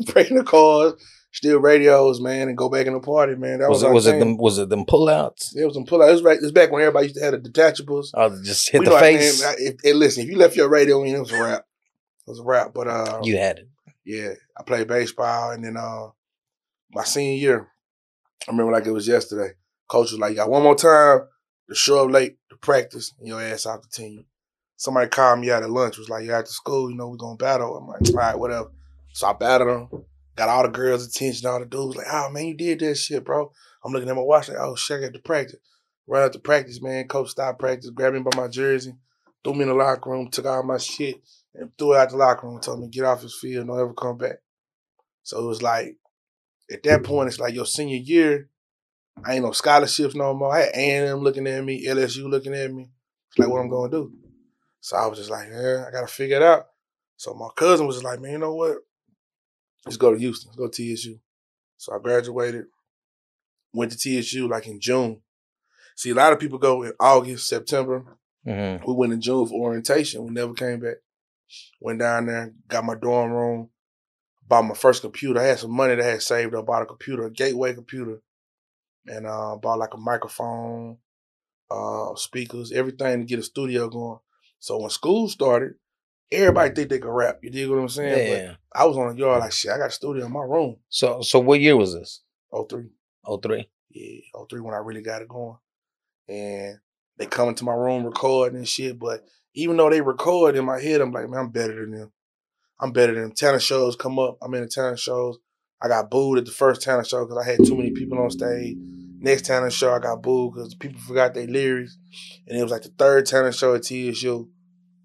breaking 0.14 0.38
the 0.38 0.44
cars, 0.44 0.94
steal 1.32 1.60
radios, 1.60 2.20
man, 2.22 2.48
and 2.50 2.58
go 2.58 2.70
back 2.70 2.88
in 2.88 2.94
the 2.94 3.00
party, 3.00 3.36
man. 3.36 3.60
That 3.60 3.70
Was 3.70 3.84
was, 3.84 3.90
it 3.90 3.94
was 3.94 4.08
it 4.08 4.20
them 4.20 4.38
was 4.38 4.58
it 4.58 4.70
them 4.70 4.86
pullouts? 4.86 5.56
It 5.56 5.66
was 5.66 5.74
some 5.74 5.86
pull 5.86 6.02
out. 6.02 6.10
It 6.10 6.14
was, 6.14 6.24
right, 6.24 6.38
it 6.38 6.42
was 6.42 6.52
back 6.52 6.72
when 6.72 6.82
everybody 6.82 7.08
used 7.08 7.18
to 7.18 7.24
have 7.24 7.32
the 7.44 7.50
detachables. 7.50 8.08
Oh, 8.14 8.42
just 8.44 8.70
hit 8.70 8.80
We 8.80 8.86
the 8.86 9.00
face. 9.00 9.44
I- 9.44 9.56
if- 9.58 9.96
listen, 9.96 10.24
if 10.24 10.30
you 10.30 10.38
left 10.38 10.56
your 10.56 10.70
radio 10.70 11.04
in, 11.04 11.16
it 11.16 11.20
was 11.20 11.32
a 11.32 11.42
wrap. 11.42 11.66
It 12.28 12.30
was 12.30 12.40
a 12.40 12.44
wrap. 12.44 12.74
But 12.74 12.88
uh, 12.88 13.20
you 13.24 13.38
had 13.38 13.60
it. 13.60 13.70
yeah, 14.06 14.34
I 14.58 14.64
played 14.64 14.88
baseball, 14.88 15.52
and 15.52 15.64
then 15.64 15.78
uh, 15.78 16.08
my 16.92 17.04
senior 17.04 17.38
year, 17.38 17.68
I 18.48 18.52
remember 18.52 18.72
like 18.72 18.86
it 18.86 18.92
was 18.92 19.08
yesterday. 19.08 19.54
Coach 19.88 20.12
was 20.12 20.20
like, 20.20 20.32
"You 20.32 20.38
got 20.38 20.50
one 20.50 20.64
more 20.64 20.76
time 20.76 21.22
to 21.70 21.76
show 21.76 22.06
up 22.06 22.12
late 22.12 22.38
to 22.50 22.56
practice, 22.58 23.14
and 23.20 23.28
your 23.28 23.42
ass 23.42 23.66
out 23.66 23.82
the 23.84 23.90
team." 23.90 24.26
Somebody 24.78 25.10
called 25.10 25.40
me 25.40 25.52
out 25.52 25.62
at 25.64 25.70
lunch. 25.70 25.98
Was 25.98 26.10
like, 26.10 26.26
"You 26.26 26.34
after 26.34 26.52
school? 26.52 26.90
You 26.90 26.96
know 26.98 27.10
we're 27.10 27.18
gonna 27.18 27.36
battle." 27.38 27.76
I'm 27.78 27.88
like, 27.88 28.02
"All 28.10 28.16
right, 28.16 28.38
whatever." 28.40 28.72
So 29.14 29.28
I 29.28 29.34
battled 29.34 29.90
them. 29.92 30.06
Got 30.36 30.50
all 30.50 30.64
the 30.64 30.70
girls' 30.70 31.06
attention. 31.06 31.48
All 31.48 31.60
the 31.60 31.66
dudes 31.66 31.96
like, 31.96 32.08
"Oh 32.10 32.30
man, 32.30 32.46
you 32.46 32.56
did 32.56 32.80
that 32.80 32.96
shit, 32.96 33.24
bro." 33.24 33.52
I'm 33.84 33.92
looking 33.92 34.10
at 34.10 34.16
my 34.16 34.22
watch 34.22 34.50
like, 34.50 34.58
"Oh 34.58 34.76
shit, 34.76 35.00
I 35.00 35.04
got 35.06 35.14
to 35.14 35.20
practice." 35.20 35.60
Out 36.14 36.34
to 36.34 36.40
practice, 36.40 36.82
man. 36.82 37.08
Coach 37.08 37.30
stopped 37.30 37.60
practice, 37.60 37.90
grabbed 37.90 38.16
me 38.16 38.22
by 38.22 38.36
my 38.36 38.50
jersey, 38.50 38.94
threw 39.44 39.54
me 39.54 39.62
in 39.62 39.70
the 39.70 39.74
locker 39.74 40.10
room, 40.10 40.30
took 40.30 40.46
all 40.46 40.62
my 40.62 40.78
shit, 40.78 41.22
and 41.56 41.72
threw 41.78 41.94
it 41.94 42.00
out 42.00 42.10
the 42.10 42.18
locker 42.18 42.48
room. 42.48 42.60
Told 42.60 42.82
me 42.82 42.90
get 42.90 43.06
off 43.06 43.22
his 43.22 43.38
field, 43.40 43.68
don't 43.68 43.80
ever 43.80 43.94
come 43.94 44.18
back. 44.18 44.40
So 45.24 45.40
it 45.42 45.48
was 45.48 45.62
like, 45.62 45.96
at 46.70 46.84
that 46.84 47.04
point, 47.04 47.30
it's 47.30 47.40
like 47.40 47.54
your 47.54 47.66
senior 47.66 47.96
year. 47.96 48.50
I 49.24 49.36
ain't 49.36 49.46
no 49.46 49.52
scholarships 49.52 50.16
no 50.16 50.34
more. 50.34 50.54
I 50.54 50.62
had 50.62 50.72
A&M 50.76 51.20
looking 51.20 51.48
at 51.48 51.64
me, 51.64 51.86
LSU 51.86 52.30
looking 52.30 52.56
at 52.56 52.74
me. 52.74 52.90
It's 53.30 53.40
like, 53.40 53.48
what 53.48 53.62
I'm 53.62 53.70
gonna 53.70 53.92
do? 53.92 54.12
So 54.82 54.98
I 54.98 55.08
was 55.08 55.18
just 55.18 55.30
like, 55.30 55.48
yeah, 55.50 55.86
I 55.88 55.92
gotta 55.92 56.08
figure 56.08 56.38
it 56.38 56.44
out. 56.44 56.68
So 57.16 57.34
my 57.34 57.50
cousin 57.56 57.88
was 57.88 57.98
just 57.98 58.06
like, 58.06 58.20
man, 58.20 58.34
you 58.34 58.38
know 58.40 58.54
what? 58.54 58.80
Let's 59.86 59.98
go 59.98 60.14
to 60.14 60.20
Houston. 60.20 60.50
Let's 60.50 60.58
go 60.58 60.68
to 60.68 60.96
TSU. 60.96 61.20
So 61.78 61.96
I 61.96 62.00
graduated, 62.00 62.66
went 63.74 63.92
to 63.92 63.98
TSU 63.98 64.48
like 64.48 64.68
in 64.68 64.80
June. 64.80 65.22
See, 65.96 66.12
a 66.12 66.16
lot 66.16 66.34
of 66.34 66.40
people 66.40 66.60
go 66.60 66.84
in 66.84 66.94
August, 67.00 67.48
September. 67.48 68.04
hmm 68.46 68.78
We 68.86 68.94
went 68.94 69.14
in 69.14 69.22
June 69.22 69.46
for 69.48 69.60
orientation. 69.60 70.24
We 70.26 70.32
never 70.32 70.54
came 70.54 70.80
back. 70.80 70.98
Went 71.80 72.00
down 72.00 72.28
there, 72.28 72.54
got 72.68 72.86
my 72.86 72.96
dorm 72.96 73.32
room, 73.32 73.70
bought 74.48 74.64
my 74.64 74.74
first 74.74 75.02
computer. 75.02 75.40
I 75.40 75.46
had 75.46 75.60
some 75.60 75.72
money 75.72 75.96
that 75.96 76.06
I 76.06 76.12
had 76.12 76.22
saved 76.22 76.56
up, 76.56 76.66
bought 76.66 76.84
a 76.84 76.86
computer, 76.86 77.26
a 77.26 77.32
gateway 77.32 77.74
computer, 77.74 78.22
and 79.06 79.28
uh, 79.28 79.58
bought 79.58 79.80
like 79.80 79.94
a 79.94 79.98
microphone, 79.98 80.98
uh, 81.70 82.16
speakers, 82.16 82.72
everything 82.72 83.20
to 83.20 83.26
get 83.26 83.40
a 83.40 83.44
studio 83.44 83.90
going. 83.90 84.20
So 84.60 84.78
when 84.78 84.90
school 84.92 85.28
started, 85.28 85.74
everybody 86.32 86.74
think 86.74 86.90
they 86.90 87.00
could 87.00 87.12
rap. 87.14 87.40
You 87.42 87.50
dig 87.50 87.70
what 87.70 87.80
I'm 87.80 87.90
saying? 87.90 88.28
Yeah. 88.28 88.56
But 88.72 88.80
I 88.80 88.86
was 88.86 88.98
on 88.98 89.10
the 89.10 89.20
yard 89.20 89.42
like 89.42 89.52
shit. 89.52 89.72
I 89.72 89.78
got 89.78 89.88
a 89.88 89.92
studio 89.92 90.26
in 90.26 90.32
my 90.32 90.44
room. 90.44 90.78
So 90.90 91.22
so 91.22 91.40
what 91.40 91.60
year 91.60 91.76
was 91.76 91.94
this? 91.94 92.22
Oh 92.52 92.64
three. 92.66 92.90
Oh 93.26 93.38
three. 93.38 93.70
Yeah, 93.90 94.22
oh 94.36 94.46
three 94.46 94.62
when 94.62 94.74
I 94.74 94.78
really 94.78 95.02
got 95.02 95.22
it 95.22 95.28
going. 95.28 95.58
And 96.28 96.78
they 97.18 97.26
come 97.26 97.50
into 97.50 97.66
my 97.66 97.74
room 97.74 98.06
recording 98.06 98.58
and 98.58 98.68
shit. 98.68 98.98
But 98.98 99.26
even 99.54 99.78
though 99.78 99.90
they 99.90 100.02
record 100.02 100.56
in 100.56 100.66
my 100.66 100.80
head, 100.80 101.02
I'm 101.02 101.12
like, 101.12 101.30
man, 101.30 101.42
I'm 101.42 101.50
better 101.50 101.76
than 101.82 101.92
them. 101.92 102.12
I'm 102.80 102.92
better 102.92 103.14
than 103.14 103.24
them. 103.24 103.32
Talent 103.34 103.62
shows 103.62 103.96
come 103.96 104.18
up. 104.18 104.38
I'm 104.42 104.54
in 104.54 104.62
the 104.62 104.68
talent 104.68 105.00
shows. 105.00 105.38
I 105.82 105.88
got 105.88 106.10
booed 106.10 106.38
at 106.38 106.46
the 106.46 106.52
first 106.52 106.82
talent 106.82 107.08
show 107.08 107.26
because 107.26 107.44
I 107.44 107.50
had 107.50 107.66
too 107.66 107.76
many 107.76 107.92
people 107.92 108.20
on 108.20 108.30
stage. 108.30 108.78
Next 109.20 109.46
talent 109.46 109.74
show, 109.74 109.94
I 109.94 110.00
got 110.00 110.22
booed 110.22 110.54
because 110.54 110.74
people 110.76 111.00
forgot 111.02 111.34
their 111.34 111.48
lyrics. 111.48 111.98
And 112.48 112.58
it 112.58 112.64
was 112.64 112.72
like 112.72 112.84
the 112.84 112.90
third 112.90 113.26
talent 113.26 113.56
show 113.56 113.76
at 113.76 113.84
TSU 113.84 114.50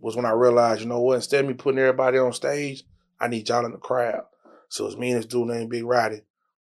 was 0.07 0.14
when 0.14 0.25
I 0.25 0.31
realized, 0.31 0.83
you 0.83 0.87
know 0.87 1.01
what, 1.01 1.16
instead 1.16 1.40
of 1.40 1.49
me 1.49 1.55
putting 1.55 1.81
everybody 1.81 2.16
on 2.16 2.33
stage, 2.33 2.85
I 3.19 3.27
need 3.27 3.49
y'all 3.49 3.66
in 3.66 3.73
the 3.73 3.77
crowd. 3.77 4.23
So 4.69 4.87
it's 4.87 4.97
me 4.97 5.11
and 5.11 5.19
this 5.19 5.27
dude 5.27 5.49
named 5.49 5.69
Big 5.69 5.85
Roddy. 5.85 6.23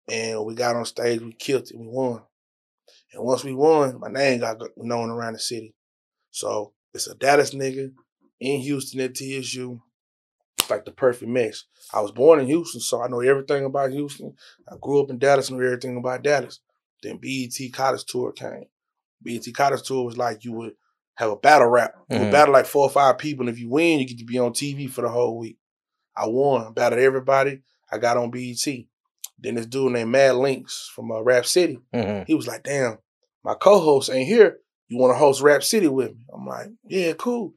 And 0.08 0.46
we 0.46 0.54
got 0.54 0.76
on 0.76 0.86
stage, 0.86 1.19
we 1.19 1.34
killed 1.34 1.63
it, 1.63 1.76
we 1.76 1.88
won. 1.88 2.22
And 3.12 3.24
once 3.24 3.43
we 3.43 3.56
won, 3.56 4.00
my 4.00 4.10
name 4.10 4.41
got 4.41 4.62
known 4.78 5.10
around 5.10 5.34
the 5.34 5.39
city. 5.39 5.74
So 6.30 6.74
it's 6.93 7.08
a 7.08 7.15
Dallas 7.15 7.56
nigga 7.56 7.91
in 8.39 8.62
Houston 8.62 9.00
at 9.00 9.15
TSU. 9.15 9.82
It's 10.60 10.69
like 10.69 10.86
the 10.86 10.91
perfect 10.91 11.32
mix. 11.32 11.65
I 11.91 12.02
was 12.02 12.12
born 12.12 12.39
in 12.39 12.46
Houston, 12.46 12.82
so 12.82 13.02
I 13.02 13.08
know 13.08 13.22
everything 13.22 13.65
about 13.65 13.93
Houston. 13.93 14.36
I 14.72 14.76
grew 14.80 15.02
up 15.02 15.10
in 15.10 15.17
Dallas, 15.17 15.50
knew 15.50 15.65
everything 15.65 15.98
about 15.98 16.22
Dallas. 16.22 16.60
Then 17.02 17.17
BET 17.17 17.58
College 17.74 18.06
Tour 18.06 18.32
came. 18.32 18.65
BET 19.24 19.52
College 19.56 19.82
Tour 19.82 20.06
was 20.06 20.17
like 20.17 20.46
you 20.46 20.52
would 20.52 20.74
have 21.15 21.30
a 21.32 21.36
battle 21.36 21.67
rap. 21.67 21.93
Mhm. 22.12 22.32
battle 22.32 22.54
like 22.54 22.65
four 22.65 22.84
or 22.84 22.89
five 22.89 23.17
people, 23.17 23.47
and 23.47 23.54
if 23.56 23.60
you 23.60 23.69
win, 23.69 23.99
you 23.99 24.08
get 24.08 24.17
to 24.19 24.26
be 24.26 24.39
on 24.39 24.54
TV 24.54 24.88
for 24.89 25.02
the 25.02 25.10
whole 25.10 25.38
week. 25.38 25.58
I 26.15 26.28
won, 26.28 26.73
battled 26.73 27.02
everybody. 27.02 27.62
I 27.91 27.97
got 27.97 28.17
on 28.17 28.32
BET. 28.32 28.65
Then 29.39 29.56
this 29.56 29.65
dude 29.65 29.91
named 29.91 30.12
Mad 30.12 30.34
Linx 30.36 30.88
from 30.95 31.12
uh, 31.12 31.21
Rap 31.21 31.45
City, 31.45 31.80
Mm-hmm. 31.93 32.23
he 32.28 32.34
was 32.36 32.47
like, 32.47 32.63
damn, 32.63 32.97
my 33.43 33.54
co-host 33.56 34.10
ain't 34.10 34.28
here. 34.28 34.60
You 34.88 34.97
want 34.99 35.13
to 35.13 35.17
host 35.17 35.41
Rap 35.41 35.63
City 35.63 35.88
with 35.88 36.12
me? 36.12 36.26
I'm 36.34 36.45
like, 36.45 36.67
yeah, 36.88 37.13
cool. 37.13 37.54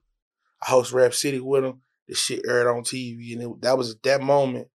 I 0.62 0.70
host 0.70 0.92
Rap 0.92 1.12
City 1.14 1.38
with 1.40 1.64
him. 1.64 1.80
This 2.08 2.18
shit 2.18 2.44
aired 2.48 2.66
on 2.66 2.82
TV. 2.82 3.34
And 3.34 3.42
it, 3.42 3.62
that 3.62 3.76
was 3.76 3.92
at 3.94 4.02
that 4.04 4.22
moment 4.22 4.68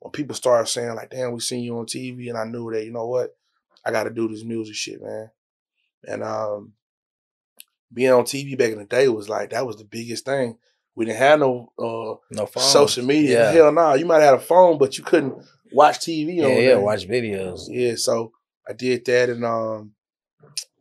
when 0.00 0.12
people 0.12 0.34
started 0.34 0.68
saying, 0.68 0.94
like, 0.94 1.10
damn, 1.10 1.32
we 1.32 1.40
seen 1.40 1.62
you 1.62 1.76
on 1.78 1.84
TV. 1.86 2.28
And 2.30 2.38
I 2.38 2.44
knew 2.44 2.70
that, 2.72 2.84
you 2.84 2.92
know 2.92 3.06
what? 3.06 3.30
I 3.84 3.90
got 3.90 4.04
to 4.04 4.10
do 4.10 4.28
this 4.28 4.44
music 4.44 4.74
shit, 4.76 5.02
man. 5.02 5.30
And 6.04 6.22
um, 6.24 6.72
being 7.92 8.12
on 8.12 8.24
TV 8.24 8.56
back 8.58 8.72
in 8.72 8.78
the 8.78 8.84
day 8.84 9.08
was 9.08 9.28
like, 9.28 9.50
that 9.50 9.66
was 9.66 9.76
the 9.76 9.84
biggest 9.84 10.24
thing. 10.24 10.58
We 10.94 11.04
didn't 11.04 11.18
have 11.18 11.40
no 11.40 11.72
uh, 11.78 12.16
No 12.30 12.46
phone. 12.46 12.62
social 12.62 13.04
media. 13.04 13.44
Yeah. 13.44 13.52
Hell 13.52 13.72
no. 13.72 13.94
You 13.94 14.06
might 14.06 14.22
have 14.22 14.24
had 14.24 14.34
a 14.34 14.38
phone, 14.40 14.78
but 14.78 14.96
you 14.98 15.04
couldn't 15.04 15.34
watch 15.72 15.98
TV 16.00 16.36
Yeah, 16.36 16.48
yeah. 16.58 16.74
Watch 16.76 17.06
videos. 17.06 17.62
Yeah, 17.68 17.94
so 17.96 18.32
I 18.68 18.72
did 18.72 19.04
that, 19.04 19.28
and 19.30 19.44
um, 19.44 19.92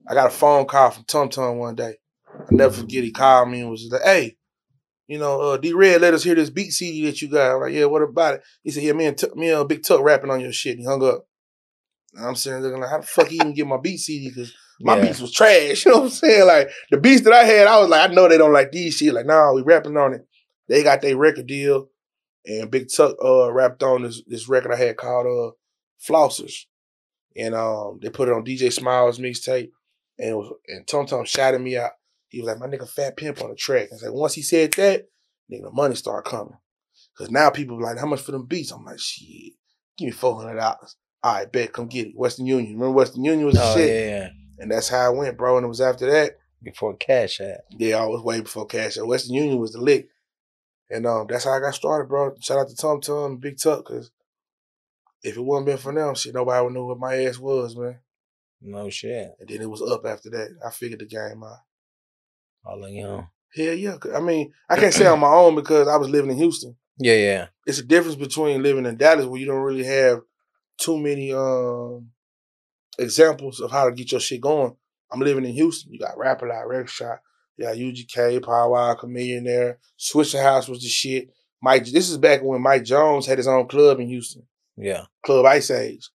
I 0.08 0.14
got 0.14 0.28
a 0.28 0.32
phone 0.32 0.66
call 0.66 0.92
from 0.92 1.04
Tum 1.04 1.30
Tum 1.30 1.58
one 1.58 1.76
day. 1.76 1.96
I 2.34 2.38
never 2.52 2.74
forget. 2.74 3.04
He 3.04 3.12
called 3.12 3.50
me 3.50 3.62
and 3.62 3.70
was 3.70 3.88
like, 3.92 4.02
"Hey, 4.04 4.38
you 5.08 5.20
know, 5.20 5.40
uh, 5.42 5.58
D 5.58 5.74
Red, 5.74 6.02
let 6.02 6.14
us 6.14 6.24
hear 6.24 6.36
this 6.36 6.50
beat 6.50 6.72
CD 6.72 7.06
that 7.06 7.22
you 7.22 7.28
got." 7.30 7.56
I'm 7.56 7.62
like, 7.62 7.74
"Yeah, 7.74 7.86
what 7.86 8.02
about 8.02 8.36
it?" 8.36 8.44
He 8.64 8.72
said, 8.72 8.84
"Yeah, 8.84 8.94
me 8.94 9.06
and 9.06 9.18
Tuck- 9.18 9.36
me 9.36 9.52
and 9.52 9.68
Big 9.70 9.84
Tuck 9.84 10.02
rapping 10.02 10.32
on 10.32 10.40
your 10.42 10.52
shit." 10.54 10.72
And 10.74 10.80
he 10.82 10.86
hung 10.86 11.04
up. 11.04 11.26
And 12.14 12.26
I'm 12.26 12.36
sitting 12.36 12.62
there 12.62 12.70
looking 12.72 12.82
like, 12.82 12.90
"How 12.92 13.00
the 13.02 13.06
fuck 13.06 13.28
he 13.28 13.36
even 13.36 13.54
get 13.54 13.68
my 13.68 13.78
beat 13.78 13.98
CD?" 13.98 14.30
Because 14.30 14.54
my 14.82 14.96
Yeah. 14.96 15.02
beats 15.04 15.22
was 15.22 15.32
trash. 15.32 15.86
You 15.86 15.92
know 15.92 15.98
what 16.00 16.04
I'm 16.06 16.10
saying? 16.10 16.48
Like 16.48 16.70
the 16.92 16.98
beats 16.98 17.22
that 17.24 17.34
I 17.34 17.44
had, 17.44 17.68
I 17.68 17.80
was 17.80 17.90
like, 17.90 18.10
I 18.10 18.14
know 18.14 18.28
they 18.28 18.38
don't 18.38 18.54
like 18.54 18.72
these 18.72 18.96
shit. 18.98 19.14
Like, 19.14 19.26
nah, 19.26 19.54
we 19.54 19.62
rapping 19.62 19.98
on 19.98 20.14
it. 20.14 20.22
They 20.68 20.84
got 20.84 21.02
their 21.02 21.16
record 21.18 21.48
deal, 21.48 21.90
and 22.46 22.72
Big 22.72 22.88
Tuck 22.96 23.16
uh 23.24 23.52
rapped 23.52 23.84
on 23.84 24.04
this 24.04 24.22
this 24.28 24.48
record 24.50 24.72
I 24.74 24.78
had 24.78 24.98
called 24.98 25.28
uh 25.28 25.52
Flossers, 26.12 26.66
and 27.38 27.54
um 27.56 28.00
they 28.02 28.10
put 28.10 28.28
it 28.30 28.34
on 28.34 28.44
DJ 28.46 28.72
Smiles 28.72 29.20
mixtape, 29.20 29.70
and 30.18 30.30
it 30.30 30.34
was 30.36 30.54
and 30.68 30.88
Tum 30.88 31.06
Tum 31.06 31.26
shouted 31.26 31.60
me 31.62 31.78
out. 31.78 31.92
He 32.30 32.42
was 32.42 32.48
like, 32.48 32.60
my 32.60 32.68
nigga 32.68 32.90
Fat 32.90 33.16
Pimp 33.16 33.42
on 33.42 33.50
the 33.52 33.56
track. 33.56 33.90
And 33.92 34.00
I 34.00 34.04
said, 34.06 34.12
once 34.12 34.34
he 34.34 34.42
said 34.42 34.74
that, 34.74 35.04
nigga, 35.52 35.64
the 35.64 35.72
money 35.72 35.96
started 35.96 36.28
coming. 36.30 36.58
Cause 37.18 37.30
now 37.30 37.50
people 37.50 37.78
be 37.78 37.84
like, 37.84 37.98
how 38.00 38.08
much 38.08 38.22
for 38.22 38.32
them 38.34 38.46
beats? 38.46 38.72
I'm 38.72 38.84
like, 38.84 39.00
shit, 39.00 39.54
give 39.98 40.08
me 40.08 40.12
four 40.12 40.36
hundred 40.42 40.60
dollars. 40.60 40.98
All 41.24 41.34
right, 41.34 41.52
bet, 41.52 41.72
come 41.74 41.88
get 41.88 42.08
it. 42.08 42.14
Western 42.16 42.46
Union. 42.46 42.74
Remember 42.74 42.92
Western 42.92 43.24
Union 43.24 43.46
was 43.46 43.56
the 43.56 43.62
Oh 43.64 43.76
shit? 43.76 43.90
yeah, 43.90 44.06
yeah. 44.06 44.30
And 44.58 44.72
that's 44.72 44.90
how 44.90 45.14
it 45.14 45.18
went, 45.18 45.38
bro. 45.38 45.58
And 45.58 45.66
it 45.66 45.70
was 45.70 45.82
after 45.82 46.10
that, 46.10 46.38
Before 46.64 46.96
Cash 46.96 47.42
App. 47.42 47.62
yeah, 47.72 47.98
I 47.98 48.06
was 48.06 48.22
way 48.24 48.42
before 48.42 48.66
Cash 48.66 48.98
App. 48.98 49.06
Western 49.06 49.36
Union 49.36 49.58
was 49.60 49.74
the 49.74 49.82
lick. 49.82 50.08
And 50.90 51.06
um, 51.06 51.26
that's 51.28 51.46
how 51.46 51.52
I 51.52 51.60
got 51.60 51.74
started, 51.76 52.08
bro. 52.08 52.36
Shout 52.40 52.60
out 52.60 52.70
to 52.70 52.76
Tum 52.76 53.02
Tum 53.02 53.32
and 53.32 53.42
Big 53.42 53.58
Tuck, 53.58 53.86
cause 53.86 54.12
if 55.24 55.36
it 55.36 55.42
wouldn't 55.44 55.66
been 55.66 55.78
for 55.78 55.92
them, 55.94 56.14
shit, 56.14 56.36
nobody 56.36 56.64
would 56.64 56.74
know 56.74 56.86
what 56.86 57.00
my 57.00 57.16
ass 57.24 57.40
was, 57.40 57.76
man. 57.76 57.98
No 58.62 58.90
shit. 58.90 59.32
And 59.40 59.50
then 59.50 59.62
it 59.62 59.70
was 59.70 59.82
up 59.82 60.06
after 60.06 60.30
that. 60.30 60.56
I 60.66 60.70
figured 60.70 61.00
the 61.00 61.06
game 61.06 61.44
out. 61.44 61.58
All 62.64 62.84
of 62.84 62.92
you. 62.92 63.28
Hell 63.56 63.74
yeah. 63.74 63.98
I 64.16 64.20
mean, 64.20 64.54
I 64.70 64.76
can't 64.76 64.94
say 64.94 65.08
on 65.08 65.20
my 65.20 65.28
own 65.32 65.56
because 65.56 65.88
I 65.88 65.98
was 65.98 66.10
living 66.10 66.32
in 66.32 66.38
Houston. 66.38 66.76
Yeah, 66.98 67.16
yeah. 67.16 67.48
It's 67.66 67.80
a 67.80 67.84
difference 67.84 68.16
between 68.16 68.62
living 68.64 68.86
in 68.86 68.98
Dallas 68.98 69.26
where 69.26 69.40
you 69.40 69.48
don't 69.48 69.62
really 69.62 69.84
have 69.84 70.20
too 70.78 70.98
many 70.98 71.34
um 71.34 72.10
examples 73.00 73.60
of 73.62 73.72
how 73.72 73.86
to 73.86 73.92
get 73.96 74.12
your 74.12 74.22
shit 74.22 74.42
going. 74.42 74.76
I'm 75.12 75.20
living 75.20 75.46
in 75.46 75.54
Houston. 75.54 75.94
You 75.94 76.00
got 76.00 76.18
Rap-A-Lot, 76.18 76.68
Rex 76.68 76.92
Shot, 76.92 77.20
you 77.58 77.66
got 77.66 77.76
UGK, 77.78 78.44
Paul 78.44 78.72
Wall, 78.72 78.96
Chamillionaire 78.96 79.44
there. 79.46 79.80
Swishahouse 80.00 80.68
was 80.68 80.82
the 80.82 80.88
shit. 80.88 81.30
Mike, 81.62 81.86
this 81.86 82.10
is 82.10 82.18
back 82.18 82.42
when 82.44 82.62
Mike 82.62 82.84
Jones 82.84 83.26
had 83.26 83.38
his 83.38 83.48
own 83.48 83.68
club 83.68 84.00
in 84.00 84.08
Houston, 84.08 84.44
Yeah. 84.78 85.06
Club 85.24 85.46
Ice 85.46 85.72
Age, 85.72 86.10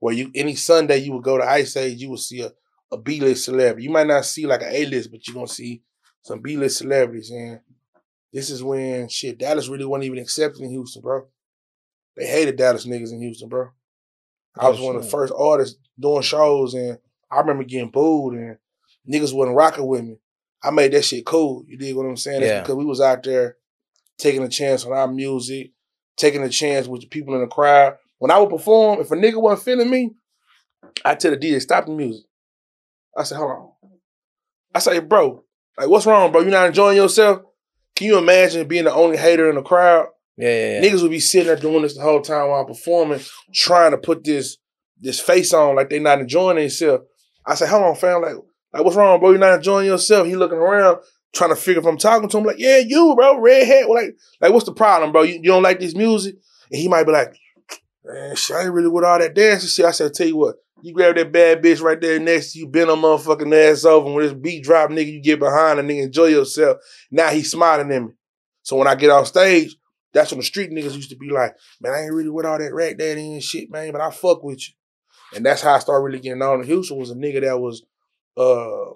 where 0.00 0.14
you 0.14 0.30
any 0.34 0.54
Sunday 0.54 0.98
you 0.98 1.12
would 1.12 1.22
go 1.24 1.38
to 1.38 1.44
Ice 1.44 1.76
Age, 1.76 2.00
you 2.00 2.10
would 2.10 2.18
see 2.20 2.40
a, 2.42 2.50
a 2.90 2.96
B 2.98 3.20
list 3.20 3.44
celebrity. 3.44 3.84
You 3.84 3.90
might 3.90 4.06
not 4.06 4.24
see 4.24 4.46
like 4.46 4.62
an 4.62 4.70
A 4.72 4.86
list, 4.86 5.10
but 5.10 5.26
you're 5.26 5.34
gonna 5.34 5.46
see 5.46 5.82
some 6.22 6.40
B 6.40 6.56
list 6.56 6.78
celebrities. 6.78 7.30
And 7.30 7.60
this 8.32 8.50
is 8.50 8.62
when 8.62 9.08
shit 9.08 9.38
Dallas 9.38 9.68
really 9.68 9.84
wasn't 9.84 10.04
even 10.04 10.18
accepted 10.18 10.62
in 10.62 10.70
Houston, 10.70 11.02
bro. 11.02 11.26
They 12.16 12.26
hated 12.26 12.56
Dallas 12.56 12.86
niggas 12.86 13.12
in 13.12 13.20
Houston, 13.20 13.48
bro. 13.48 13.68
I 14.58 14.68
was 14.68 14.80
one 14.80 14.96
of 14.96 15.02
the 15.02 15.08
first 15.08 15.32
artists 15.36 15.78
doing 15.98 16.22
shows, 16.22 16.74
and 16.74 16.98
I 17.30 17.40
remember 17.40 17.64
getting 17.64 17.90
booed, 17.90 18.34
and 18.34 18.56
niggas 19.10 19.32
wasn't 19.34 19.56
rocking 19.56 19.86
with 19.86 20.04
me. 20.04 20.18
I 20.62 20.70
made 20.70 20.92
that 20.92 21.04
shit 21.04 21.24
cool. 21.24 21.64
You 21.66 21.76
dig 21.78 21.94
what 21.94 22.06
I'm 22.06 22.16
saying? 22.16 22.40
That's 22.40 22.50
Yeah. 22.50 22.60
because 22.62 22.74
we 22.76 22.84
was 22.84 23.00
out 23.00 23.22
there 23.22 23.56
taking 24.18 24.42
a 24.42 24.48
chance 24.48 24.84
on 24.84 24.92
our 24.92 25.06
music, 25.08 25.72
taking 26.16 26.42
a 26.42 26.48
chance 26.48 26.88
with 26.88 27.02
the 27.02 27.06
people 27.06 27.34
in 27.34 27.40
the 27.40 27.46
crowd. 27.46 27.96
When 28.18 28.30
I 28.32 28.38
would 28.38 28.50
perform, 28.50 29.00
if 29.00 29.10
a 29.12 29.14
nigga 29.16 29.40
wasn't 29.40 29.64
feeling 29.64 29.90
me, 29.90 30.10
I 31.04 31.14
tell 31.14 31.30
the 31.30 31.36
DJ, 31.36 31.60
stop 31.60 31.86
the 31.86 31.92
music. 31.92 32.24
I 33.16 33.22
said, 33.22 33.38
hold 33.38 33.50
on. 33.50 33.68
I 34.74 34.80
say, 34.80 34.98
bro, 34.98 35.44
like 35.78 35.88
what's 35.88 36.06
wrong, 36.06 36.32
bro? 36.32 36.40
You 36.40 36.50
not 36.50 36.66
enjoying 36.66 36.96
yourself? 36.96 37.42
Can 37.94 38.08
you 38.08 38.18
imagine 38.18 38.66
being 38.66 38.84
the 38.84 38.92
only 38.92 39.16
hater 39.16 39.48
in 39.48 39.56
the 39.56 39.62
crowd? 39.62 40.08
Yeah, 40.38 40.48
yeah, 40.48 40.80
yeah. 40.80 40.82
Niggas 40.82 41.02
would 41.02 41.10
be 41.10 41.20
sitting 41.20 41.48
there 41.48 41.56
doing 41.56 41.82
this 41.82 41.96
the 41.96 42.02
whole 42.02 42.22
time 42.22 42.48
while 42.48 42.60
I'm 42.60 42.66
performing, 42.66 43.20
trying 43.52 43.90
to 43.90 43.98
put 43.98 44.24
this 44.24 44.56
this 45.00 45.20
face 45.20 45.52
on 45.52 45.76
like 45.76 45.90
they 45.90 45.98
not 45.98 46.20
enjoying 46.20 46.56
themselves. 46.56 47.04
I 47.44 47.54
say, 47.54 47.66
hold 47.68 47.84
on, 47.84 47.94
fam, 47.96 48.22
like, 48.22 48.34
like 48.72 48.84
what's 48.84 48.96
wrong, 48.96 49.20
bro? 49.20 49.32
You 49.32 49.38
not 49.38 49.54
enjoying 49.54 49.86
yourself? 49.86 50.26
He 50.26 50.36
looking 50.36 50.58
around, 50.58 50.98
trying 51.34 51.50
to 51.50 51.56
figure 51.56 51.80
if 51.80 51.86
I'm 51.86 51.98
talking 51.98 52.28
to 52.28 52.38
him, 52.38 52.44
like, 52.44 52.58
yeah, 52.58 52.78
you, 52.78 53.14
bro, 53.16 53.40
red 53.40 53.66
hat. 53.66 53.88
Well, 53.88 54.02
like, 54.02 54.16
like, 54.40 54.52
what's 54.52 54.66
the 54.66 54.74
problem, 54.74 55.12
bro? 55.12 55.22
You, 55.22 55.34
you 55.34 55.44
don't 55.44 55.62
like 55.62 55.80
this 55.80 55.94
music? 55.94 56.36
And 56.70 56.80
he 56.80 56.88
might 56.88 57.04
be 57.04 57.12
like, 57.12 57.34
man, 58.04 58.36
shit, 58.36 58.56
I 58.56 58.62
ain't 58.62 58.72
really 58.72 58.88
with 58.88 59.04
all 59.04 59.18
that 59.18 59.34
dancing 59.34 59.68
shit. 59.68 59.86
I 59.86 59.92
said, 59.92 60.14
tell 60.14 60.26
you 60.26 60.36
what, 60.36 60.56
you 60.82 60.92
grab 60.92 61.16
that 61.16 61.32
bad 61.32 61.62
bitch 61.62 61.80
right 61.80 62.00
there 62.00 62.20
next 62.20 62.52
to 62.52 62.58
you, 62.58 62.68
bend 62.68 62.90
her 62.90 62.96
motherfucking 62.96 63.70
ass 63.70 63.84
over, 63.84 64.06
and 64.06 64.14
when 64.14 64.24
this 64.24 64.34
beat 64.34 64.62
drop, 64.62 64.90
nigga, 64.90 65.12
you 65.12 65.22
get 65.22 65.38
behind 65.38 65.78
and 65.78 65.88
nigga 65.88 66.04
enjoy 66.04 66.26
yourself. 66.26 66.78
Now 67.10 67.28
he's 67.28 67.50
smiling 67.50 67.90
at 67.90 68.02
me. 68.02 68.12
So 68.62 68.76
when 68.76 68.88
I 68.88 68.94
get 68.94 69.10
off 69.10 69.28
stage, 69.28 69.74
that's 70.12 70.30
when 70.30 70.38
the 70.40 70.44
street 70.44 70.70
niggas 70.70 70.94
used 70.94 71.10
to 71.10 71.16
be 71.16 71.30
like, 71.30 71.54
man, 71.80 71.92
I 71.94 72.02
ain't 72.02 72.12
really 72.14 72.30
with 72.30 72.46
all 72.46 72.58
that 72.58 72.72
rap 72.74 72.96
daddy 72.96 73.32
and 73.32 73.42
shit, 73.42 73.70
man, 73.70 73.92
but 73.92 74.00
I 74.00 74.10
fuck 74.10 74.42
with 74.42 74.66
you. 74.68 74.74
And 75.36 75.44
that's 75.44 75.60
how 75.62 75.74
I 75.74 75.78
started 75.78 76.04
really 76.04 76.20
getting 76.20 76.40
on 76.42 76.60
in 76.60 76.66
Houston 76.66 76.96
was 76.98 77.10
a 77.10 77.14
nigga 77.14 77.42
that 77.42 77.58
was 77.58 77.82
uh 78.36 78.90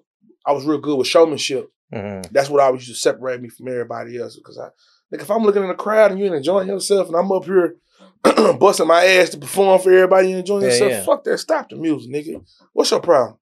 I 0.47 0.53
was 0.53 0.65
real 0.65 0.79
good 0.79 0.97
with 0.97 1.07
showmanship. 1.07 1.71
Mhm. 1.93 2.31
That's 2.31 2.49
what 2.49 2.63
always 2.63 2.89
used 2.89 3.03
to 3.03 3.09
separate 3.11 3.41
me 3.43 3.49
from 3.51 3.69
everybody 3.69 4.19
else. 4.19 4.37
Because 4.37 4.59
I 4.59 4.69
like 5.11 5.21
if 5.21 5.31
I'm 5.31 5.43
looking 5.43 5.63
in 5.63 5.69
the 5.69 5.75
crowd 5.75 6.11
and 6.11 6.19
you 6.19 6.27
ain't 6.27 6.35
enjoying 6.35 6.69
yourself 6.69 7.09
and 7.09 7.17
I'm 7.17 7.31
up 7.31 7.45
here 7.45 7.77
busting 8.59 8.87
my 8.87 9.05
ass 9.05 9.31
to 9.31 9.39
perform 9.39 9.81
for 9.81 9.93
everybody 9.93 10.31
and 10.31 10.41
enjoying 10.41 10.63
Yeah, 10.63 10.69
yourself, 10.71 10.93
yeah. 10.93 11.05
fuck 11.05 11.25
that. 11.25 11.39
Stop 11.39 11.69
the 11.69 11.77
music, 11.77 12.11
nigga. 12.11 12.45
What's 12.73 12.91
your 12.91 13.01
problem? 13.01 13.37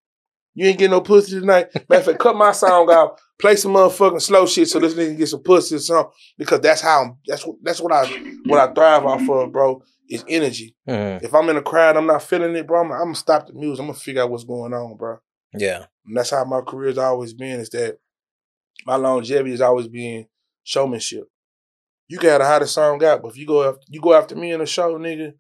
You 0.61 0.66
ain't 0.66 0.78
getting 0.78 0.90
no 0.90 1.00
pussy 1.00 1.40
tonight. 1.40 1.68
Matter 1.88 2.00
of 2.00 2.04
fact, 2.04 2.18
cut 2.18 2.36
my 2.36 2.52
song 2.52 2.92
out, 2.92 3.18
play 3.40 3.56
some 3.56 3.72
motherfucking 3.72 4.20
slow 4.20 4.44
shit 4.44 4.68
so 4.68 4.78
this 4.78 4.92
nigga 4.92 5.06
can 5.06 5.16
get 5.16 5.28
some 5.28 5.42
pussy 5.42 5.76
or 5.76 5.78
something. 5.78 6.12
Because 6.36 6.61
that's 6.61 6.82
how 6.82 7.00
I'm, 7.02 7.16
that's 7.26 7.46
what 7.46 7.56
that's 7.62 7.80
what 7.80 7.92
I 7.94 8.04
what 8.44 8.61
I 8.61 8.70
thrive 8.74 9.06
off 9.06 9.26
of, 9.26 9.52
bro, 9.52 9.82
is 10.11 10.22
energy. 10.28 10.76
Mhm. 10.86 11.22
If 11.22 11.34
I'm 11.34 11.48
in 11.48 11.56
a 11.56 11.62
crowd, 11.62 11.96
I'm 11.96 12.06
not 12.06 12.22
feeling 12.24 12.54
it, 12.56 12.66
bro. 12.66 12.82
I'm, 12.82 12.92
I'm 12.92 12.98
gonna 13.04 13.14
stop 13.14 13.46
the 13.46 13.54
music. 13.54 13.80
I'm 13.80 13.86
gonna 13.86 13.98
figure 13.98 14.20
out 14.20 14.30
what's 14.30 14.44
going 14.44 14.74
on, 14.74 14.98
bro. 14.98 15.16
Yeah. 15.54 15.86
And 16.04 16.14
that's 16.14 16.28
how 16.28 16.44
my 16.44 16.61
career's 16.61 16.98
always 16.98 17.32
been. 17.32 17.58
Is 17.58 17.70
that 17.70 17.96
my 18.84 18.96
longevity 18.96 19.52
has 19.52 19.62
always 19.62 19.88
been 19.88 20.26
showmanship. 20.62 21.24
You 22.06 22.18
can 22.18 22.28
have 22.28 22.40
the 22.40 22.46
hottest 22.46 22.74
song 22.74 23.02
out, 23.02 23.22
but 23.22 23.28
if 23.28 23.38
you 23.38 23.46
go 23.46 23.66
after, 23.66 23.80
you 23.88 24.02
go 24.02 24.12
after 24.12 24.36
me 24.36 24.52
in 24.52 24.61
a 24.61 24.66
show, 24.66 24.98
nigga, 24.98 25.32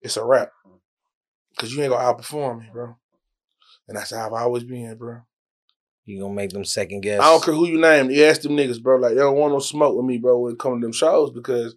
it's 0.00 0.16
a 0.16 0.24
wrap. 0.24 0.52
Cause 1.58 1.72
you 1.72 1.82
ain't 1.82 1.90
gonna 1.90 2.04
outperform 2.04 2.60
me, 2.60 2.66
bro. 2.72 2.94
And 3.90 3.98
that's 3.98 4.14
how 4.14 4.24
I've 4.24 4.32
always 4.32 4.62
been, 4.62 4.96
bro. 4.96 5.18
You 6.04 6.20
gonna 6.20 6.32
make 6.32 6.50
them 6.50 6.64
second 6.64 7.00
guess. 7.00 7.20
I 7.20 7.24
don't 7.24 7.42
care 7.42 7.54
who 7.54 7.66
you 7.66 7.80
name. 7.80 8.08
You 8.08 8.24
ask 8.24 8.40
them 8.40 8.52
niggas, 8.52 8.80
bro. 8.80 8.98
Like 8.98 9.14
they 9.14 9.20
don't 9.20 9.36
want 9.36 9.52
no 9.52 9.58
smoke 9.58 9.96
with 9.96 10.06
me, 10.06 10.18
bro, 10.18 10.38
when 10.38 10.52
it 10.52 10.60
comes 10.60 10.80
to 10.80 10.86
them 10.86 10.92
shows 10.92 11.32
because 11.32 11.74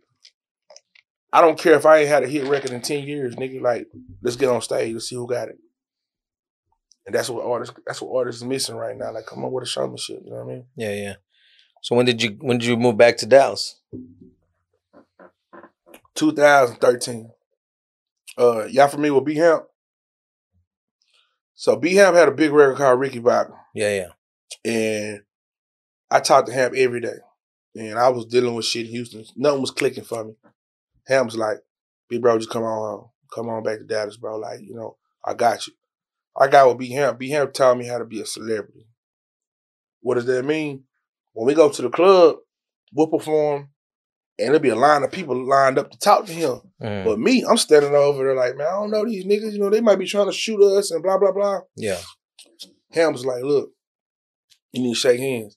I 1.32 1.41
don't 1.41 1.57
care 1.57 1.74
if 1.74 1.88
I 1.88 1.97
ain't 1.97 2.09
had 2.09 2.22
a 2.22 2.28
hit 2.28 2.45
record 2.45 2.70
in 2.70 2.82
ten 2.82 3.03
years, 3.07 3.36
nigga. 3.36 3.61
Like 3.61 3.88
let's 4.22 4.36
get 4.36 4.49
on 4.49 4.61
stage. 4.61 4.93
Let's 4.93 5.09
see 5.09 5.16
who 5.16 5.28
got 5.28 5.49
it. 5.49 5.57
And 7.07 7.16
that's 7.16 7.32
what 7.32 7.45
artists. 7.45 7.76
That's 7.88 7.99
what 7.99 8.16
artists 8.16 8.43
is 8.43 8.47
missing 8.47 8.76
right 8.76 8.95
now. 8.95 9.11
Like, 9.11 9.26
come 9.26 9.43
on 9.43 9.51
with 9.51 9.64
a 9.64 9.68
showmanship. 9.68 10.22
You 10.24 10.30
know 10.30 10.43
what 10.43 10.51
I 10.51 10.55
mean? 10.55 10.66
Yeah, 10.76 10.93
yeah. 10.93 11.14
So 11.82 11.95
when 11.95 12.05
did 12.05 12.22
you 12.22 12.38
when 12.41 12.59
did 12.59 12.68
you 12.68 12.78
move 12.78 12.95
back 12.95 13.18
to 13.18 13.26
Dallas? 13.26 13.82
2013. 16.14 17.32
Uh, 18.38 18.66
y'all 18.66 18.88
familiar 18.88 19.16
with 19.16 19.26
B 19.26 19.34
Hamp? 19.36 19.64
So 21.56 21.76
B 21.76 21.95
Hamp 21.95 22.16
had 22.16 22.28
a 22.28 22.32
big 22.32 22.51
record 22.51 22.78
called 22.78 22.99
Ricky 22.99 23.20
Bobby. 23.20 23.54
Yeah, 23.76 23.95
yeah. 23.95 24.72
and 24.72 25.22
I 26.10 26.20
talked 26.20 26.47
to 26.47 26.54
Hamp 26.54 26.74
every 26.76 27.01
day. 27.01 27.18
And 27.76 27.97
I 27.97 28.10
was 28.10 28.26
dealing 28.26 28.54
with 28.54 28.66
shit 28.66 28.86
in 28.86 28.91
Houston. 28.91 29.26
Nothing 29.36 29.62
was 29.62 29.72
clicking 29.72 30.04
for 30.04 30.24
me. 30.24 30.36
Hamp 31.08 31.26
was 31.26 31.38
like, 31.38 31.58
big 32.08 32.22
bro, 32.22 32.38
just 32.38 32.51
come 32.51 32.64
on 32.64 32.99
home. 32.99 33.10
Come 33.34 33.49
on 33.49 33.64
back 33.64 33.80
to 33.80 33.84
Dallas, 33.84 34.18
bro. 34.18 34.38
Like, 34.38 34.60
you 34.62 34.76
know, 34.76 34.97
I 35.26 35.34
got 35.34 35.66
you. 35.66 35.74
I 36.39 36.47
got 36.47 36.68
with 36.68 36.78
B 36.78 36.91
Hamp. 36.91 37.18
B 37.18 37.30
Hamp 37.30 37.54
taught 37.54 37.78
me 37.78 37.88
how 37.88 37.97
to 37.97 38.06
be 38.06 38.22
a 38.22 38.26
celebrity. 38.26 38.86
What 40.01 40.16
does 40.16 40.26
that 40.26 40.45
mean? 40.45 40.84
When 41.34 41.47
we 41.47 41.56
go 41.56 41.70
to 41.70 41.82
the 41.82 41.89
club, 41.89 42.38
we'll 42.93 43.08
perform, 43.08 43.70
and 44.39 44.47
there'll 44.47 44.59
be 44.59 44.69
a 44.69 44.75
line 44.75 45.03
of 45.03 45.11
people 45.11 45.36
lined 45.47 45.77
up 45.77 45.91
to 45.91 45.97
talk 45.99 46.25
to 46.25 46.34
him. 46.34 46.59
Mm, 46.81 47.05
But 47.05 47.19
me, 47.19 47.43
I'm 47.47 47.57
standing 47.57 47.93
over 47.93 48.23
there 48.23 48.36
like, 48.36 48.55
man, 48.57 48.67
I 48.67 48.71
don't 48.71 48.91
know 48.91 49.05
these 49.05 49.25
niggas. 49.25 49.53
You 49.53 49.59
know, 49.59 49.69
they 49.69 49.81
might 49.81 49.99
be 49.99 50.07
trying 50.07 50.25
to 50.27 50.34
shoot 50.34 50.61
us 50.61 50.91
and 50.91 51.03
blah, 51.03 51.17
blah, 51.17 51.31
blah. 51.31 51.61
yeah. 51.75 51.99
Hamp 52.91 53.13
was 53.13 53.25
like, 53.25 53.43
look, 53.43 53.71
you 54.71 54.81
need 54.84 54.93
to 54.93 54.99
shake 54.99 55.19
hands, 55.19 55.55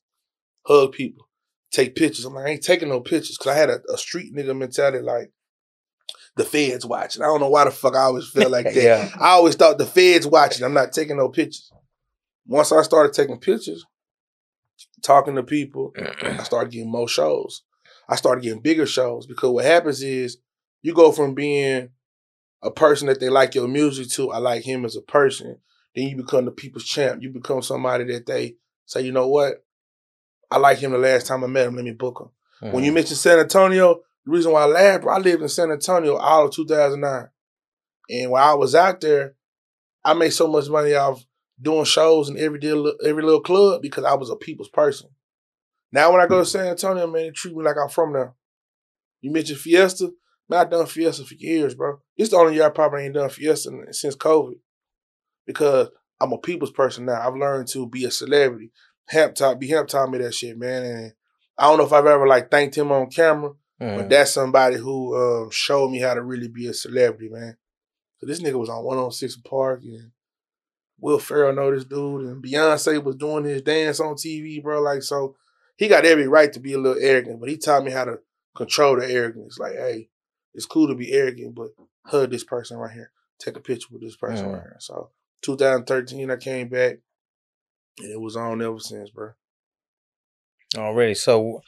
hug 0.66 0.92
people, 0.92 1.28
take 1.70 1.94
pictures. 1.94 2.24
I'm 2.24 2.34
like, 2.34 2.46
I 2.46 2.50
ain't 2.50 2.62
taking 2.62 2.88
no 2.88 3.00
pictures 3.00 3.36
because 3.38 3.52
I 3.54 3.58
had 3.58 3.70
a, 3.70 3.80
a 3.92 3.98
street 3.98 4.34
nigga 4.34 4.56
mentality 4.56 5.00
like 5.00 5.30
the 6.36 6.44
feds 6.44 6.84
watching. 6.86 7.22
I 7.22 7.26
don't 7.26 7.40
know 7.40 7.48
why 7.50 7.64
the 7.64 7.70
fuck 7.70 7.94
I 7.94 8.00
always 8.04 8.28
felt 8.28 8.50
like 8.50 8.64
that. 8.72 8.74
Yeah. 8.74 9.10
I 9.20 9.30
always 9.30 9.54
thought 9.54 9.78
the 9.78 9.86
feds 9.86 10.26
watching. 10.26 10.64
I'm 10.64 10.74
not 10.74 10.92
taking 10.92 11.16
no 11.18 11.28
pictures. 11.28 11.70
Once 12.46 12.72
I 12.72 12.82
started 12.82 13.12
taking 13.14 13.38
pictures, 13.38 13.84
talking 15.02 15.34
to 15.34 15.42
people, 15.42 15.92
I 16.22 16.42
started 16.42 16.72
getting 16.72 16.90
more 16.90 17.08
shows. 17.08 17.62
I 18.08 18.16
started 18.16 18.42
getting 18.42 18.60
bigger 18.60 18.86
shows 18.86 19.26
because 19.26 19.50
what 19.50 19.64
happens 19.64 20.02
is 20.02 20.38
you 20.82 20.94
go 20.94 21.12
from 21.12 21.34
being 21.34 21.90
a 22.62 22.70
person 22.70 23.08
that 23.08 23.20
they 23.20 23.28
like 23.28 23.54
your 23.54 23.68
music 23.68 24.08
to, 24.10 24.30
I 24.30 24.38
like 24.38 24.64
him 24.64 24.84
as 24.84 24.96
a 24.96 25.02
person. 25.02 25.58
Then 25.94 26.08
you 26.08 26.16
become 26.16 26.44
the 26.44 26.50
people's 26.50 26.84
champ. 26.84 27.22
You 27.22 27.30
become 27.30 27.62
somebody 27.62 28.04
that 28.04 28.26
they 28.26 28.56
say, 28.84 29.02
you 29.02 29.12
know 29.12 29.28
what? 29.28 29.64
I 30.50 30.58
like 30.58 30.78
him 30.78 30.92
the 30.92 30.98
last 30.98 31.26
time 31.26 31.42
I 31.42 31.48
met 31.48 31.66
him. 31.66 31.76
Let 31.76 31.84
me 31.84 31.92
book 31.92 32.20
him. 32.20 32.72
When 32.72 32.84
you 32.84 32.90
mm-hmm. 32.90 32.94
mentioned 32.94 33.18
San 33.18 33.38
Antonio, 33.38 34.00
the 34.24 34.32
reason 34.32 34.52
why 34.52 34.62
I 34.62 34.66
laughed, 34.66 35.02
bro, 35.02 35.14
I 35.14 35.18
lived 35.18 35.42
in 35.42 35.48
San 35.48 35.70
Antonio 35.70 36.16
all 36.16 36.46
of 36.46 36.52
2009. 36.52 37.28
And 38.08 38.30
while 38.30 38.50
I 38.50 38.54
was 38.54 38.74
out 38.74 39.00
there, 39.00 39.34
I 40.04 40.14
made 40.14 40.30
so 40.30 40.46
much 40.46 40.68
money 40.68 40.94
off 40.94 41.24
doing 41.60 41.84
shows 41.84 42.28
in 42.28 42.38
every 42.38 42.58
deal, 42.58 42.92
every 43.04 43.22
little 43.22 43.40
club 43.40 43.82
because 43.82 44.04
I 44.04 44.14
was 44.14 44.30
a 44.30 44.36
people's 44.36 44.68
person. 44.68 45.10
Now 45.92 46.12
when 46.12 46.20
I 46.20 46.26
go 46.26 46.40
to 46.40 46.46
San 46.46 46.66
Antonio, 46.66 47.06
man, 47.06 47.22
they 47.24 47.30
treat 47.30 47.56
me 47.56 47.62
like 47.64 47.76
I'm 47.82 47.88
from 47.88 48.12
there. 48.12 48.34
You 49.20 49.30
mentioned 49.30 49.58
Fiesta, 49.58 50.10
man, 50.48 50.60
I 50.66 50.68
done 50.68 50.86
Fiesta 50.86 51.24
for 51.24 51.34
years, 51.34 51.74
bro. 51.74 52.00
It's 52.16 52.30
the 52.30 52.36
only 52.36 52.54
year 52.54 52.64
I 52.66 52.70
probably 52.70 53.04
ain't 53.04 53.14
done 53.14 53.28
Fiesta 53.30 53.70
since 53.92 54.16
COVID 54.16 54.56
because 55.46 55.88
I'm 56.20 56.32
a 56.32 56.38
people's 56.38 56.70
person 56.72 57.06
now. 57.06 57.26
I've 57.26 57.36
learned 57.36 57.68
to 57.68 57.88
be 57.88 58.04
a 58.04 58.10
celebrity. 58.10 58.72
Hamp 59.08 59.34
taught, 59.36 59.60
B 59.60 59.68
Hamp 59.68 59.88
taught 59.88 60.10
me 60.10 60.18
that 60.18 60.34
shit, 60.34 60.58
man. 60.58 60.82
And 60.84 61.12
I 61.58 61.68
don't 61.68 61.78
know 61.78 61.86
if 61.86 61.92
I've 61.92 62.06
ever 62.06 62.26
like 62.26 62.50
thanked 62.50 62.76
him 62.76 62.92
on 62.92 63.10
camera, 63.10 63.52
Mm. 63.78 63.96
but 63.98 64.08
that's 64.08 64.30
somebody 64.30 64.76
who 64.76 65.14
um, 65.14 65.50
showed 65.50 65.90
me 65.90 65.98
how 66.00 66.14
to 66.14 66.22
really 66.22 66.48
be 66.48 66.66
a 66.66 66.72
celebrity, 66.72 67.28
man. 67.28 67.58
So 68.16 68.26
this 68.26 68.40
nigga 68.40 68.58
was 68.58 68.70
on 68.70 68.82
106 68.82 69.36
Park 69.44 69.82
and 69.84 70.12
Will 70.98 71.18
Ferrell 71.18 71.52
know 71.54 71.70
this 71.70 71.84
dude 71.84 72.22
and 72.22 72.42
Beyonce 72.42 73.04
was 73.04 73.16
doing 73.16 73.44
his 73.44 73.60
dance 73.60 74.00
on 74.00 74.14
TV, 74.14 74.62
bro. 74.62 74.80
Like 74.80 75.02
so, 75.02 75.36
he 75.76 75.88
got 75.88 76.04
every 76.04 76.26
right 76.26 76.52
to 76.52 76.60
be 76.60 76.72
a 76.72 76.78
little 76.78 77.02
arrogant, 77.02 77.40
but 77.40 77.48
he 77.48 77.56
taught 77.56 77.84
me 77.84 77.90
how 77.90 78.04
to 78.04 78.18
control 78.56 78.96
the 78.96 79.06
arrogance. 79.10 79.58
Like, 79.58 79.74
hey, 79.74 80.08
it's 80.54 80.66
cool 80.66 80.88
to 80.88 80.94
be 80.94 81.12
arrogant, 81.12 81.54
but 81.54 81.68
hug 82.06 82.30
this 82.30 82.44
person 82.44 82.78
right 82.78 82.92
here, 82.92 83.12
take 83.38 83.56
a 83.56 83.60
picture 83.60 83.88
with 83.90 84.02
this 84.02 84.16
person 84.16 84.48
Mm. 84.48 84.52
right 84.54 84.62
here. 84.62 84.76
So 84.80 85.10
2013, 85.42 86.30
I 86.30 86.36
came 86.36 86.68
back, 86.68 86.98
and 87.98 88.10
it 88.10 88.20
was 88.20 88.36
on 88.36 88.62
ever 88.62 88.78
since, 88.78 89.10
bro. 89.10 89.32
Already. 90.76 91.14
So 91.14 91.62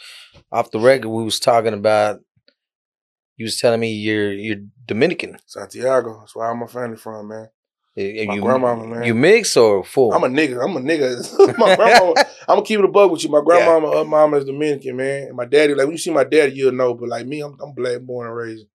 off 0.51 0.71
the 0.71 0.81
record, 0.81 1.09
we 1.09 1.25
was 1.25 1.41
talking 1.41 1.75
about. 1.75 2.21
You 3.37 3.45
was 3.45 3.61
telling 3.61 3.79
me 3.79 3.93
you're 3.93 4.33
you're 4.33 4.65
Dominican. 4.87 5.39
Santiago, 5.47 6.19
that's 6.19 6.35
where 6.35 6.49
all 6.49 6.57
my 6.57 6.67
family 6.67 6.97
from, 6.97 7.29
man. 7.29 7.51
My 7.99 8.35
you, 8.35 8.43
grandmama, 8.43 8.87
man. 8.87 9.03
You 9.03 9.15
mix 9.15 9.57
or 9.57 9.83
full? 9.83 10.13
I'm 10.13 10.23
a 10.23 10.29
nigga. 10.29 10.65
I'm 10.65 10.77
a 10.77 10.81
nigga. 10.81 11.59
my 11.59 11.75
grandma, 11.75 12.15
I'm 12.43 12.57
gonna 12.57 12.63
keep 12.63 12.79
it 12.79 12.85
a 12.85 12.89
bug 12.89 13.11
with 13.11 13.25
you. 13.25 13.31
My 13.31 13.43
grandmama, 13.45 13.91
her 13.91 14.05
mama 14.05 14.37
is 14.37 14.45
Dominican, 14.45 14.97
man. 14.97 15.25
And 15.25 15.37
my 15.37 15.47
daddy, 15.47 15.75
like 15.75 15.87
when 15.87 15.95
you 15.95 15.99
see 15.99 16.13
my 16.13 16.23
daddy, 16.23 16.53
you'll 16.53 16.71
know. 16.71 16.95
But 16.95 17.09
like 17.09 17.27
me, 17.27 17.41
I'm, 17.41 17.59
I'm 17.61 17.75
black, 17.75 18.01
born 18.03 18.29
and 18.29 18.37
raised 18.37 18.67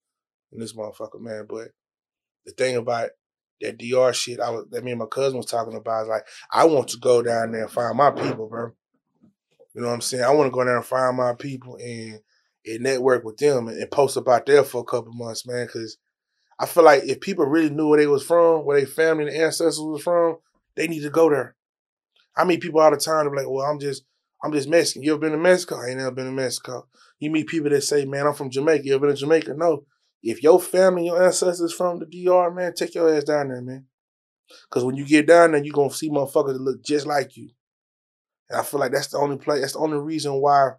in 0.51 0.59
this 0.59 0.73
motherfucker, 0.73 1.21
man. 1.21 1.45
But 1.47 1.69
the 2.45 2.51
thing 2.51 2.75
about 2.75 3.11
that 3.61 3.77
DR 3.77 4.13
shit, 4.13 4.41
I 4.41 4.49
was 4.49 4.65
that 4.71 4.83
me 4.83 4.91
and 4.91 4.99
my 4.99 5.05
cousin 5.05 5.37
was 5.37 5.45
talking 5.45 5.77
about 5.77 6.03
is 6.03 6.09
like 6.09 6.27
I 6.51 6.65
want 6.65 6.89
to 6.89 6.97
go 6.97 7.21
down 7.21 7.53
there 7.53 7.63
and 7.63 7.71
find 7.71 7.95
my 7.97 8.11
people, 8.11 8.49
bro. 8.49 8.71
You 9.73 9.81
know 9.81 9.87
what 9.87 9.93
I'm 9.93 10.01
saying? 10.01 10.25
I 10.25 10.31
want 10.31 10.47
to 10.47 10.55
go 10.55 10.65
down 10.65 10.75
and 10.75 10.85
find 10.85 11.15
my 11.15 11.33
people 11.33 11.77
and 11.77 12.19
and 12.65 12.83
network 12.83 13.23
with 13.23 13.37
them 13.37 13.69
and, 13.69 13.77
and 13.77 13.89
post 13.89 14.17
about 14.17 14.45
there 14.45 14.65
for 14.65 14.81
a 14.81 14.85
couple 14.85 15.13
months, 15.13 15.47
man. 15.47 15.65
Because 15.65 15.97
I 16.59 16.65
feel 16.65 16.83
like 16.83 17.03
if 17.03 17.19
people 17.19 17.45
really 17.45 17.69
knew 17.69 17.89
where 17.89 17.99
they 17.99 18.07
was 18.07 18.23
from, 18.23 18.65
where 18.65 18.77
their 18.77 18.87
family 18.87 19.27
and 19.27 19.35
ancestors 19.35 19.79
was 19.79 20.03
from, 20.03 20.37
they 20.75 20.87
need 20.87 21.01
to 21.01 21.09
go 21.09 21.29
there. 21.29 21.55
I 22.35 22.43
meet 22.45 22.61
people 22.61 22.79
all 22.79 22.91
the 22.91 22.97
time. 22.97 23.25
They're 23.25 23.35
like, 23.35 23.49
"Well, 23.49 23.65
I'm 23.65 23.79
just, 23.79 24.03
I'm 24.43 24.51
just 24.51 24.69
Mexican. 24.69 25.03
You 25.03 25.13
ever 25.13 25.21
been 25.21 25.31
to 25.31 25.37
Mexico? 25.37 25.79
I 25.81 25.89
ain't 25.89 25.97
never 25.97 26.11
been 26.11 26.25
to 26.25 26.31
Mexico." 26.31 26.87
You 27.19 27.29
meet 27.31 27.47
people 27.47 27.69
that 27.69 27.81
say, 27.81 28.05
"Man, 28.05 28.27
I'm 28.27 28.33
from 28.33 28.49
Jamaica. 28.49 28.85
You 28.85 28.95
ever 28.95 29.07
been 29.07 29.15
to 29.15 29.19
Jamaica?" 29.21 29.53
No. 29.55 29.85
If 30.21 30.41
your 30.41 30.59
family, 30.59 31.07
your 31.07 31.21
ancestors 31.21 31.73
from 31.73 31.99
the 31.99 32.05
DR, 32.05 32.49
man, 32.49 32.73
take 32.73 32.95
your 32.95 33.13
ass 33.13 33.25
down 33.25 33.49
there, 33.49 33.61
man. 33.61 33.85
Because 34.69 34.83
when 34.85 34.95
you 34.95 35.05
get 35.05 35.27
down 35.27 35.51
there, 35.51 35.63
you're 35.63 35.73
gonna 35.73 35.91
see 35.91 36.09
motherfuckers 36.09 36.53
that 36.53 36.61
look 36.61 36.81
just 36.81 37.05
like 37.05 37.35
you. 37.35 37.49
And 38.49 38.59
I 38.59 38.63
feel 38.63 38.79
like 38.79 38.91
that's 38.91 39.07
the 39.07 39.17
only 39.17 39.37
place. 39.37 39.61
That's 39.61 39.73
the 39.73 39.79
only 39.79 39.97
reason 39.97 40.33
why 40.33 40.71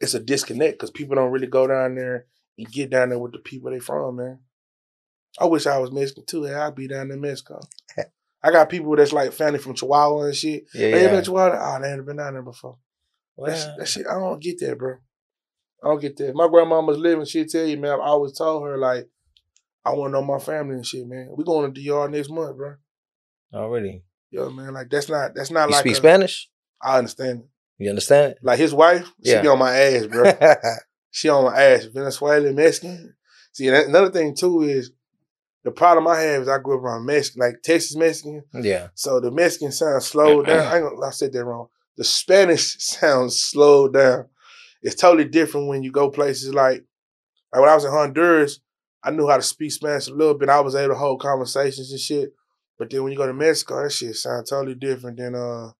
it's 0.00 0.14
a 0.14 0.20
disconnect. 0.20 0.78
Because 0.78 0.90
people 0.90 1.14
don't 1.16 1.32
really 1.32 1.46
go 1.46 1.66
down 1.66 1.94
there 1.94 2.26
and 2.58 2.70
get 2.70 2.90
down 2.90 3.10
there 3.10 3.18
with 3.18 3.32
the 3.32 3.38
people 3.38 3.70
they 3.70 3.78
from, 3.78 4.16
man. 4.16 4.40
I 5.40 5.46
wish 5.46 5.66
I 5.66 5.78
was 5.78 5.92
Mexican 5.92 6.24
too. 6.26 6.44
Hey, 6.44 6.54
I'd 6.54 6.74
be 6.74 6.88
down 6.88 7.10
in 7.10 7.20
Mexico. 7.20 7.60
I 8.42 8.52
got 8.52 8.68
people 8.70 8.94
that's 8.94 9.12
like 9.12 9.32
family 9.32 9.58
from 9.58 9.74
Chihuahua 9.74 10.26
and 10.26 10.34
shit. 10.36 10.64
yeah, 10.72 10.90
They 10.92 11.02
yeah. 11.02 11.10
been 11.10 11.24
Chihuahua? 11.24 11.58
Oh, 11.60 11.82
they 11.82 11.92
ain't 11.92 12.06
been 12.06 12.16
down 12.18 12.34
there 12.34 12.42
before. 12.42 12.76
That, 13.36 13.42
Well, 13.42 13.56
shit, 13.56 13.72
that 13.78 13.88
shit, 13.88 14.06
I 14.06 14.14
don't 14.14 14.40
get 14.40 14.60
that, 14.60 14.78
bro. 14.78 14.94
I 15.82 15.88
don't 15.88 16.00
get 16.00 16.16
that. 16.18 16.34
My 16.36 16.46
grandmama's 16.48 16.98
living. 16.98 17.24
She'll 17.24 17.46
tell 17.46 17.66
you, 17.66 17.76
man. 17.78 17.92
I 17.92 18.04
always 18.06 18.36
told 18.38 18.64
her 18.64 18.78
like, 18.78 19.08
I 19.84 19.90
want 19.94 20.12
to 20.12 20.20
know 20.20 20.24
my 20.24 20.38
family 20.38 20.76
and 20.76 20.86
shit, 20.86 21.06
man. 21.06 21.30
We 21.36 21.42
going 21.44 21.72
to 21.72 21.80
DR 21.84 22.08
next 22.08 22.30
month, 22.30 22.56
bro. 22.56 22.74
Oh, 23.52 23.58
Already. 23.58 24.02
Yo, 24.30 24.50
man, 24.50 24.74
like 24.74 24.88
that's 24.90 25.08
not 25.08 25.34
that's 25.34 25.50
not 25.50 25.68
You 25.68 25.72
like 25.72 25.80
speak 25.80 25.92
a- 25.94 25.96
Spanish? 25.96 26.48
I 26.82 26.98
understand. 26.98 27.40
it. 27.40 27.46
You 27.84 27.90
understand 27.90 28.34
Like 28.42 28.58
his 28.58 28.74
wife, 28.74 29.10
she 29.24 29.30
Yeah. 29.32 29.42
be 29.42 29.48
on 29.48 29.58
my 29.58 29.74
ass, 29.74 30.06
bro. 30.06 30.32
she 31.10 31.28
on 31.28 31.44
my 31.44 31.60
ass. 31.60 31.84
Venezuelan, 31.86 32.54
Mexican. 32.54 33.14
See, 33.52 33.68
that, 33.70 33.86
another 33.86 34.10
thing 34.10 34.36
too 34.36 34.62
is 34.62 34.90
the 35.68 35.74
problem 35.74 36.08
I 36.08 36.20
have 36.20 36.42
is 36.42 36.48
I 36.48 36.58
grew 36.58 36.78
up 36.78 36.82
around 36.82 37.04
Mexican, 37.04 37.40
like 37.40 37.62
Texas 37.62 37.94
Mexican. 37.94 38.42
yeah. 38.54 38.88
So 38.94 39.20
the 39.20 39.30
Mexican 39.30 39.70
sounds 39.70 40.06
slowed 40.06 40.46
down. 40.46 40.66
I, 40.66 40.76
ain't 40.76 40.88
gonna, 40.88 41.06
I 41.06 41.10
said 41.10 41.32
that 41.34 41.44
wrong. 41.44 41.68
The 41.98 42.04
Spanish 42.04 42.76
sounds 42.78 43.38
slowed 43.38 43.92
down. 43.92 44.26
It's 44.80 44.94
totally 44.94 45.28
different 45.28 45.68
when 45.68 45.82
you 45.82 45.92
go 45.92 46.08
places 46.10 46.54
like, 46.54 46.84
like 47.52 47.60
when 47.60 47.68
I 47.68 47.74
was 47.74 47.84
in 47.84 47.90
Honduras, 47.90 48.60
I 49.02 49.10
knew 49.10 49.28
how 49.28 49.36
to 49.36 49.42
speak 49.42 49.72
Spanish 49.72 50.08
a 50.08 50.14
little 50.14 50.34
bit. 50.34 50.48
I 50.48 50.60
was 50.60 50.74
able 50.74 50.94
to 50.94 50.98
hold 50.98 51.20
conversations 51.20 51.90
and 51.90 52.00
shit. 52.00 52.32
But 52.78 52.88
then 52.88 53.02
when 53.02 53.12
you 53.12 53.18
go 53.18 53.26
to 53.26 53.34
Mexico, 53.34 53.82
that 53.82 53.92
shit 53.92 54.16
sounds 54.16 54.48
totally 54.48 54.74
different 54.74 55.18
than 55.18 55.34
uh 55.34 55.72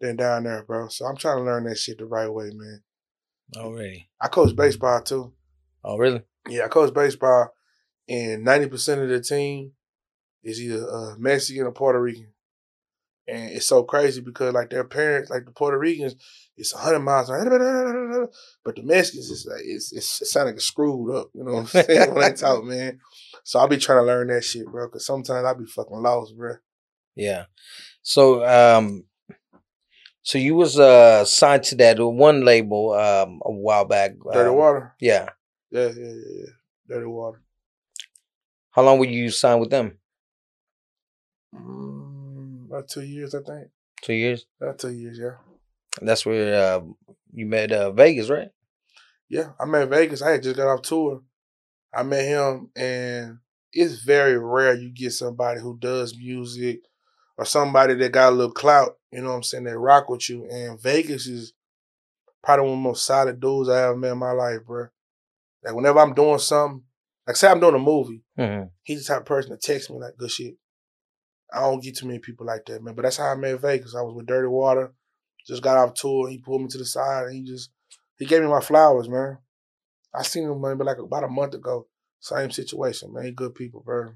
than 0.00 0.16
down 0.16 0.44
there, 0.44 0.64
bro. 0.64 0.88
So 0.88 1.06
I'm 1.06 1.16
trying 1.16 1.38
to 1.38 1.44
learn 1.44 1.64
that 1.64 1.78
shit 1.78 1.98
the 1.98 2.04
right 2.04 2.28
way, 2.28 2.50
man. 2.52 2.82
Already. 3.56 4.10
I 4.20 4.28
coach 4.28 4.54
baseball 4.54 5.00
too. 5.00 5.32
Oh, 5.82 5.96
really? 5.96 6.22
Yeah, 6.48 6.66
I 6.66 6.68
coach 6.68 6.92
baseball, 6.92 7.54
and 8.08 8.44
ninety 8.44 8.68
percent 8.68 9.00
of 9.00 9.08
the 9.08 9.20
team 9.20 9.72
is 10.42 10.60
either 10.60 10.88
uh, 10.90 11.16
Mexican 11.18 11.66
or 11.66 11.72
Puerto 11.72 12.00
Rican. 12.00 12.28
And 13.26 13.50
it's 13.50 13.66
so 13.66 13.82
crazy 13.82 14.22
because 14.22 14.54
like 14.54 14.70
their 14.70 14.84
parents, 14.84 15.28
like 15.28 15.44
the 15.44 15.50
Puerto 15.50 15.78
Ricans, 15.78 16.14
it's 16.56 16.72
hundred 16.72 17.00
miles, 17.00 17.28
but 17.28 18.76
the 18.76 18.82
Mexicans, 18.82 19.30
it's 19.30 19.44
like 19.44 19.60
it's 19.62 19.92
it's 19.92 20.22
it 20.22 20.26
sound 20.26 20.46
like 20.46 20.54
it's 20.56 20.64
screwed 20.64 21.14
up. 21.14 21.28
You 21.34 21.44
know 21.44 21.52
what 21.52 21.60
I'm 21.60 21.66
saying 21.66 22.14
when 22.14 22.22
they 22.22 22.32
talk, 22.32 22.64
man. 22.64 23.00
So 23.44 23.58
I'll 23.58 23.68
be 23.68 23.76
trying 23.76 23.98
to 23.98 24.06
learn 24.06 24.28
that 24.28 24.44
shit, 24.44 24.66
bro. 24.66 24.86
Because 24.86 25.04
sometimes 25.04 25.44
I'll 25.44 25.54
be 25.54 25.66
fucking 25.66 26.02
lost, 26.02 26.36
bro. 26.38 26.54
Yeah. 27.16 27.44
So 28.00 28.46
um 28.46 29.04
so 30.22 30.38
you 30.38 30.54
was 30.54 30.78
uh 30.78 31.26
signed 31.26 31.64
to 31.64 31.74
that 31.76 31.98
one 31.98 32.46
label 32.46 32.94
um 32.94 33.40
a 33.44 33.52
while 33.52 33.84
back. 33.84 34.12
Dirty 34.32 34.48
um, 34.48 34.56
water. 34.56 34.94
Yeah. 35.00 35.28
Yeah, 35.70 35.88
yeah, 35.88 36.06
yeah, 36.06 36.34
yeah. 36.34 36.50
Dirty 36.88 37.06
water. 37.06 37.42
How 38.78 38.84
long 38.84 39.00
were 39.00 39.06
you 39.06 39.28
signed 39.30 39.58
with 39.58 39.70
them? 39.70 39.98
Mm, 41.52 42.66
about 42.66 42.86
two 42.86 43.02
years, 43.02 43.34
I 43.34 43.40
think. 43.42 43.70
Two 44.02 44.12
years. 44.12 44.46
About 44.60 44.78
two 44.78 44.90
years, 44.90 45.18
yeah. 45.20 45.32
That's 46.00 46.24
where 46.24 46.54
uh, 46.54 46.82
you 47.32 47.46
met 47.46 47.72
uh, 47.72 47.90
Vegas, 47.90 48.30
right? 48.30 48.50
Yeah, 49.28 49.48
I 49.58 49.64
met 49.64 49.88
Vegas. 49.88 50.22
I 50.22 50.30
had 50.30 50.44
just 50.44 50.54
got 50.54 50.72
off 50.72 50.82
tour. 50.82 51.22
I 51.92 52.04
met 52.04 52.24
him, 52.24 52.70
and 52.76 53.38
it's 53.72 54.04
very 54.04 54.38
rare 54.38 54.74
you 54.74 54.90
get 54.90 55.12
somebody 55.12 55.60
who 55.60 55.76
does 55.76 56.16
music 56.16 56.82
or 57.36 57.44
somebody 57.44 57.94
that 57.94 58.12
got 58.12 58.32
a 58.32 58.36
little 58.36 58.52
clout. 58.52 58.96
You 59.10 59.22
know 59.22 59.30
what 59.30 59.36
I'm 59.38 59.42
saying? 59.42 59.64
That 59.64 59.76
rock 59.76 60.08
with 60.08 60.30
you. 60.30 60.48
And 60.48 60.80
Vegas 60.80 61.26
is 61.26 61.52
probably 62.44 62.66
one 62.66 62.78
of 62.78 62.78
the 62.78 62.88
most 62.90 63.06
solid 63.06 63.40
dudes 63.40 63.70
I 63.70 63.88
ever 63.88 63.96
met 63.96 64.12
in 64.12 64.18
my 64.18 64.30
life, 64.30 64.64
bro. 64.64 64.86
Like 65.64 65.74
whenever 65.74 65.98
I'm 65.98 66.14
doing 66.14 66.38
something, 66.38 66.84
like 67.28 67.36
say 67.36 67.46
I'm 67.48 67.60
doing 67.60 67.74
a 67.76 67.78
movie, 67.78 68.22
Mm-hmm. 68.36 68.68
he's 68.82 69.06
the 69.06 69.12
type 69.12 69.20
of 69.20 69.26
person 69.26 69.50
to 69.52 69.56
text 69.58 69.90
me 69.90 69.98
like 70.00 70.16
good 70.18 70.30
shit. 70.32 70.54
I 71.52 71.60
don't 71.60 71.82
get 71.82 71.96
too 71.96 72.06
many 72.06 72.18
people 72.18 72.44
like 72.46 72.64
that, 72.66 72.82
man. 72.82 72.94
But 72.94 73.02
that's 73.02 73.18
how 73.18 73.30
I 73.30 73.34
met 73.36 73.60
Vegas. 73.60 73.94
I 73.94 74.02
was 74.02 74.14
with 74.16 74.26
Dirty 74.26 74.48
Water, 74.48 74.92
just 75.46 75.62
got 75.62 75.76
off 75.78 75.94
tour. 75.94 76.28
He 76.28 76.38
pulled 76.38 76.62
me 76.62 76.68
to 76.68 76.78
the 76.78 76.84
side 76.84 77.26
and 77.26 77.34
he 77.34 77.42
just 77.44 77.70
he 78.18 78.26
gave 78.26 78.42
me 78.42 78.48
my 78.48 78.60
flowers, 78.60 79.08
man. 79.08 79.38
I 80.14 80.22
seen 80.22 80.44
him 80.44 80.60
maybe 80.60 80.82
like 80.84 80.98
about 80.98 81.22
a 81.24 81.28
month 81.28 81.54
ago. 81.54 81.86
Same 82.20 82.50
situation, 82.50 83.12
man. 83.12 83.24
He 83.24 83.30
good 83.30 83.54
people, 83.54 83.82
bro. 83.84 84.14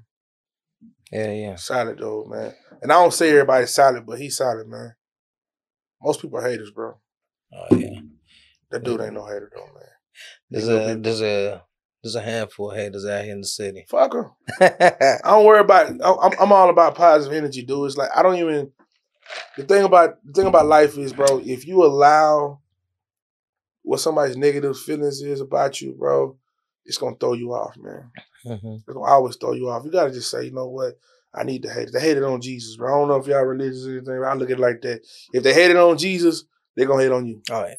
Yeah, 1.11 1.31
yeah. 1.31 1.55
Solid 1.55 1.99
though, 1.99 2.25
man. 2.29 2.53
And 2.81 2.91
I 2.91 2.95
don't 2.95 3.13
say 3.13 3.29
everybody's 3.29 3.73
solid, 3.73 4.05
but 4.05 4.19
he's 4.19 4.35
solid, 4.35 4.67
man. 4.67 4.95
Most 6.01 6.21
people 6.21 6.39
are 6.39 6.47
haters, 6.49 6.71
bro. 6.71 6.97
Oh 7.53 7.75
yeah. 7.77 7.99
That 8.71 8.83
dude 8.83 9.01
ain't 9.01 9.13
no 9.13 9.25
hater 9.25 9.51
though, 9.55 9.69
man. 9.73 9.89
There's 10.49 10.67
a 10.67 10.95
there's 10.99 11.21
a 11.21 11.63
there's 12.03 12.15
a 12.15 12.21
handful 12.21 12.71
of 12.71 12.77
haters 12.77 13.05
out 13.05 13.23
here 13.23 13.33
in 13.33 13.41
the 13.41 13.47
city. 13.47 13.85
Fuck 13.87 14.13
him. 14.13 14.31
I 14.59 15.19
don't 15.23 15.45
worry 15.45 15.61
about. 15.61 15.89
I'm, 15.89 16.31
I'm 16.39 16.51
all 16.51 16.69
about 16.69 16.95
positive 16.95 17.35
energy, 17.37 17.63
dude. 17.63 17.87
It's 17.87 17.97
like 17.97 18.09
I 18.15 18.21
don't 18.21 18.35
even. 18.37 18.71
The 19.57 19.63
thing 19.63 19.83
about 19.83 20.15
the 20.25 20.33
thing 20.33 20.47
about 20.47 20.65
life 20.65 20.97
is, 20.97 21.13
bro. 21.13 21.39
If 21.43 21.65
you 21.65 21.83
allow 21.83 22.59
what 23.83 23.99
somebody's 23.99 24.37
negative 24.37 24.77
feelings 24.77 25.21
is 25.21 25.41
about 25.41 25.79
you, 25.81 25.93
bro, 25.93 26.37
it's 26.85 26.97
gonna 26.97 27.15
throw 27.19 27.33
you 27.33 27.53
off, 27.53 27.75
man. 27.77 28.11
Mhm. 28.45 28.75
It's 28.75 28.83
gonna 28.85 29.01
always 29.01 29.35
throw 29.37 29.53
you 29.53 29.69
off. 29.69 29.85
You 29.85 29.91
gotta 29.91 30.11
just 30.11 30.29
say, 30.29 30.45
you 30.45 30.51
know 30.51 30.67
what? 30.67 30.95
I 31.33 31.43
need 31.43 31.63
to 31.63 31.69
hate 31.73 31.87
it. 31.87 31.93
They 31.93 31.99
hate 31.99 32.17
it 32.17 32.23
on 32.23 32.41
Jesus, 32.41 32.75
bro. 32.75 32.93
I 32.93 32.99
don't 32.99 33.07
know 33.07 33.15
if 33.15 33.27
y'all 33.27 33.41
religious 33.43 33.85
or 33.85 33.91
anything. 33.91 34.19
But 34.19 34.27
I 34.27 34.33
look 34.33 34.49
at 34.51 34.57
it 34.57 34.61
like 34.61 34.81
that. 34.81 35.01
If 35.33 35.43
they 35.43 35.53
hate 35.53 35.71
it 35.71 35.77
on 35.77 35.97
Jesus, 35.97 36.43
they're 36.75 36.85
gonna 36.87 37.01
hate 37.03 37.11
on 37.11 37.25
you. 37.25 37.41
Oh 37.49 37.65
yeah. 37.65 37.75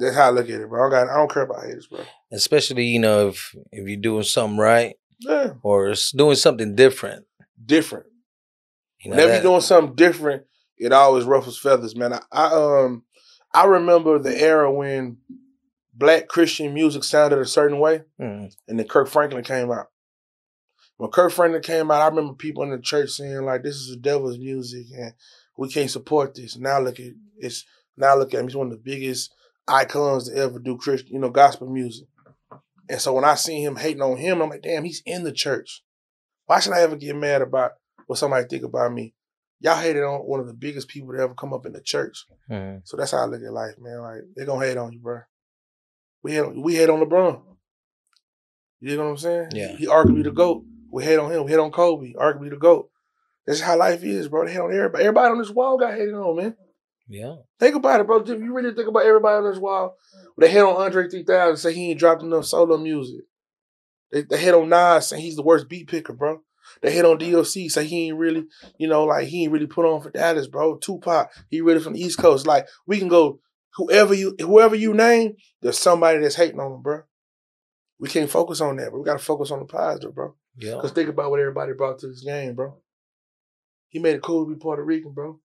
That's 0.00 0.16
how 0.16 0.26
I 0.28 0.30
look 0.30 0.48
at 0.48 0.60
it, 0.60 0.68
bro. 0.68 0.80
I, 0.80 0.82
don't 0.82 1.06
got, 1.06 1.14
I 1.14 1.16
don't 1.18 1.30
care 1.32 1.42
about 1.42 1.64
haters, 1.64 1.86
bro. 1.86 2.00
Especially 2.32 2.84
you 2.84 2.98
know 2.98 3.28
if 3.28 3.54
if 3.70 3.86
you're 3.86 4.00
doing 4.00 4.22
something 4.24 4.58
right 4.58 4.94
Yeah, 5.20 5.52
or 5.62 5.94
doing 6.16 6.36
something 6.36 6.74
different. 6.74 7.26
different. 7.64 8.06
You 9.02 9.10
know, 9.10 9.16
Whenever 9.16 9.32
that- 9.32 9.42
you're 9.42 9.52
doing 9.52 9.60
something 9.62 9.94
different, 9.94 10.44
it 10.78 10.92
always 10.92 11.24
ruffles 11.24 11.58
feathers, 11.58 11.94
man. 11.94 12.14
I, 12.14 12.20
I 12.32 12.44
um 12.84 13.04
I 13.52 13.64
remember 13.66 14.18
the 14.18 14.36
era 14.40 14.72
when 14.72 15.18
black 15.92 16.28
Christian 16.28 16.72
music 16.72 17.04
sounded 17.04 17.38
a 17.38 17.44
certain 17.44 17.78
way, 17.78 18.02
Mhm. 18.20 18.52
and 18.68 18.78
then 18.78 18.88
Kirk 18.88 19.08
Franklin 19.08 19.44
came 19.44 19.70
out. 19.70 19.88
When 20.96 21.10
Kirk 21.10 21.32
Franklin 21.32 21.62
came 21.62 21.90
out, 21.90 22.02
I 22.02 22.08
remember 22.08 22.34
people 22.34 22.62
in 22.62 22.70
the 22.70 22.78
church 22.78 23.10
saying 23.10 23.42
like, 23.44 23.62
"This 23.62 23.76
is 23.76 23.88
the 23.90 23.96
devil's 23.96 24.38
music, 24.38 24.86
and 24.96 25.14
we 25.56 25.68
can't 25.70 25.90
support 25.90 26.34
this." 26.34 26.56
Now 26.56 26.78
look 26.80 27.00
at 27.00 27.12
it's 27.38 27.64
now 27.96 28.16
look 28.16 28.32
at 28.34 28.40
him. 28.40 28.46
He's 28.46 28.56
one 28.56 28.68
of 28.68 28.72
the 28.72 28.78
biggest 28.82 29.32
icons 29.70 30.28
to 30.28 30.36
ever 30.36 30.58
do 30.58 30.76
Christian, 30.76 31.14
you 31.14 31.18
know, 31.18 31.30
gospel 31.30 31.68
music. 31.68 32.06
And 32.88 33.00
so 33.00 33.12
when 33.12 33.24
I 33.24 33.36
see 33.36 33.62
him 33.62 33.76
hating 33.76 34.02
on 34.02 34.16
him, 34.16 34.42
I'm 34.42 34.50
like, 34.50 34.62
"Damn, 34.62 34.84
he's 34.84 35.02
in 35.06 35.22
the 35.24 35.32
church. 35.32 35.84
Why 36.46 36.58
should 36.58 36.72
I 36.72 36.80
ever 36.80 36.96
get 36.96 37.14
mad 37.14 37.40
about 37.40 37.72
what 38.06 38.18
somebody 38.18 38.46
think 38.48 38.64
about 38.64 38.92
me?" 38.92 39.14
Y'all 39.60 39.76
hated 39.76 40.02
on 40.02 40.20
one 40.20 40.40
of 40.40 40.46
the 40.46 40.54
biggest 40.54 40.88
people 40.88 41.12
to 41.12 41.20
ever 41.20 41.34
come 41.34 41.52
up 41.52 41.66
in 41.66 41.72
the 41.72 41.80
church. 41.80 42.26
Mhm. 42.50 42.80
So 42.84 42.96
that's 42.96 43.12
how 43.12 43.18
I 43.18 43.26
look 43.26 43.42
at 43.42 43.52
life, 43.52 43.78
man. 43.78 44.00
Like 44.00 44.22
they 44.36 44.44
gonna 44.44 44.66
hate 44.66 44.76
on 44.76 44.92
you, 44.92 44.98
bro. 45.00 45.20
We 46.22 46.32
hate 46.32 46.56
we 46.56 46.74
hate 46.74 46.88
on 46.90 47.00
LeBron. 47.00 47.42
You 48.80 48.96
know 48.96 49.04
what 49.04 49.10
I'm 49.10 49.16
saying? 49.18 49.48
Yeah. 49.52 49.76
He 49.76 49.86
arguably 49.86 50.24
the 50.24 50.32
GOAT. 50.32 50.64
We 50.90 51.04
hate 51.04 51.18
on 51.18 51.30
him. 51.30 51.44
We 51.44 51.50
hate 51.50 51.60
on 51.60 51.70
Kobe. 51.70 52.14
Arguably 52.14 52.50
the 52.50 52.56
GOAT. 52.56 52.90
That's 53.46 53.60
how 53.60 53.76
life 53.76 54.02
is, 54.02 54.28
bro. 54.28 54.46
They 54.46 54.52
hate 54.52 54.60
on 54.60 54.74
everybody. 54.74 55.04
Everybody 55.04 55.32
on 55.32 55.38
this 55.38 55.50
wall 55.50 55.78
got 55.78 55.94
hated 55.94 56.14
on, 56.14 56.36
man. 56.36 56.56
Yeah. 57.10 57.34
Think 57.58 57.74
about 57.74 58.00
it, 58.00 58.06
bro. 58.06 58.20
If 58.20 58.28
you 58.28 58.54
really 58.54 58.72
think 58.72 58.86
about 58.86 59.04
everybody 59.04 59.38
on 59.38 59.50
this 59.50 59.58
wall, 59.58 59.96
they 60.38 60.48
hit 60.48 60.62
on 60.62 60.76
Andre 60.76 61.08
3000, 61.08 61.56
say 61.56 61.74
he 61.74 61.90
ain't 61.90 61.98
dropped 61.98 62.22
enough 62.22 62.44
solo 62.44 62.78
music. 62.78 63.22
They, 64.12 64.22
they 64.22 64.38
hate 64.38 64.54
on 64.54 64.68
Nas, 64.68 65.08
saying 65.08 65.20
he's 65.20 65.34
the 65.34 65.42
worst 65.42 65.68
beat 65.68 65.88
picker, 65.88 66.12
bro. 66.12 66.40
They 66.82 66.92
hit 66.92 67.04
on 67.04 67.18
DOC, 67.18 67.68
say 67.68 67.84
he 67.84 68.06
ain't 68.06 68.16
really, 68.16 68.44
you 68.78 68.86
know, 68.86 69.04
like 69.04 69.26
he 69.26 69.42
ain't 69.42 69.52
really 69.52 69.66
put 69.66 69.84
on 69.86 70.00
for 70.00 70.10
Dallas, 70.10 70.46
bro. 70.46 70.76
Tupac, 70.76 71.32
he 71.48 71.60
really 71.60 71.80
from 71.80 71.94
the 71.94 72.00
East 72.00 72.18
Coast. 72.18 72.46
Like 72.46 72.68
we 72.86 73.00
can 73.00 73.08
go 73.08 73.40
whoever 73.74 74.14
you 74.14 74.36
whoever 74.38 74.76
you 74.76 74.94
name, 74.94 75.34
there's 75.62 75.78
somebody 75.78 76.20
that's 76.20 76.36
hating 76.36 76.60
on 76.60 76.74
him, 76.74 76.82
bro. 76.82 77.02
We 77.98 78.08
can't 78.08 78.30
focus 78.30 78.60
on 78.60 78.76
that, 78.76 78.92
but 78.92 78.98
we 78.98 79.04
gotta 79.04 79.18
focus 79.18 79.50
on 79.50 79.58
the 79.58 79.64
positive, 79.64 80.14
bro. 80.14 80.36
Yeah. 80.56 80.74
Cause 80.80 80.92
think 80.92 81.08
about 81.08 81.30
what 81.32 81.40
everybody 81.40 81.72
brought 81.72 81.98
to 82.00 82.06
this 82.06 82.22
game, 82.22 82.54
bro. 82.54 82.78
He 83.88 83.98
made 83.98 84.14
it 84.14 84.22
cool 84.22 84.46
to 84.46 84.54
be 84.54 84.58
Puerto 84.60 84.84
Rican, 84.84 85.12
bro. 85.12 85.40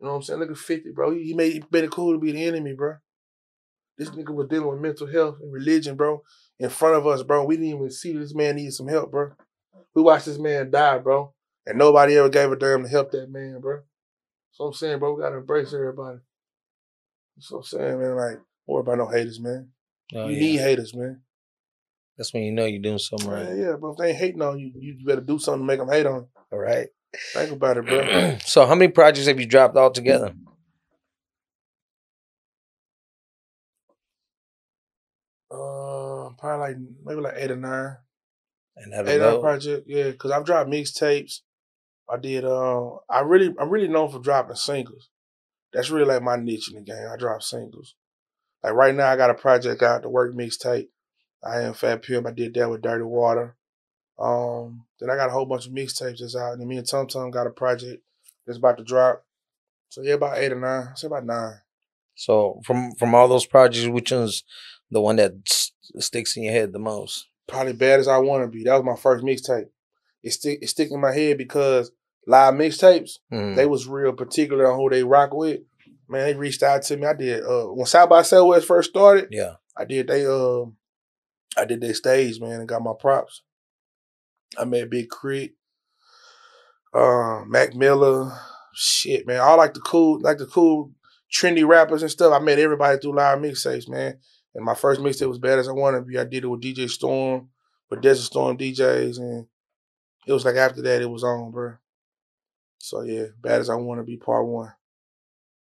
You 0.00 0.06
know 0.06 0.12
what 0.12 0.16
I'm 0.16 0.22
saying? 0.22 0.40
Look 0.40 0.50
at 0.50 0.56
50, 0.56 0.90
bro. 0.90 1.12
He 1.12 1.34
made, 1.34 1.52
he 1.52 1.64
made 1.70 1.84
it 1.84 1.90
cool 1.90 2.12
to 2.12 2.18
be 2.18 2.32
the 2.32 2.44
enemy, 2.44 2.74
bro. 2.74 2.96
This 3.96 4.10
nigga 4.10 4.34
was 4.34 4.48
dealing 4.48 4.68
with 4.68 4.80
mental 4.80 5.06
health 5.06 5.36
and 5.40 5.52
religion, 5.52 5.96
bro, 5.96 6.22
in 6.58 6.68
front 6.68 6.96
of 6.96 7.06
us, 7.06 7.22
bro. 7.22 7.44
We 7.44 7.56
didn't 7.56 7.76
even 7.76 7.90
see 7.90 8.12
this 8.16 8.34
man 8.34 8.56
needed 8.56 8.72
some 8.74 8.88
help, 8.88 9.12
bro. 9.12 9.32
We 9.94 10.02
watched 10.02 10.26
this 10.26 10.38
man 10.38 10.70
die, 10.70 10.98
bro. 10.98 11.32
And 11.66 11.78
nobody 11.78 12.16
ever 12.16 12.28
gave 12.28 12.50
a 12.50 12.56
damn 12.56 12.82
to 12.82 12.88
help 12.88 13.12
that 13.12 13.30
man, 13.30 13.60
bro. 13.60 13.82
So 14.50 14.64
I'm 14.64 14.72
saying, 14.72 14.98
bro, 14.98 15.14
we 15.14 15.22
gotta 15.22 15.36
embrace 15.36 15.72
everybody. 15.72 16.18
So 17.38 17.58
I'm 17.58 17.62
saying, 17.62 18.00
man. 18.00 18.16
Like, 18.16 18.34
don't 18.36 18.44
worry 18.66 18.80
about 18.80 18.98
no 18.98 19.08
haters, 19.08 19.40
man. 19.40 19.68
Oh, 20.14 20.28
you 20.28 20.34
yeah. 20.34 20.40
need 20.40 20.60
haters, 20.60 20.94
man. 20.94 21.22
That's 22.16 22.32
when 22.32 22.44
you 22.44 22.52
know 22.52 22.64
you're 22.64 22.82
doing 22.82 22.98
something 22.98 23.28
Yeah, 23.28 23.34
right. 23.34 23.56
yeah, 23.56 23.72
bro. 23.78 23.92
If 23.92 23.98
they 23.98 24.08
ain't 24.10 24.18
hating 24.18 24.42
on 24.42 24.58
you, 24.58 24.72
you 24.76 25.04
better 25.04 25.20
do 25.20 25.38
something 25.38 25.62
to 25.62 25.66
make 25.66 25.78
them 25.78 25.88
hate 25.90 26.06
on 26.06 26.22
you. 26.22 26.28
All 26.52 26.58
right. 26.58 26.88
Think 27.32 27.52
about 27.52 27.78
it, 27.78 27.86
bro. 27.86 28.38
so 28.44 28.66
how 28.66 28.74
many 28.74 28.90
projects 28.90 29.26
have 29.26 29.40
you 29.40 29.46
dropped 29.46 29.76
all 29.76 29.90
together? 29.90 30.34
Uh, 35.50 36.30
probably 36.38 36.58
like 36.58 36.76
maybe 37.04 37.20
like 37.20 37.34
eight 37.36 37.50
or 37.50 37.56
nine. 37.56 37.96
And 38.76 38.92
have 38.92 39.08
Eight 39.08 39.16
it 39.16 39.22
or 39.22 39.32
nine 39.32 39.40
project, 39.40 39.86
yeah. 39.86 40.12
Cause 40.12 40.30
I've 40.30 40.44
dropped 40.44 40.70
mixtapes. 40.70 41.40
I 42.10 42.18
did. 42.18 42.44
Uh, 42.44 42.96
I 43.08 43.20
really, 43.20 43.54
I'm 43.58 43.70
really 43.70 43.88
known 43.88 44.10
for 44.10 44.18
dropping 44.18 44.56
singles. 44.56 45.08
That's 45.72 45.90
really 45.90 46.06
like 46.06 46.22
my 46.22 46.36
niche 46.36 46.70
in 46.70 46.76
the 46.76 46.80
game. 46.82 47.08
I 47.12 47.16
drop 47.16 47.42
singles. 47.42 47.94
Like 48.62 48.74
right 48.74 48.94
now, 48.94 49.10
I 49.10 49.16
got 49.16 49.30
a 49.30 49.34
project 49.34 49.82
out, 49.82 50.02
the 50.02 50.08
work 50.08 50.34
mixtape. 50.34 50.88
I 51.44 51.60
am 51.60 51.74
Fat 51.74 52.02
Pimp. 52.02 52.26
I 52.26 52.30
did 52.30 52.54
that 52.54 52.70
with 52.70 52.82
Dirty 52.82 53.04
Water. 53.04 53.56
Um, 54.18 54.84
then 55.00 55.10
I 55.10 55.16
got 55.16 55.28
a 55.28 55.32
whole 55.32 55.46
bunch 55.46 55.66
of 55.66 55.72
mixtapes 55.72 56.18
that's 56.20 56.36
out, 56.36 56.52
and 56.52 56.60
then 56.60 56.68
me 56.68 56.76
and 56.78 56.86
Tum 56.86 57.06
Tum 57.06 57.30
got 57.30 57.46
a 57.46 57.50
project 57.50 58.02
that's 58.46 58.58
about 58.58 58.78
to 58.78 58.84
drop. 58.84 59.24
So 59.88 60.02
yeah, 60.02 60.14
about 60.14 60.38
eight 60.38 60.52
or 60.52 60.60
nine. 60.60 60.88
I 60.90 60.94
say 60.94 61.06
about 61.08 61.24
nine. 61.26 61.54
So 62.14 62.60
from 62.64 62.92
from 62.92 63.14
all 63.14 63.26
those 63.28 63.46
projects, 63.46 63.86
which 63.88 64.12
one's 64.12 64.44
the 64.90 65.00
one 65.00 65.16
that 65.16 65.32
s- 65.48 65.72
sticks 65.98 66.36
in 66.36 66.44
your 66.44 66.52
head 66.52 66.72
the 66.72 66.78
most? 66.78 67.26
probably 67.46 67.74
bad 67.74 68.00
as 68.00 68.08
I 68.08 68.16
want 68.16 68.42
to 68.42 68.48
be. 68.48 68.64
That 68.64 68.74
was 68.74 68.84
my 68.84 68.96
first 68.96 69.22
mixtape. 69.22 69.68
It 70.22 70.30
stick 70.32 70.60
it 70.62 70.68
stick 70.68 70.88
in 70.90 71.00
my 71.00 71.12
head 71.12 71.36
because 71.36 71.90
live 72.26 72.54
mixtapes 72.54 73.18
Mhm. 73.30 73.54
they 73.56 73.66
was 73.66 73.86
real 73.86 74.12
particular 74.14 74.66
on 74.70 74.78
who 74.78 74.88
they 74.88 75.02
rock 75.02 75.34
with. 75.34 75.60
Man, 76.08 76.24
they 76.24 76.34
reached 76.34 76.62
out 76.62 76.82
to 76.84 76.96
me. 76.96 77.06
I 77.06 77.12
did 77.12 77.44
uh 77.44 77.66
when 77.66 77.84
South 77.86 78.08
by 78.08 78.22
Southwest 78.22 78.66
first 78.66 78.88
started. 78.90 79.28
yeah. 79.30 79.54
I 79.76 79.84
did 79.84 80.06
they 80.06 80.24
uh 80.24 80.64
I 81.56 81.64
did 81.66 81.80
their 81.82 81.92
stage 81.94 82.40
man 82.40 82.60
and 82.60 82.68
got 82.68 82.80
my 82.82 82.92
props. 82.98 83.42
I 84.58 84.64
met 84.64 84.90
Big 84.90 85.08
K.R.I.T., 85.10 85.52
uh, 86.94 87.44
Mac 87.46 87.74
Miller, 87.74 88.32
shit 88.74 89.26
man. 89.26 89.40
All 89.40 89.56
like 89.56 89.74
the 89.74 89.80
cool 89.80 90.20
like 90.20 90.38
the 90.38 90.46
cool 90.46 90.92
trendy 91.32 91.66
rappers 91.66 92.02
and 92.02 92.10
stuff. 92.10 92.32
I 92.32 92.38
met 92.38 92.58
everybody 92.58 92.98
through 92.98 93.16
live 93.16 93.38
mixtapes, 93.38 93.88
man. 93.88 94.18
And 94.54 94.64
my 94.64 94.74
first 94.74 95.00
mixtape 95.00 95.28
was 95.28 95.38
bad 95.38 95.58
as 95.58 95.68
I 95.68 95.72
wanted 95.72 96.00
to 96.00 96.04
be. 96.04 96.18
I 96.18 96.24
did 96.24 96.44
it 96.44 96.48
with 96.48 96.62
DJ 96.62 96.88
Storm, 96.88 97.48
with 97.90 98.02
Desert 98.02 98.24
Storm 98.24 98.56
DJs, 98.56 99.18
and 99.18 99.46
it 100.26 100.32
was 100.32 100.44
like 100.44 100.56
after 100.56 100.82
that 100.82 101.02
it 101.02 101.10
was 101.10 101.24
on, 101.24 101.50
bro. 101.50 101.74
So 102.78 103.02
yeah, 103.02 103.26
bad 103.40 103.60
as 103.60 103.70
I 103.70 103.74
want 103.74 104.00
to 104.00 104.04
be 104.04 104.16
part 104.16 104.46
one. 104.46 104.72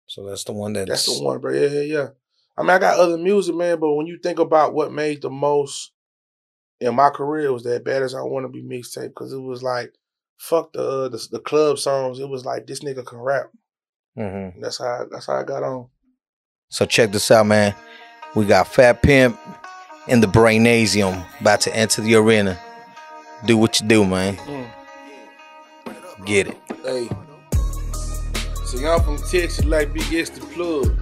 So 0.06 0.28
that's 0.28 0.44
the 0.44 0.54
one 0.54 0.74
that's 0.74 0.90
That's 0.90 1.18
the 1.18 1.24
one, 1.24 1.40
bro. 1.40 1.54
Yeah, 1.54 1.70
yeah, 1.70 1.82
yeah. 1.82 2.08
I 2.56 2.62
mean, 2.62 2.70
I 2.70 2.78
got 2.78 3.00
other 3.00 3.18
music, 3.18 3.56
man, 3.56 3.80
but 3.80 3.94
when 3.94 4.06
you 4.06 4.20
think 4.22 4.38
about 4.38 4.76
what 4.76 4.92
made 4.92 5.24
the 5.24 5.30
most 5.32 5.93
in 6.80 6.96
my 6.96 7.10
career, 7.10 7.52
was 7.54 7.64
that 7.64 7.84
bad 7.86 8.04
as 8.04 8.14
I 8.16 8.22
want 8.22 8.46
to 8.46 8.50
be 8.50 8.64
mixtape 8.64 9.10
because 9.10 9.32
it 9.34 9.42
was 9.42 9.64
like, 9.64 9.94
fuck 10.38 10.74
the, 10.74 10.82
uh, 10.82 11.10
the 11.10 11.28
the 11.32 11.40
club 11.40 11.78
songs. 11.80 12.20
It 12.20 12.28
was 12.30 12.46
like 12.46 12.68
this 12.68 12.82
nigga 12.82 13.06
can 13.06 13.20
rap. 13.20 13.50
Mhm. 14.18 14.60
That's 14.62 14.78
how 14.78 15.06
that's 15.10 15.28
how 15.28 15.36
I 15.36 15.44
got 15.44 15.64
on. 15.64 15.88
So 16.70 16.86
check 16.86 17.12
this 17.12 17.30
out, 17.32 17.46
man. 17.46 17.76
We 18.36 18.46
got 18.46 18.68
Fat 18.68 19.02
Pimp 19.02 19.40
in 20.08 20.20
the 20.20 20.28
Brainasium 20.28 21.26
about 21.40 21.62
to 21.62 21.76
enter 21.76 22.02
the 22.02 22.16
arena. 22.16 22.60
Do 23.46 23.58
what 23.58 23.80
you 23.80 23.88
do, 23.88 24.06
man. 24.06 24.38
Mm. 24.38 24.68
Get 26.26 26.48
it. 26.48 26.58
Hey, 26.84 27.10
see, 28.66 28.86
I'm 28.86 29.02
from 29.04 29.18
Texas, 29.18 29.66
like 29.66 29.94
Big 29.94 30.04
the 30.04 30.48
plug. 30.54 30.98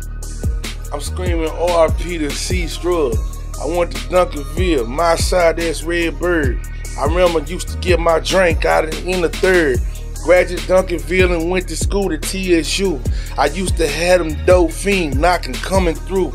I'm 0.93 0.99
screaming 0.99 1.47
RP 1.47 2.19
to 2.19 2.29
C 2.29 2.65
Strug. 2.65 3.15
I 3.61 3.65
went 3.65 3.91
to 3.91 3.97
Duncanville, 4.09 4.87
my 4.87 5.15
side 5.15 5.57
that's 5.57 5.83
Red 5.83 6.17
Bird. 6.19 6.59
I 6.97 7.05
remember 7.05 7.41
used 7.41 7.67
to 7.67 7.77
get 7.77 7.99
my 7.99 8.19
drink 8.19 8.65
out 8.65 8.85
in, 8.85 9.07
in 9.07 9.21
the 9.21 9.29
third. 9.29 9.79
Graduated 10.23 10.67
Duncanville 10.67 11.39
and 11.39 11.51
went 11.51 11.67
to 11.67 11.77
school 11.77 12.09
to 12.09 12.17
TSU. 12.17 12.99
I 13.37 13.45
used 13.47 13.77
to 13.77 13.87
have 13.87 14.17
them 14.17 14.45
dope 14.47 14.71
fiend 14.71 15.21
knocking 15.21 15.53
coming 15.53 15.93
through. 15.93 16.33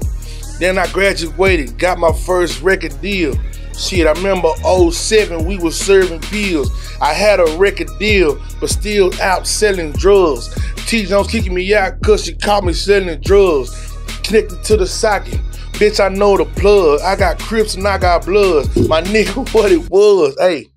Then 0.61 0.79
I 0.79 0.87
graduated, 0.93 1.77
got 1.81 1.99
my 1.99 2.12
first 2.12 2.62
record 2.62 3.01
deal. 3.01 3.35
Shit, 3.77 4.07
I 4.07 4.12
remember 4.12 4.51
07, 4.93 5.45
we 5.45 5.59
was 5.59 5.77
serving 5.77 6.20
pills. 6.20 6.70
I 7.01 7.12
had 7.12 7.41
a 7.41 7.57
record 7.57 7.89
deal, 7.99 8.41
but 8.61 8.70
still 8.70 9.11
out 9.20 9.49
selling 9.49 9.91
drugs. 9.95 10.49
T 10.87 11.05
Jones 11.05 11.27
kicking 11.27 11.55
me 11.55 11.74
out 11.74 12.01
cause 12.03 12.24
she 12.24 12.37
caught 12.37 12.62
me 12.62 12.72
selling 12.72 13.20
drugs. 13.20 13.93
Connected 14.22 14.62
to 14.62 14.77
the 14.77 14.87
socket. 14.87 15.41
Bitch, 15.77 16.03
I 16.03 16.09
know 16.09 16.39
the 16.39 16.47
plug. 16.47 17.03
I 17.03 17.16
got 17.16 17.39
Crips 17.39 17.74
and 17.74 17.87
I 17.87 17.99
got 17.99 18.24
Bloods. 18.24 18.89
My 18.89 19.03
nigga, 19.03 19.47
what 19.55 19.70
it 19.70 19.91
was. 19.91 20.35
Hey. 20.39 20.68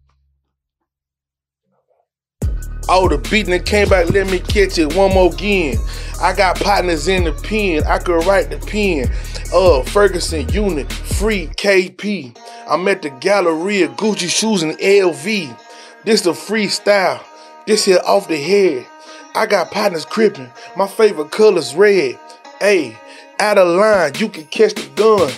Oh, 2.90 3.08
the 3.08 3.18
beating 3.30 3.52
that 3.52 3.66
came 3.66 3.88
back, 3.88 4.10
let 4.10 4.30
me 4.30 4.40
catch 4.40 4.78
it 4.78 4.94
one 4.96 5.14
more 5.14 5.32
again. 5.32 5.78
I 6.20 6.34
got 6.34 6.60
partners 6.60 7.08
in 7.08 7.24
the 7.24 7.32
pen, 7.32 7.84
I 7.86 8.00
could 8.00 8.26
write 8.26 8.50
the 8.50 8.58
pen. 8.58 9.10
Uh, 9.54 9.84
Ferguson 9.84 10.50
unit, 10.50 10.92
free 10.92 11.48
KP. 11.48 12.38
I'm 12.68 12.86
at 12.90 13.02
the 13.02 13.10
Galleria, 13.10 13.88
Gucci 13.88 14.28
shoes 14.28 14.64
and 14.64 14.78
LV. 14.80 15.58
This 16.04 16.22
the 16.24 16.32
freestyle, 16.32 17.24
this 17.66 17.86
here 17.86 18.02
off 18.06 18.28
the 18.28 18.36
head. 18.36 18.86
I 19.34 19.46
got 19.46 19.72
partners 19.72 20.06
crippin', 20.06 20.52
my 20.76 20.88
favorite 20.88 21.32
color's 21.32 21.74
red. 21.74 22.20
Hey, 22.60 22.98
out 23.40 23.58
of 23.58 23.68
line, 23.68 24.14
you 24.18 24.30
can 24.30 24.46
catch 24.46 24.74
the 24.74 24.90
gun. 24.96 25.30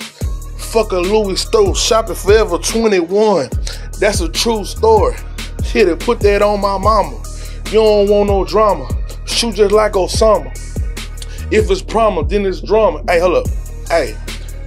Fuck 0.57 0.91
a 0.91 0.97
Louis 0.97 1.39
store, 1.39 1.75
shopping 1.75 2.15
forever 2.15 2.57
21. 2.57 3.49
That's 3.99 4.21
a 4.21 4.29
true 4.29 4.65
story. 4.65 5.15
Hit 5.63 5.87
it, 5.87 5.99
put 5.99 6.19
that 6.21 6.41
on 6.41 6.61
my 6.61 6.77
mama. 6.77 7.21
You 7.67 7.79
don't 7.79 8.09
want 8.09 8.27
no 8.29 8.43
drama. 8.45 8.87
Shoot 9.25 9.55
just 9.55 9.71
like 9.71 9.93
Osama. 9.93 10.49
If 11.51 11.69
it's 11.69 11.81
promise, 11.81 12.27
then 12.29 12.45
it's 12.45 12.61
drama. 12.61 13.03
Hey, 13.07 13.19
hold 13.19 13.37
up. 13.37 13.47
Hey, 13.89 14.17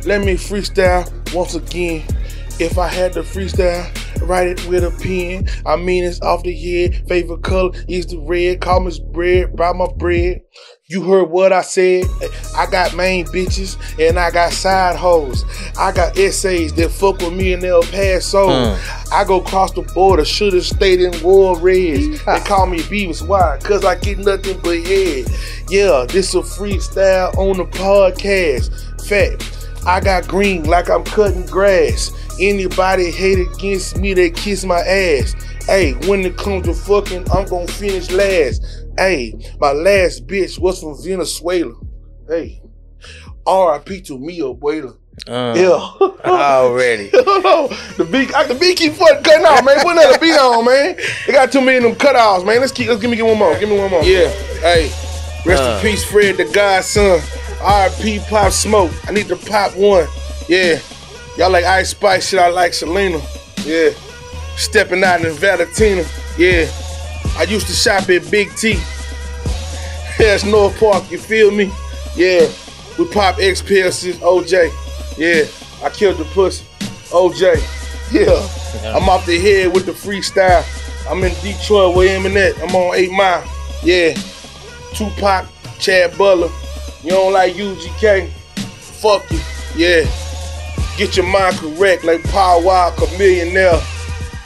let 0.04 0.24
me 0.24 0.34
freestyle 0.34 1.10
once 1.34 1.54
again. 1.54 2.04
If 2.60 2.78
I 2.78 2.86
had 2.86 3.14
to 3.14 3.22
freestyle, 3.22 3.90
write 4.28 4.46
it 4.46 4.66
with 4.66 4.84
a 4.84 4.90
pen. 5.02 5.48
I 5.66 5.76
mean, 5.76 6.04
it's 6.04 6.20
off 6.20 6.44
the 6.44 6.54
head. 6.54 7.08
Favorite 7.08 7.42
color 7.42 7.70
is 7.88 8.06
the 8.06 8.18
red. 8.18 8.60
Call 8.60 8.80
me 8.80 8.92
bread, 9.12 9.56
buy 9.56 9.72
my 9.72 9.86
bread. 9.96 10.42
You 10.86 11.02
heard 11.02 11.30
what 11.30 11.50
I 11.50 11.62
said. 11.62 12.04
I 12.54 12.66
got 12.70 12.94
main 12.94 13.24
bitches 13.24 13.78
and 13.98 14.18
I 14.18 14.30
got 14.30 14.52
side 14.52 14.96
hoes. 14.96 15.42
I 15.78 15.92
got 15.92 16.18
essays 16.18 16.74
that 16.74 16.90
fuck 16.90 17.20
with 17.20 17.32
me 17.32 17.54
in 17.54 17.64
El 17.64 17.82
Paso. 17.84 18.48
Mm. 18.48 19.10
I 19.10 19.24
go 19.24 19.40
cross 19.40 19.72
the 19.72 19.80
border, 19.80 20.26
should've 20.26 20.62
stayed 20.62 21.00
in 21.00 21.22
War 21.22 21.58
Reds. 21.58 22.22
They 22.26 22.40
call 22.40 22.66
me 22.66 22.80
Beavis. 22.80 23.26
Why? 23.26 23.58
Cause 23.62 23.82
I 23.82 23.94
get 23.94 24.18
nothing 24.18 24.60
but 24.62 24.76
head. 24.86 25.24
Yeah, 25.70 26.04
this 26.06 26.34
a 26.34 26.40
freestyle 26.40 27.34
on 27.38 27.56
the 27.56 27.64
podcast. 27.64 29.08
Fact, 29.08 29.63
I 29.86 30.00
got 30.00 30.26
green 30.28 30.64
like 30.64 30.88
I'm 30.90 31.04
cutting 31.04 31.46
grass. 31.46 32.10
Anybody 32.40 33.10
hate 33.10 33.38
against 33.38 33.98
me, 33.98 34.14
they 34.14 34.30
kiss 34.30 34.64
my 34.64 34.80
ass. 34.80 35.34
Hey, 35.66 35.92
when 36.08 36.20
it 36.24 36.36
comes 36.36 36.66
to 36.66 36.74
fucking, 36.74 37.30
I'm 37.30 37.46
gonna 37.46 37.66
finish 37.66 38.10
last. 38.10 38.62
Hey, 38.98 39.34
my 39.60 39.72
last 39.72 40.26
bitch 40.26 40.58
was 40.58 40.80
from 40.80 41.00
Venezuela. 41.02 41.74
Hey, 42.28 42.60
R.I.P. 43.46 44.00
to 44.02 44.18
me, 44.18 44.40
abuela. 44.40 44.96
Uh, 45.28 45.54
Yeah. 45.56 46.08
Already. 46.28 47.08
the 47.10 48.08
beat, 48.10 48.34
I, 48.34 48.44
the 48.46 48.54
beat 48.54 48.76
keep 48.78 48.94
fucking 48.94 49.22
cutting 49.22 49.46
out, 49.46 49.64
man. 49.64 49.78
Put 49.80 49.92
another 49.92 50.18
beat 50.18 50.36
on, 50.36 50.64
man. 50.64 50.96
They 51.26 51.32
got 51.32 51.52
too 51.52 51.60
many 51.60 51.76
of 51.78 51.82
them 51.84 51.94
cutouts, 51.94 52.44
man. 52.44 52.60
Let's 52.60 52.72
keep. 52.72 52.88
Let's 52.88 53.00
give 53.00 53.10
me 53.10 53.16
get 53.16 53.26
one 53.26 53.38
more. 53.38 53.56
Give 53.58 53.68
me 53.68 53.78
one 53.78 53.90
more. 53.90 54.02
Yeah. 54.02 54.28
Hey, 54.60 54.90
rest 55.46 55.62
Uh. 55.62 55.76
in 55.76 55.82
peace, 55.82 56.04
Fred, 56.04 56.36
the 56.36 56.44
godson. 56.46 57.20
R.P. 57.64 58.20
Pop 58.28 58.52
Smoke. 58.52 58.92
I 59.08 59.12
need 59.12 59.28
to 59.28 59.36
pop 59.36 59.74
one. 59.76 60.06
Yeah. 60.48 60.78
Y'all 61.38 61.50
like 61.50 61.64
Ice 61.64 61.90
Spice 61.90 62.28
shit. 62.28 62.38
I 62.38 62.48
like 62.48 62.74
Selena. 62.74 63.20
Yeah. 63.64 63.90
Stepping 64.56 65.02
out 65.02 65.24
in 65.24 65.32
Valentina. 65.32 66.04
Yeah. 66.38 66.70
I 67.36 67.44
used 67.48 67.66
to 67.66 67.72
shop 67.72 68.08
at 68.10 68.30
Big 68.30 68.54
T. 68.56 68.74
That's 70.18 70.44
North 70.44 70.78
Park. 70.78 71.10
You 71.10 71.18
feel 71.18 71.50
me? 71.50 71.72
Yeah. 72.14 72.48
We 72.98 73.08
pop 73.08 73.36
since 73.36 74.18
OJ. 74.18 74.70
Yeah. 75.18 75.44
I 75.84 75.90
killed 75.90 76.18
the 76.18 76.24
pussy. 76.26 76.64
OJ. 77.10 77.56
Yeah. 78.12 78.94
I'm 78.94 79.08
off 79.08 79.26
the 79.26 79.38
head 79.38 79.72
with 79.72 79.86
the 79.86 79.92
freestyle. 79.92 80.62
I'm 81.10 81.22
in 81.24 81.32
Detroit 81.42 81.96
where 81.96 82.18
Eminem. 82.18 82.62
I'm 82.62 82.74
on 82.74 82.94
8 82.94 83.10
Mile. 83.10 83.44
Yeah. 83.82 84.14
Tupac, 84.94 85.46
Chad 85.78 86.16
Butler. 86.16 86.50
You 87.04 87.10
don't 87.10 87.34
like 87.34 87.52
UGK? 87.52 88.30
Fuck 88.30 89.30
you. 89.30 89.38
Yeah. 89.76 90.06
Get 90.96 91.18
your 91.18 91.26
mind 91.26 91.56
correct 91.56 92.02
like 92.02 92.22
Paul 92.30 92.64
Wall, 92.64 92.92
Chamillionaire. 92.92 93.82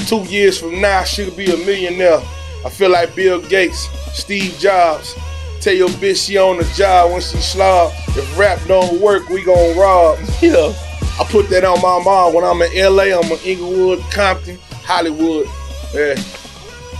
Two 0.09 0.25
years 0.25 0.59
from 0.59 0.81
now, 0.81 1.05
she'll 1.05 1.31
be 1.37 1.53
a 1.53 1.57
millionaire. 1.57 2.21
I 2.67 2.69
feel 2.71 2.91
like 2.91 3.15
Bill 3.15 3.41
Gates, 3.41 3.87
Steve 4.13 4.57
Jobs. 4.59 5.15
Tell 5.61 5.73
your 5.73 5.89
bitch 5.89 6.27
she 6.27 6.37
on 6.37 6.57
the 6.57 6.65
job 6.75 7.13
when 7.13 7.21
she 7.21 7.37
slob. 7.37 7.93
If 8.09 8.37
rap 8.37 8.59
don't 8.67 9.01
work, 9.01 9.29
we 9.29 9.45
gon' 9.45 9.79
rob. 9.79 10.19
Yeah. 10.43 10.75
I 11.21 11.25
put 11.31 11.49
that 11.51 11.65
on 11.65 11.81
my 11.81 12.03
mom 12.03 12.35
when 12.35 12.45
I'm 12.45 12.61
in 12.63 12.97
LA. 12.97 13.17
I'm 13.17 13.31
in 13.31 13.39
Inglewood, 13.45 14.01
Compton, 14.11 14.59
Hollywood. 14.83 15.47
Yeah. 15.95 16.21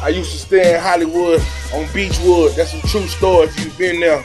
I 0.03 0.11
used 0.11 0.31
to 0.31 0.39
stay 0.39 0.75
in 0.77 0.81
Hollywood 0.81 1.41
on 1.75 1.85
Beachwood. 1.87 2.55
That's 2.55 2.75
a 2.75 2.81
true 2.87 3.09
story 3.09 3.49
if 3.49 3.65
you've 3.65 3.77
been 3.77 3.99
there. 3.99 4.25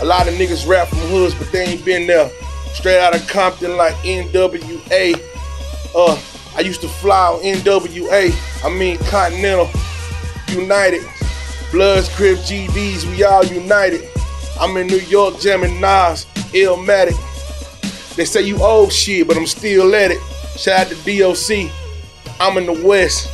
A 0.00 0.04
lot 0.04 0.28
of 0.28 0.34
niggas 0.34 0.66
rap 0.66 0.88
from 0.88 0.98
hoods, 0.98 1.34
but 1.34 1.50
they 1.52 1.64
ain't 1.64 1.84
been 1.84 2.06
there. 2.06 2.30
Straight 2.72 3.00
out 3.00 3.14
of 3.14 3.26
Compton 3.28 3.76
like 3.76 3.94
NWA. 3.96 5.14
Uh, 5.94 6.20
I 6.56 6.60
used 6.60 6.80
to 6.80 6.88
fly 6.88 7.26
on 7.28 7.40
NWA. 7.40 8.64
I 8.64 8.70
mean 8.70 8.98
Continental, 8.98 9.70
United, 10.48 11.02
Bloods, 11.70 12.08
Crib, 12.10 12.38
GDs, 12.38 13.04
we 13.04 13.24
all 13.24 13.44
united. 13.44 14.08
I'm 14.60 14.76
in 14.76 14.86
New 14.86 15.00
York 15.00 15.40
jamming 15.40 15.80
Nas, 15.80 16.26
Illmatic. 16.52 17.16
They 18.14 18.26
say 18.26 18.42
you 18.42 18.62
old 18.62 18.92
shit, 18.92 19.26
but 19.26 19.36
I'm 19.36 19.46
still 19.46 19.94
at 19.94 20.10
it. 20.10 20.20
Shout 20.58 20.86
out 20.86 20.92
to 20.92 21.18
DOC. 21.18 21.72
I'm 22.38 22.58
in 22.58 22.66
the 22.66 22.86
West. 22.86 23.30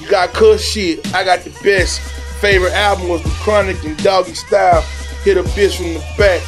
You 0.00 0.08
got 0.08 0.32
cuss 0.32 0.62
shit. 0.62 1.12
I 1.14 1.24
got 1.24 1.40
the 1.40 1.50
best. 1.64 2.00
Favorite 2.40 2.72
album 2.74 3.08
was 3.08 3.22
The 3.24 3.30
Chronic 3.30 3.82
and 3.84 4.00
Doggy 4.04 4.34
Style. 4.34 4.84
Hit 5.28 5.36
a 5.36 5.42
bitch 5.42 5.76
from 5.76 5.92
the 5.92 6.00
back. 6.16 6.40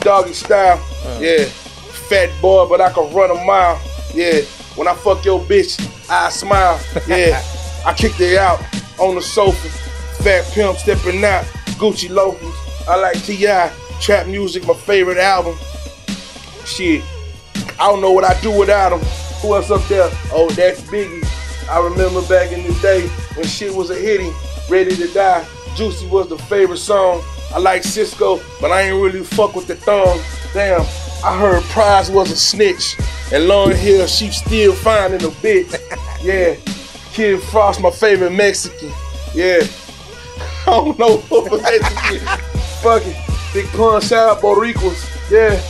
Doggy 0.00 0.32
Style. 0.32 0.84
Uh. 1.04 1.20
Yeah. 1.20 1.44
Fat 1.44 2.28
boy, 2.42 2.68
but 2.68 2.80
I 2.80 2.90
can 2.90 3.14
run 3.14 3.30
a 3.30 3.44
mile. 3.44 3.80
Yeah. 4.12 4.40
When 4.74 4.88
I 4.88 4.94
fuck 4.94 5.24
your 5.24 5.38
bitch, 5.38 5.78
I 6.10 6.28
smile. 6.30 6.80
Yeah. 7.06 7.40
I 7.86 7.94
kicked 7.94 8.16
her 8.16 8.36
out 8.36 8.58
on 8.98 9.14
the 9.14 9.22
sofa. 9.22 9.68
Fat 10.24 10.44
pimp 10.52 10.76
stepping 10.76 11.24
out. 11.24 11.44
Gucci 11.78 12.10
loafers. 12.10 12.52
I 12.88 12.96
like 12.96 13.22
T.I. 13.22 13.72
Trap 14.00 14.26
music, 14.26 14.66
my 14.66 14.74
favorite 14.74 15.18
album. 15.18 15.56
Shit. 16.64 17.04
I 17.78 17.86
don't 17.86 18.00
know 18.00 18.10
what 18.10 18.24
I 18.24 18.40
do 18.40 18.50
without 18.50 18.92
him. 18.92 19.06
Who 19.40 19.54
else 19.54 19.70
up 19.70 19.86
there? 19.86 20.10
Oh, 20.32 20.50
that's 20.56 20.80
Biggie. 20.80 21.24
I 21.70 21.78
remember 21.78 22.22
back 22.22 22.50
in 22.50 22.66
the 22.66 22.76
day 22.80 23.06
when 23.36 23.46
shit 23.46 23.72
was 23.72 23.90
a 23.90 23.94
hitting, 23.94 24.34
ready 24.68 24.96
to 24.96 25.06
die. 25.14 25.46
Juicy 25.76 26.08
was 26.08 26.28
the 26.28 26.38
favorite 26.38 26.78
song. 26.78 27.22
I 27.56 27.58
like 27.58 27.84
Sisqó, 27.84 28.38
but 28.60 28.70
I 28.70 28.82
ain't 28.82 29.02
really 29.02 29.24
fuck 29.24 29.56
with 29.56 29.66
the 29.66 29.76
thong. 29.76 30.20
Damn, 30.52 30.82
I 31.24 31.38
heard 31.38 31.62
Prize 31.62 32.10
was 32.10 32.30
a 32.30 32.36
snitch, 32.36 32.98
and 33.32 33.48
Long 33.48 33.74
Hill 33.74 34.06
she 34.06 34.30
still 34.30 34.74
finding 34.74 35.24
a 35.24 35.30
bit. 35.40 35.74
Yeah, 36.22 36.56
Kid 37.12 37.40
Frost, 37.40 37.80
my 37.80 37.90
favorite 37.90 38.32
Mexican. 38.32 38.90
Yeah, 39.32 39.60
I 40.66 40.70
don't 40.70 40.98
know 40.98 41.18
what 41.28 41.50
was 41.50 41.62
that. 41.62 42.40
Fuck 42.82 43.02
it. 43.06 43.16
Big 43.54 43.66
pun, 43.68 44.00
shout 44.00 44.36
out 44.36 44.42
Boricuas. 44.42 45.30
Yeah. 45.30 45.60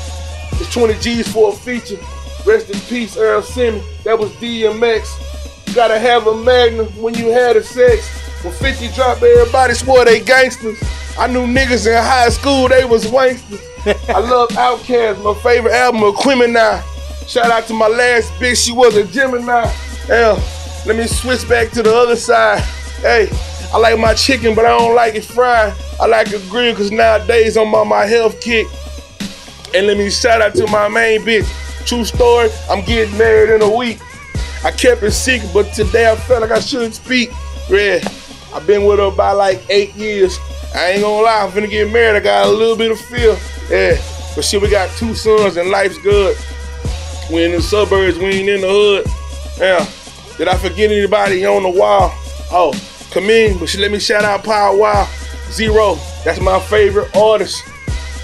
It's 0.58 0.72
20 0.72 0.98
G's 1.00 1.30
for 1.30 1.52
a 1.52 1.54
feature. 1.54 1.98
Rest 2.46 2.70
in 2.70 2.80
peace, 2.88 3.16
Earl 3.18 3.42
Simmons. 3.42 3.84
That 4.04 4.18
was 4.18 4.30
DMX. 4.32 5.68
You 5.68 5.74
gotta 5.74 5.98
have 5.98 6.26
a 6.26 6.34
magnum 6.42 6.86
when 7.02 7.14
you 7.14 7.28
had 7.28 7.56
a 7.56 7.62
sex. 7.62 8.08
When 8.42 8.54
50 8.54 8.88
dropped, 8.94 9.22
everybody 9.22 9.74
swore 9.74 10.04
they 10.04 10.20
gangsters. 10.20 10.80
I 11.18 11.26
knew 11.28 11.46
niggas 11.46 11.86
in 11.86 11.96
high 11.96 12.28
school, 12.28 12.68
they 12.68 12.84
was 12.84 13.06
wanksters. 13.06 13.60
I 14.08 14.18
love 14.30 14.50
Outkast, 14.50 15.22
my 15.24 15.34
favorite 15.42 15.72
album, 15.72 16.02
Aquemini. 16.02 16.82
Shout 17.26 17.50
out 17.50 17.66
to 17.68 17.74
my 17.74 17.88
last 17.88 18.32
bitch, 18.34 18.64
she 18.64 18.72
was 18.72 18.96
a 18.96 19.04
Gemini. 19.04 19.72
Yeah, 20.08 20.38
let 20.84 20.96
me 20.96 21.06
switch 21.06 21.48
back 21.48 21.70
to 21.72 21.82
the 21.82 21.94
other 21.94 22.16
side. 22.16 22.60
Hey, 23.00 23.28
I 23.72 23.78
like 23.78 23.98
my 23.98 24.14
chicken, 24.14 24.54
but 24.54 24.64
I 24.64 24.76
don't 24.76 24.94
like 24.94 25.14
it 25.14 25.24
fried. 25.24 25.72
I 25.98 26.06
like 26.06 26.28
it 26.32 26.48
grilled, 26.50 26.76
cause 26.76 26.90
nowadays 26.90 27.56
I'm 27.56 27.74
on 27.74 27.88
my 27.88 28.04
health 28.04 28.40
kick. 28.40 28.66
And 29.74 29.86
let 29.86 29.96
me 29.96 30.10
shout 30.10 30.42
out 30.42 30.54
to 30.54 30.66
my 30.66 30.88
main 30.88 31.20
bitch. 31.22 31.46
True 31.86 32.04
story, 32.04 32.50
I'm 32.68 32.84
getting 32.84 33.16
married 33.16 33.54
in 33.54 33.62
a 33.62 33.74
week. 33.74 34.00
I 34.64 34.70
kept 34.70 35.02
it 35.02 35.12
secret, 35.12 35.50
but 35.54 35.72
today 35.72 36.10
I 36.10 36.16
felt 36.16 36.42
like 36.42 36.50
I 36.50 36.60
shouldn't 36.60 36.94
speak. 36.94 37.30
Yeah, 37.68 38.00
I've 38.56 38.66
been 38.66 38.86
with 38.86 38.98
her 38.98 39.04
about 39.04 39.36
like 39.36 39.60
eight 39.68 39.94
years. 39.96 40.38
I 40.74 40.92
ain't 40.92 41.02
gonna 41.02 41.22
lie, 41.22 41.42
I'm 41.44 41.50
finna 41.50 41.68
get 41.68 41.92
married. 41.92 42.16
I 42.16 42.20
got 42.20 42.46
a 42.46 42.50
little 42.50 42.74
bit 42.74 42.90
of 42.90 42.98
fear. 42.98 43.36
Yeah, 43.68 44.00
but 44.34 44.46
shit, 44.46 44.62
we 44.62 44.70
got 44.70 44.88
two 44.96 45.14
sons 45.14 45.58
and 45.58 45.68
life's 45.68 45.98
good. 45.98 46.38
We 47.30 47.44
in 47.44 47.52
the 47.52 47.60
suburbs, 47.60 48.16
we 48.16 48.24
ain't 48.24 48.48
in 48.48 48.62
the 48.62 48.68
hood. 48.68 49.06
Yeah, 49.58 49.86
did 50.38 50.48
I 50.48 50.56
forget 50.56 50.90
anybody 50.90 51.44
on 51.44 51.64
the 51.64 51.68
wall? 51.68 52.12
Oh, 52.50 52.72
come 53.10 53.28
in, 53.28 53.58
but 53.58 53.68
she 53.68 53.78
let 53.78 53.90
me 53.90 53.98
shout 53.98 54.24
out 54.24 54.42
Paul 54.42 54.78
Wall. 54.78 55.06
Z-Ro, 55.50 55.98
that's 56.24 56.40
my 56.40 56.58
favorite 56.58 57.14
artist. 57.14 57.62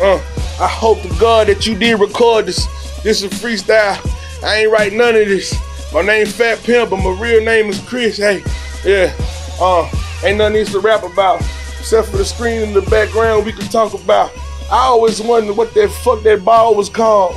Uh, 0.00 0.16
I 0.58 0.66
hope 0.66 1.02
to 1.02 1.08
God 1.20 1.48
that 1.48 1.66
you 1.66 1.74
did 1.74 2.00
record 2.00 2.46
this. 2.46 2.66
This 3.02 3.22
is 3.22 3.30
freestyle. 3.32 4.00
I 4.42 4.60
ain't 4.60 4.72
write 4.72 4.94
none 4.94 5.14
of 5.14 5.26
this. 5.26 5.54
My 5.92 6.00
name 6.00 6.26
Fat 6.26 6.62
Pimp, 6.62 6.88
but 6.88 6.96
my 6.96 7.10
real 7.20 7.44
name 7.44 7.66
is 7.66 7.80
Chris. 7.82 8.16
Hey, 8.16 8.42
yeah. 8.82 9.14
Uh, 9.60 9.90
ain't 10.24 10.38
nothing 10.38 10.58
else 10.58 10.72
to 10.72 10.80
rap 10.80 11.02
about. 11.02 11.40
Except 11.78 12.08
for 12.08 12.16
the 12.16 12.24
screen 12.24 12.62
in 12.62 12.72
the 12.72 12.82
background 12.82 13.44
we 13.44 13.52
can 13.52 13.68
talk 13.68 13.94
about. 13.94 14.30
I 14.70 14.84
always 14.84 15.20
wondered 15.20 15.56
what 15.56 15.74
that 15.74 15.90
fuck 16.02 16.22
that 16.22 16.44
ball 16.44 16.74
was 16.74 16.88
called. 16.88 17.34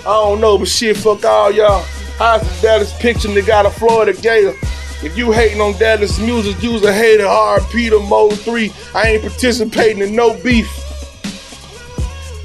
I 0.00 0.04
don't 0.04 0.40
know, 0.40 0.58
but 0.58 0.68
shit, 0.68 0.96
fuck 0.96 1.24
all 1.24 1.52
y'all. 1.52 1.82
How's 2.16 2.42
the 2.42 2.62
Dallas 2.62 2.98
picture 2.98 3.28
they 3.28 3.42
got 3.42 3.66
a 3.66 3.70
Florida 3.70 4.12
Gator? 4.20 4.54
If 5.00 5.16
you 5.16 5.30
hating 5.30 5.60
on 5.60 5.78
Dallas 5.78 6.18
music, 6.18 6.60
you's 6.62 6.82
a 6.82 6.92
hater. 6.92 7.24
RP 7.24 7.90
to 7.90 7.98
Mo3. 7.98 8.94
I 8.94 9.10
ain't 9.10 9.22
participating 9.22 10.02
in 10.02 10.16
no 10.16 10.36
beef. 10.42 10.68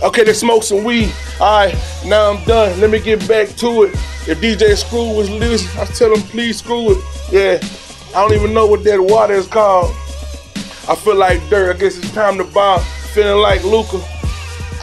Okay, 0.04 0.26
let's 0.26 0.40
smoke 0.40 0.64
some 0.64 0.84
weed. 0.84 1.12
Alright, 1.40 1.76
now 2.06 2.32
I'm 2.32 2.44
done. 2.44 2.80
Let 2.80 2.92
me 2.92 3.00
get 3.00 3.28
back 3.28 3.48
to 3.56 3.84
it. 3.84 3.94
If 4.28 4.40
DJ 4.40 4.76
Screw 4.78 5.16
was 5.16 5.30
listening, 5.30 5.82
I 5.82 5.86
tell 5.86 6.14
him 6.14 6.22
please 6.24 6.60
screw 6.60 6.92
it. 6.92 7.04
Yeah, 7.32 7.58
I 8.16 8.22
don't 8.22 8.34
even 8.34 8.54
know 8.54 8.68
what 8.68 8.84
that 8.84 9.02
water 9.02 9.34
is 9.34 9.48
called. 9.48 9.92
I 10.88 10.96
feel 10.96 11.16
like 11.16 11.42
dirt. 11.50 11.76
I 11.76 11.80
guess 11.80 11.98
it's 11.98 12.12
time 12.12 12.38
to 12.38 12.44
bomb. 12.44 12.80
Feeling 13.14 13.42
like 13.42 13.64
Luka. 13.64 14.00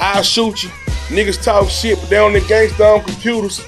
I'll 0.00 0.22
shoot 0.22 0.64
you. 0.64 0.70
Niggas 1.10 1.40
talk 1.42 1.68
shit, 1.68 2.00
but 2.00 2.10
they 2.10 2.18
on 2.18 2.32
the 2.32 2.40
gangsta 2.40 2.96
on 2.96 3.04
computers. 3.04 3.64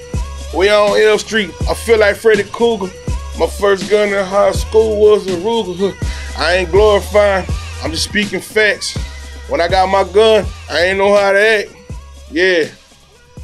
We 0.53 0.69
on 0.69 1.01
Elm 1.01 1.19
Street. 1.19 1.51
I 1.69 1.75
feel 1.75 1.99
like 1.99 2.17
Freddy 2.17 2.43
Krueger. 2.45 2.93
My 3.39 3.47
first 3.47 3.89
gun 3.89 4.09
in 4.09 4.25
high 4.27 4.53
school 4.53 5.01
was 5.01 5.27
a 5.27 5.37
Ruger. 5.37 5.95
I 6.37 6.57
ain't 6.57 6.71
glorifying. 6.71 7.47
I'm 7.83 7.93
just 7.93 8.05
speaking 8.05 8.41
facts. 8.41 8.97
When 9.49 9.61
I 9.61 9.69
got 9.69 9.89
my 9.89 10.05
gun, 10.13 10.45
I 10.71 10.87
ain't 10.87 10.99
know 10.99 11.15
how 11.15 11.33
to 11.33 11.41
act. 11.41 11.71
Yeah. 12.31 12.65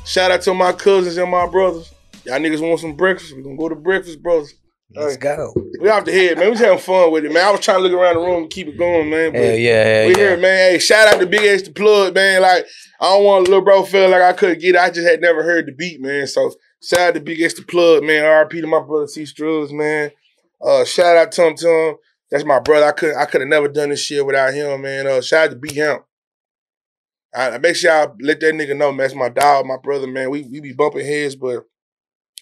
Shout 0.05 0.31
out 0.31 0.43
to 0.43 0.55
my 0.55 0.73
cousins 0.73 1.17
and 1.17 1.31
my 1.31 1.47
brothers. 1.47 1.93
Y'all 2.25 2.39
niggas 2.39 2.61
want 2.61 2.81
some 2.81 2.97
breakfast? 2.97 3.37
We 3.37 3.43
gonna 3.43 3.57
go 3.57 3.69
to 3.69 3.77
breakfast, 3.77 4.23
brothers. 4.23 4.55
Let's 4.95 5.19
go. 5.19 5.53
We 5.81 5.91
off 5.91 6.07
the 6.07 6.13
head, 6.13 6.39
man. 6.39 6.47
We 6.47 6.53
just 6.53 6.65
having 6.65 6.79
fun 6.79 7.13
with 7.13 7.25
it, 7.27 7.33
man. 7.33 7.47
I 7.47 7.51
was 7.51 7.61
trying 7.61 7.79
to 7.79 7.83
look 7.83 7.93
around 7.93 8.15
the 8.15 8.23
room 8.23 8.43
and 8.45 8.51
keep 8.51 8.69
it 8.69 8.79
going, 8.79 9.11
man. 9.11 9.33
But 9.33 9.43
Hell 9.43 9.57
yeah, 9.57 9.85
hell 9.85 10.07
we 10.07 10.13
yeah. 10.13 10.19
here, 10.19 10.37
man. 10.39 10.73
Hey, 10.73 10.79
shout 10.79 11.13
out 11.13 11.21
to 11.21 11.27
Big 11.27 11.43
X 11.43 11.63
the 11.63 11.73
Plug, 11.73 12.15
man. 12.15 12.41
Like, 12.41 12.67
I 12.99 13.05
don't 13.05 13.25
want 13.25 13.49
little 13.49 13.63
bro 13.63 13.83
feel 13.83 14.09
like 14.09 14.23
I 14.23 14.33
couldn't 14.33 14.61
get 14.61 14.77
it. 14.77 14.81
I 14.81 14.89
just 14.89 15.07
had 15.07 15.21
never 15.21 15.43
heard 15.43 15.67
the 15.67 15.73
beat, 15.73 16.01
man. 16.01 16.27
So 16.27 16.55
shout 16.83 17.01
out 17.01 17.15
to 17.15 17.21
Big 17.21 17.41
X 17.41 17.55
the 17.55 17.63
Plug, 17.65 18.03
man. 18.03 18.25
RP 18.25 18.63
to 18.63 18.67
my 18.67 18.81
brother 18.81 19.07
T 19.07 19.27
Struggs, 19.27 19.73
man. 19.73 20.11
Uh, 20.61 20.87
shout 20.87 21.19
out 21.19 21.33
to 21.33 21.43
Tum 21.43 21.55
Tum. 21.55 21.97
That's 22.31 22.45
my 22.45 22.59
brother. 22.59 22.87
I 22.87 22.93
couldn't 22.93 23.19
I 23.19 23.27
could 23.27 23.43
have 23.43 23.49
never 23.49 23.69
done 23.69 23.91
this 23.91 24.01
shit 24.01 24.25
without 24.25 24.55
him, 24.55 24.81
man. 24.81 25.07
Uh, 25.07 25.21
shout 25.21 25.49
out 25.49 25.51
to 25.51 25.57
B 25.57 25.75
Hamp. 25.75 26.05
I, 27.35 27.51
I 27.51 27.59
make 27.59 27.77
sure 27.77 27.93
I 27.93 28.07
let 28.21 28.41
that 28.41 28.55
nigga 28.55 28.75
know, 28.75 28.91
man. 28.91 29.05
That's 29.05 29.15
my 29.15 29.29
dog, 29.29 29.67
my 29.67 29.77
brother, 29.77 30.07
man. 30.07 30.31
We 30.31 30.45
we 30.45 30.61
be 30.61 30.73
bumping 30.73 31.05
heads, 31.05 31.37
but 31.37 31.65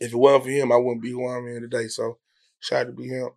if 0.01 0.12
it 0.12 0.16
wasn't 0.16 0.44
for 0.44 0.51
him, 0.51 0.70
I 0.70 0.76
wouldn't 0.76 1.03
be 1.03 1.11
who 1.11 1.28
I'm 1.28 1.49
in 1.49 1.62
today. 1.62 1.88
So 1.88 2.18
shout 2.61 2.82
out 2.82 2.86
to 2.86 2.92
B 2.92 3.09
Hamp. 3.09 3.34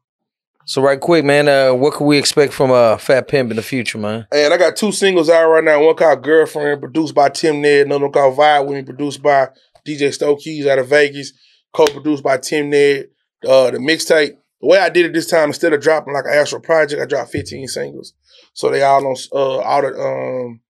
So 0.65 0.83
right 0.83 0.99
quick, 0.99 1.25
man, 1.25 1.47
uh, 1.47 1.73
what 1.73 1.95
can 1.95 2.05
we 2.05 2.17
expect 2.17 2.53
from 2.53 2.69
uh, 2.69 2.97
Fat 2.97 3.27
Pimp 3.27 3.49
in 3.49 3.55
the 3.55 3.63
future, 3.63 3.97
man? 3.97 4.27
And 4.31 4.53
I 4.53 4.57
got 4.57 4.75
two 4.75 4.91
singles 4.91 5.27
out 5.27 5.49
right 5.49 5.63
now. 5.63 5.83
One 5.83 5.95
called 5.95 6.23
Girlfriend, 6.23 6.79
produced 6.81 7.15
by 7.15 7.29
Tim 7.29 7.61
Ned. 7.61 7.87
Another 7.87 8.05
one 8.05 8.11
called 8.11 8.37
Vibe 8.37 8.67
with 8.67 8.77
me, 8.77 8.83
produced 8.83 9.23
by 9.23 9.49
DJ 9.87 10.13
Stoke 10.13 10.39
Keys 10.39 10.67
out 10.67 10.77
of 10.77 10.87
Vegas. 10.87 11.33
Co-produced 11.73 12.23
by 12.23 12.37
Tim 12.37 12.69
Ned. 12.69 13.07
Uh, 13.47 13.71
the 13.71 13.79
mixtape. 13.79 14.37
The 14.61 14.67
way 14.67 14.77
I 14.77 14.89
did 14.89 15.05
it 15.05 15.13
this 15.13 15.27
time, 15.27 15.49
instead 15.49 15.73
of 15.73 15.81
dropping 15.81 16.13
like 16.13 16.25
an 16.25 16.33
actual 16.33 16.59
project, 16.59 17.01
I 17.01 17.05
dropped 17.05 17.31
15 17.31 17.67
singles. 17.67 18.13
So 18.53 18.69
they 18.69 18.83
all 18.83 19.07
on 19.07 19.15
uh 19.31 19.59
all 19.59 19.81
the 19.81 19.99
um 19.99 20.61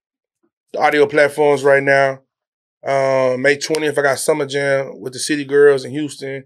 the 0.72 0.80
audio 0.80 1.08
platforms 1.08 1.64
right 1.64 1.84
now. 1.84 2.22
Um, 2.86 3.42
May 3.42 3.58
20th, 3.58 3.98
I 3.98 4.02
got 4.02 4.20
Summer 4.20 4.46
Jam 4.46 5.00
with 5.00 5.14
the 5.14 5.20
City 5.20 5.44
Girls 5.44 5.84
in 5.84 5.92
Houston. 5.92 6.46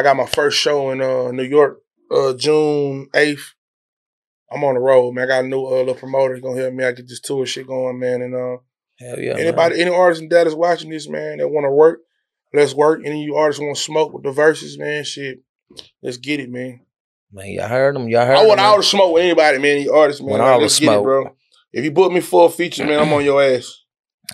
I 0.00 0.02
got 0.02 0.16
my 0.16 0.24
first 0.24 0.56
show 0.58 0.90
in 0.90 1.02
uh 1.02 1.30
New 1.30 1.42
York, 1.42 1.82
uh 2.10 2.32
June 2.32 3.08
8th. 3.12 3.52
I'm 4.50 4.64
on 4.64 4.74
the 4.74 4.80
road, 4.80 5.12
man. 5.12 5.24
I 5.24 5.28
got 5.28 5.44
a 5.44 5.48
new 5.48 5.62
uh, 5.66 5.70
little 5.80 5.94
promoter 5.94 6.34
He's 6.34 6.42
gonna 6.42 6.58
help 6.58 6.72
me. 6.72 6.84
I 6.84 6.92
get 6.92 7.06
this 7.06 7.20
tour 7.20 7.44
shit 7.44 7.66
going, 7.66 7.98
man. 7.98 8.22
And 8.22 8.34
uh, 8.34 8.56
Hell 8.98 9.18
yeah, 9.20 9.36
anybody, 9.36 9.78
any 9.80 9.90
artist 9.90 10.22
in 10.22 10.30
Dallas 10.30 10.54
watching 10.54 10.88
this, 10.88 11.06
man, 11.06 11.36
that 11.38 11.48
want 11.48 11.66
to 11.66 11.70
work, 11.70 12.00
let's 12.54 12.74
work. 12.74 13.00
Any 13.04 13.22
of 13.22 13.26
you 13.26 13.36
artists 13.36 13.60
want 13.60 13.76
to 13.76 13.82
smoke 13.82 14.14
with 14.14 14.22
the 14.22 14.32
verses, 14.32 14.78
man, 14.78 15.04
shit, 15.04 15.40
let's 16.02 16.16
get 16.16 16.40
it, 16.40 16.50
man. 16.50 16.80
man. 17.30 17.50
Y'all 17.50 17.68
heard 17.68 17.94
them. 17.94 18.08
Y'all 18.08 18.26
heard 18.26 18.36
I 18.36 18.46
want 18.46 18.56
man. 18.56 18.66
all 18.66 18.78
the 18.78 18.82
smoke 18.82 19.12
with 19.12 19.22
anybody, 19.24 19.58
man. 19.58 19.76
Any 19.76 19.88
artist, 19.88 20.22
man. 20.22 20.30
Want 20.30 20.42
Like, 20.42 20.52
all 20.52 20.60
let's 20.62 20.78
get 20.78 20.86
smoke. 20.86 21.00
it, 21.00 21.04
bro. 21.04 21.36
If 21.74 21.84
you 21.84 21.90
book 21.90 22.10
me 22.10 22.20
for 22.20 22.46
a 22.46 22.50
feature, 22.50 22.86
man, 22.86 23.00
I'm 23.00 23.12
on 23.12 23.22
your 23.22 23.42
ass. 23.42 23.84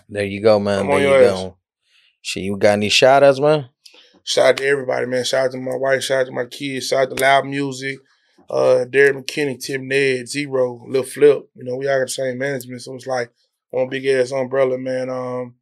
There 0.08 0.24
you 0.24 0.40
go, 0.40 0.60
man. 0.60 0.80
I'm 0.80 0.86
there 0.86 1.00
you 1.00 1.08
your 1.08 1.20
go. 1.20 1.56
Shit, 2.22 2.44
you 2.44 2.56
got 2.56 2.74
any 2.74 2.88
shout 2.88 3.22
outs, 3.24 3.40
man? 3.40 3.68
Shout 4.29 4.47
out 4.47 4.57
to 4.57 4.66
everybody, 4.66 5.07
man. 5.07 5.22
Shout 5.22 5.45
out 5.45 5.53
to 5.53 5.59
my 5.59 5.77
wife. 5.77 6.03
Shout 6.03 6.22
out 6.22 6.27
to 6.27 6.33
my 6.33 6.47
kids. 6.47 6.89
Shout 6.89 7.03
out 7.12 7.16
to 7.16 7.22
Loud 7.22 7.47
Music. 7.47 8.01
Uh, 8.51 8.85
Derek 8.85 9.14
McKinney, 9.14 9.57
Tim 9.57 9.87
Ned, 9.87 10.27
Z-Ro, 10.27 10.85
Lil 10.89 11.05
Flip. 11.05 11.49
You 11.55 11.62
know, 11.62 11.77
we 11.77 11.87
all 11.87 12.01
got 12.01 12.07
the 12.07 12.09
same 12.09 12.37
management, 12.37 12.83
so 12.83 12.97
it's 12.97 13.07
like 13.07 13.31
one 13.70 13.89
big 13.89 14.05
ass 14.05 14.33
umbrella, 14.33 14.79
man. 14.79 15.11
Um, 15.11 15.55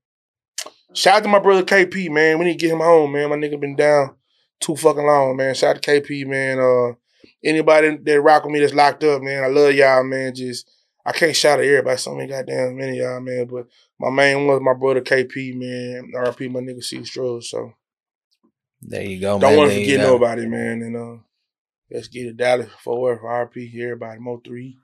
shout 0.95 1.17
out 1.17 1.23
to 1.25 1.29
my 1.29 1.41
brother 1.41 1.63
KP, 1.63 2.11
man. 2.11 2.39
We 2.39 2.47
need 2.47 2.59
to 2.59 2.67
get 2.67 2.73
him 2.73 2.81
home, 2.81 3.13
man. 3.13 3.29
My 3.29 3.37
nigga 3.37 3.61
been 3.61 3.77
down 3.77 4.15
too 4.61 4.77
fucking 4.77 5.05
long, 5.05 5.37
man. 5.37 5.55
Shout 5.55 5.77
out 5.77 5.83
to 5.83 6.01
KP, 6.01 6.27
man. 6.27 6.59
Uh, 6.59 6.95
anybody 7.45 7.99
that 7.99 8.23
rock 8.23 8.45
with 8.45 8.53
me 8.55 8.61
that's 8.61 8.73
locked 8.73 9.05
up, 9.05 9.21
man. 9.21 9.45
I 9.45 9.49
love 9.49 9.75
y'all, 9.75 10.05
man. 10.05 10.35
Just 10.35 10.71
I 11.05 11.13
can't 11.13 11.37
shout 11.37 11.61
at 11.61 11.67
everybody. 11.67 11.99
So 11.99 12.15
many 12.15 12.31
goddamn 12.31 12.79
many 12.79 12.99
of 12.99 13.05
y'all, 13.05 13.21
man. 13.21 13.45
But 13.45 13.67
my 14.01 14.09
main 14.09 14.47
one 14.47 14.47
was 14.47 14.63
my 14.63 14.73
brother 14.73 15.03
KP, 15.03 15.55
man. 15.55 16.13
RP, 16.17 16.51
my 16.51 16.61
nigga 16.61 16.83
C 16.83 17.05
Struggs. 17.05 17.51
So. 17.51 17.75
There 18.87 19.03
you 19.03 19.21
go, 19.21 19.39
Don't 19.39 19.51
man. 19.51 19.59
want 19.59 19.71
to 19.73 19.81
forget 19.81 20.01
nobody, 20.01 20.47
man. 20.47 20.83
And 20.83 20.97
uh, 20.97 21.23
let's 21.91 22.09
get 22.09 22.27
it 22.27 22.37
Dallas 22.37 22.69
forward 22.83 23.21
for 23.21 23.29
RP, 23.29 23.73
everybody, 23.83 24.21
Mo3. 24.21 24.47
You 24.47 24.75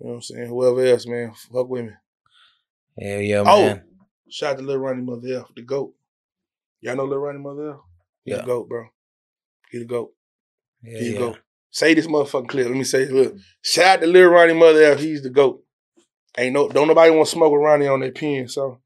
know 0.00 0.08
what 0.10 0.14
I'm 0.14 0.22
saying? 0.22 0.48
Whoever 0.48 0.84
else, 0.84 1.06
man, 1.06 1.32
fuck 1.32 1.68
with 1.68 1.84
me. 1.86 1.90
Hell 3.00 3.20
yeah, 3.20 3.42
Oh, 3.46 3.62
man. 3.66 3.84
shout 4.28 4.54
out 4.54 4.58
to 4.58 4.64
Lil 4.64 4.78
Ronnie 4.78 5.02
Mother 5.02 5.40
F, 5.40 5.54
the 5.54 5.62
GOAT. 5.62 5.94
Y'all 6.80 6.96
know 6.96 7.04
Lil 7.04 7.18
Ronnie 7.18 7.38
Mother 7.38 7.70
F? 7.72 7.76
He 8.24 8.30
Yeah. 8.32 8.38
the 8.38 8.42
GOAT, 8.44 8.68
bro. 8.68 8.86
He 9.70 9.78
the 9.78 9.84
GOAT. 9.86 10.12
Hell 10.84 10.92
He 11.00 11.08
the 11.08 11.12
yeah. 11.14 11.18
GOAT. 11.18 11.38
Say 11.70 11.94
this 11.94 12.06
motherfucking 12.06 12.48
clip. 12.48 12.66
Let 12.66 12.76
me 12.76 12.84
say 12.84 13.02
it. 13.04 13.12
Look. 13.12 13.36
Shout 13.62 13.84
out 13.98 14.00
to 14.02 14.06
Lil 14.08 14.28
Ronnie 14.28 14.52
Mother 14.52 14.82
F. 14.82 14.98
He's 15.00 15.22
the 15.22 15.30
GOAT. 15.30 15.64
Ain't 16.36 16.52
no 16.54 16.68
don't 16.68 16.88
nobody 16.88 17.10
want 17.10 17.26
to 17.28 17.32
smoke 17.32 17.52
with 17.52 17.62
Ronnie 17.62 17.88
on 17.88 18.00
their 18.00 18.12
pen, 18.12 18.48
so 18.48 18.80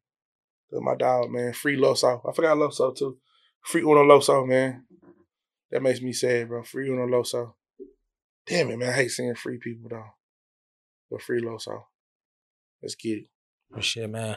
my 0.73 0.95
dog, 0.95 1.31
man. 1.31 1.53
Free 1.53 1.77
Loso. 1.77 2.21
I 2.29 2.33
forgot 2.33 2.57
Loso 2.57 2.95
too. 2.95 3.19
Free 3.67 3.83
Uno 3.83 4.05
Loso, 4.05 4.47
man. 4.47 4.85
That 5.73 5.83
makes 5.83 6.01
me 6.01 6.13
sad, 6.13 6.49
bro. 6.49 6.63
Free 6.63 6.89
Uno 6.89 7.05
Loso. 7.05 7.55
Damn 8.47 8.71
it, 8.71 8.79
man. 8.79 8.91
I 8.91 8.93
hate 8.93 9.11
seeing 9.11 9.35
free 9.35 9.59
people 9.59 9.89
though. 9.91 10.05
But 11.11 11.21
free 11.21 11.43
Loso. 11.43 11.83
Let's 12.81 12.95
get 12.95 13.19
it. 13.19 13.27
Oh, 13.77 13.81
shit, 13.81 14.09
man. 14.09 14.37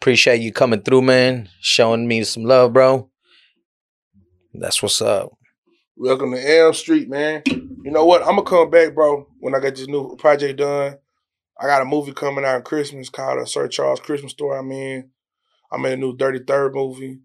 Appreciate 0.00 0.40
you 0.40 0.52
coming 0.52 0.82
through, 0.82 1.02
man. 1.02 1.48
Showing 1.60 2.08
me 2.08 2.24
some 2.24 2.42
love, 2.42 2.72
bro. 2.72 3.08
That's 4.52 4.82
what's 4.82 5.00
up. 5.00 5.30
Welcome 5.96 6.32
to 6.32 6.58
Elm 6.58 6.74
Street, 6.74 7.08
man. 7.08 7.42
You 7.46 7.92
know 7.92 8.04
what? 8.04 8.22
I'm 8.22 8.30
gonna 8.30 8.42
come 8.42 8.70
back, 8.70 8.92
bro. 8.92 9.28
When 9.38 9.54
I 9.54 9.60
get 9.60 9.76
this 9.76 9.86
new 9.86 10.16
project 10.16 10.58
done, 10.58 10.98
I 11.60 11.66
got 11.66 11.82
a 11.82 11.84
movie 11.84 12.12
coming 12.12 12.44
out 12.44 12.56
in 12.56 12.62
Christmas 12.62 13.08
called 13.08 13.38
a 13.38 13.46
Sir 13.46 13.68
Charles 13.68 14.00
Christmas 14.00 14.32
Story. 14.32 14.58
I'm 14.58 14.72
in. 14.72 15.10
I'm 15.70 15.86
in 15.86 15.92
a 15.92 15.96
new 15.96 16.16
33rd 16.16 16.74
movie. 16.74 17.20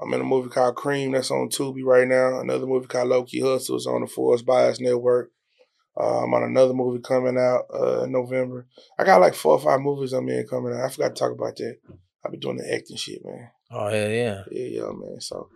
I'm 0.00 0.12
in 0.12 0.20
a 0.20 0.24
movie 0.24 0.50
called 0.50 0.76
Cream 0.76 1.12
that's 1.12 1.30
on 1.30 1.48
Tubi 1.48 1.82
right 1.84 2.06
now. 2.06 2.40
Another 2.40 2.66
movie 2.66 2.86
called 2.86 3.08
Low 3.08 3.24
Key 3.24 3.40
Hustles 3.40 3.86
on 3.86 4.02
the 4.02 4.06
Force 4.06 4.42
Bias 4.42 4.80
Network. 4.80 5.30
Uh, 5.98 6.24
I'm 6.24 6.34
on 6.34 6.42
another 6.42 6.74
movie 6.74 7.00
coming 7.00 7.38
out 7.38 7.64
uh, 7.72 8.02
in 8.04 8.12
November. 8.12 8.66
I 8.98 9.04
got 9.04 9.20
like 9.22 9.34
four 9.34 9.52
or 9.52 9.60
five 9.60 9.80
movies 9.80 10.12
I'm 10.12 10.28
in 10.28 10.46
coming 10.46 10.74
out. 10.74 10.84
I 10.84 10.90
forgot 10.90 11.14
to 11.14 11.18
talk 11.18 11.32
about 11.32 11.56
that. 11.56 11.78
I've 12.24 12.30
been 12.30 12.40
doing 12.40 12.58
the 12.58 12.74
acting 12.74 12.96
shit, 12.98 13.24
man. 13.24 13.48
Oh 13.70 13.88
yeah, 13.88 14.08
yeah, 14.08 14.42
Yeah, 14.50 14.80
yeah, 14.82 14.90
man. 14.92 15.20
So 15.20 15.48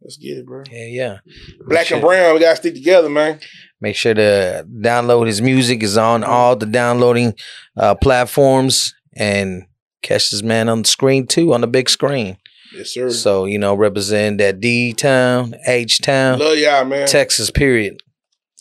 let's 0.00 0.16
get 0.16 0.38
it, 0.38 0.46
bro. 0.46 0.62
yeah, 0.70 0.86
yeah. 0.86 1.18
Black 1.66 1.90
and 1.90 2.00
brown, 2.00 2.34
we 2.34 2.40
gotta 2.40 2.56
stick 2.56 2.74
together, 2.74 3.08
man. 3.10 3.40
Make 3.80 3.96
sure 3.96 4.14
to 4.14 4.64
download 4.70 5.26
his 5.26 5.42
music. 5.42 5.82
is 5.82 5.98
on 5.98 6.22
all 6.22 6.54
the 6.56 6.66
downloading 6.66 7.34
uh, 7.76 7.96
platforms 7.96 8.94
and 9.16 9.64
catch 10.02 10.30
this 10.30 10.42
man 10.42 10.68
on 10.68 10.82
the 10.82 10.88
screen 10.88 11.26
too, 11.26 11.52
on 11.52 11.62
the 11.62 11.66
big 11.66 11.90
screen. 11.90 12.36
Yes, 12.72 12.90
sir. 12.94 13.10
So 13.10 13.44
you 13.46 13.58
know, 13.58 13.74
represent 13.74 14.38
that 14.38 14.60
D 14.60 14.92
town, 14.92 15.54
H 15.66 16.00
town, 16.00 16.38
Love 16.38 16.56
y'all, 16.58 16.84
man. 16.84 17.06
Texas. 17.06 17.50
Period. 17.50 18.00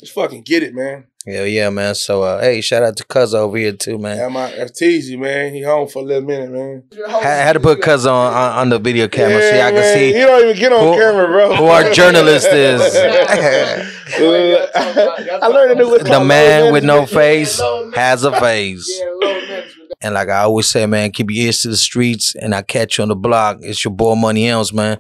Let's 0.02 0.12
fucking 0.12 0.44
get 0.44 0.64
it, 0.64 0.74
man. 0.74 1.06
Hell 1.28 1.46
yeah, 1.46 1.70
man. 1.70 1.94
So 1.94 2.24
uh, 2.24 2.40
hey, 2.42 2.62
shout 2.62 2.82
out 2.82 2.96
to 2.98 3.04
Cuz 3.04 3.36
over 3.36 3.58
here 3.58 3.74
too, 3.74 3.98
man. 3.98 4.18
Yeah, 4.18 4.30
my 4.30 4.50
that's 4.56 4.82
Teasy, 4.82 5.20
man. 5.20 5.54
He 5.54 5.62
home 5.62 5.88
for 5.90 6.00
a 6.00 6.06
little 6.06 6.24
minute, 6.24 6.50
man. 6.50 6.84
I 7.08 7.20
had 7.22 7.54
to 7.54 7.60
put 7.60 7.82
Cuz 7.82 8.06
on, 8.08 8.34
on 8.34 8.52
on 8.60 8.70
the 8.70 8.80
video 8.80 9.08
camera 9.10 9.42
so 9.42 9.50
y'all 9.56 9.72
can 9.72 9.84
see 9.94 10.14
He 10.14 10.20
don't 10.20 10.42
even 10.44 10.56
get 10.56 10.72
on 10.72 10.80
who- 10.80 10.94
camera, 11.00 11.28
bro. 11.28 11.56
who 11.58 11.66
our 11.66 11.92
journalist 11.92 12.48
is. 12.48 12.82
I 14.18 15.48
learned 15.48 15.74
a 15.74 15.76
new 15.76 15.90
what's 15.90 16.04
the 16.10 16.24
man 16.24 16.72
with 16.72 16.84
no 16.84 17.06
face 17.06 17.60
has 17.94 18.24
a 18.24 18.32
face. 18.40 18.90
Yeah, 19.00 19.06
low 19.12 19.20
management. 19.34 19.59
And 20.02 20.14
like 20.14 20.30
I 20.30 20.40
always 20.40 20.70
say, 20.70 20.86
man, 20.86 21.12
keep 21.12 21.30
your 21.30 21.46
ears 21.46 21.62
to 21.62 21.70
the 21.70 21.78
streets 21.78 22.36
and 22.36 22.56
I 22.56 22.62
catch 22.62 22.98
you 22.98 23.02
on 23.04 23.10
the 23.10 23.16
block. 23.16 23.58
It's 23.62 23.84
your 23.84 23.94
boy 23.94 24.16
Money 24.16 24.48
Else, 24.48 24.72
man. 24.72 25.00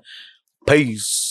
Peace. 0.68 1.29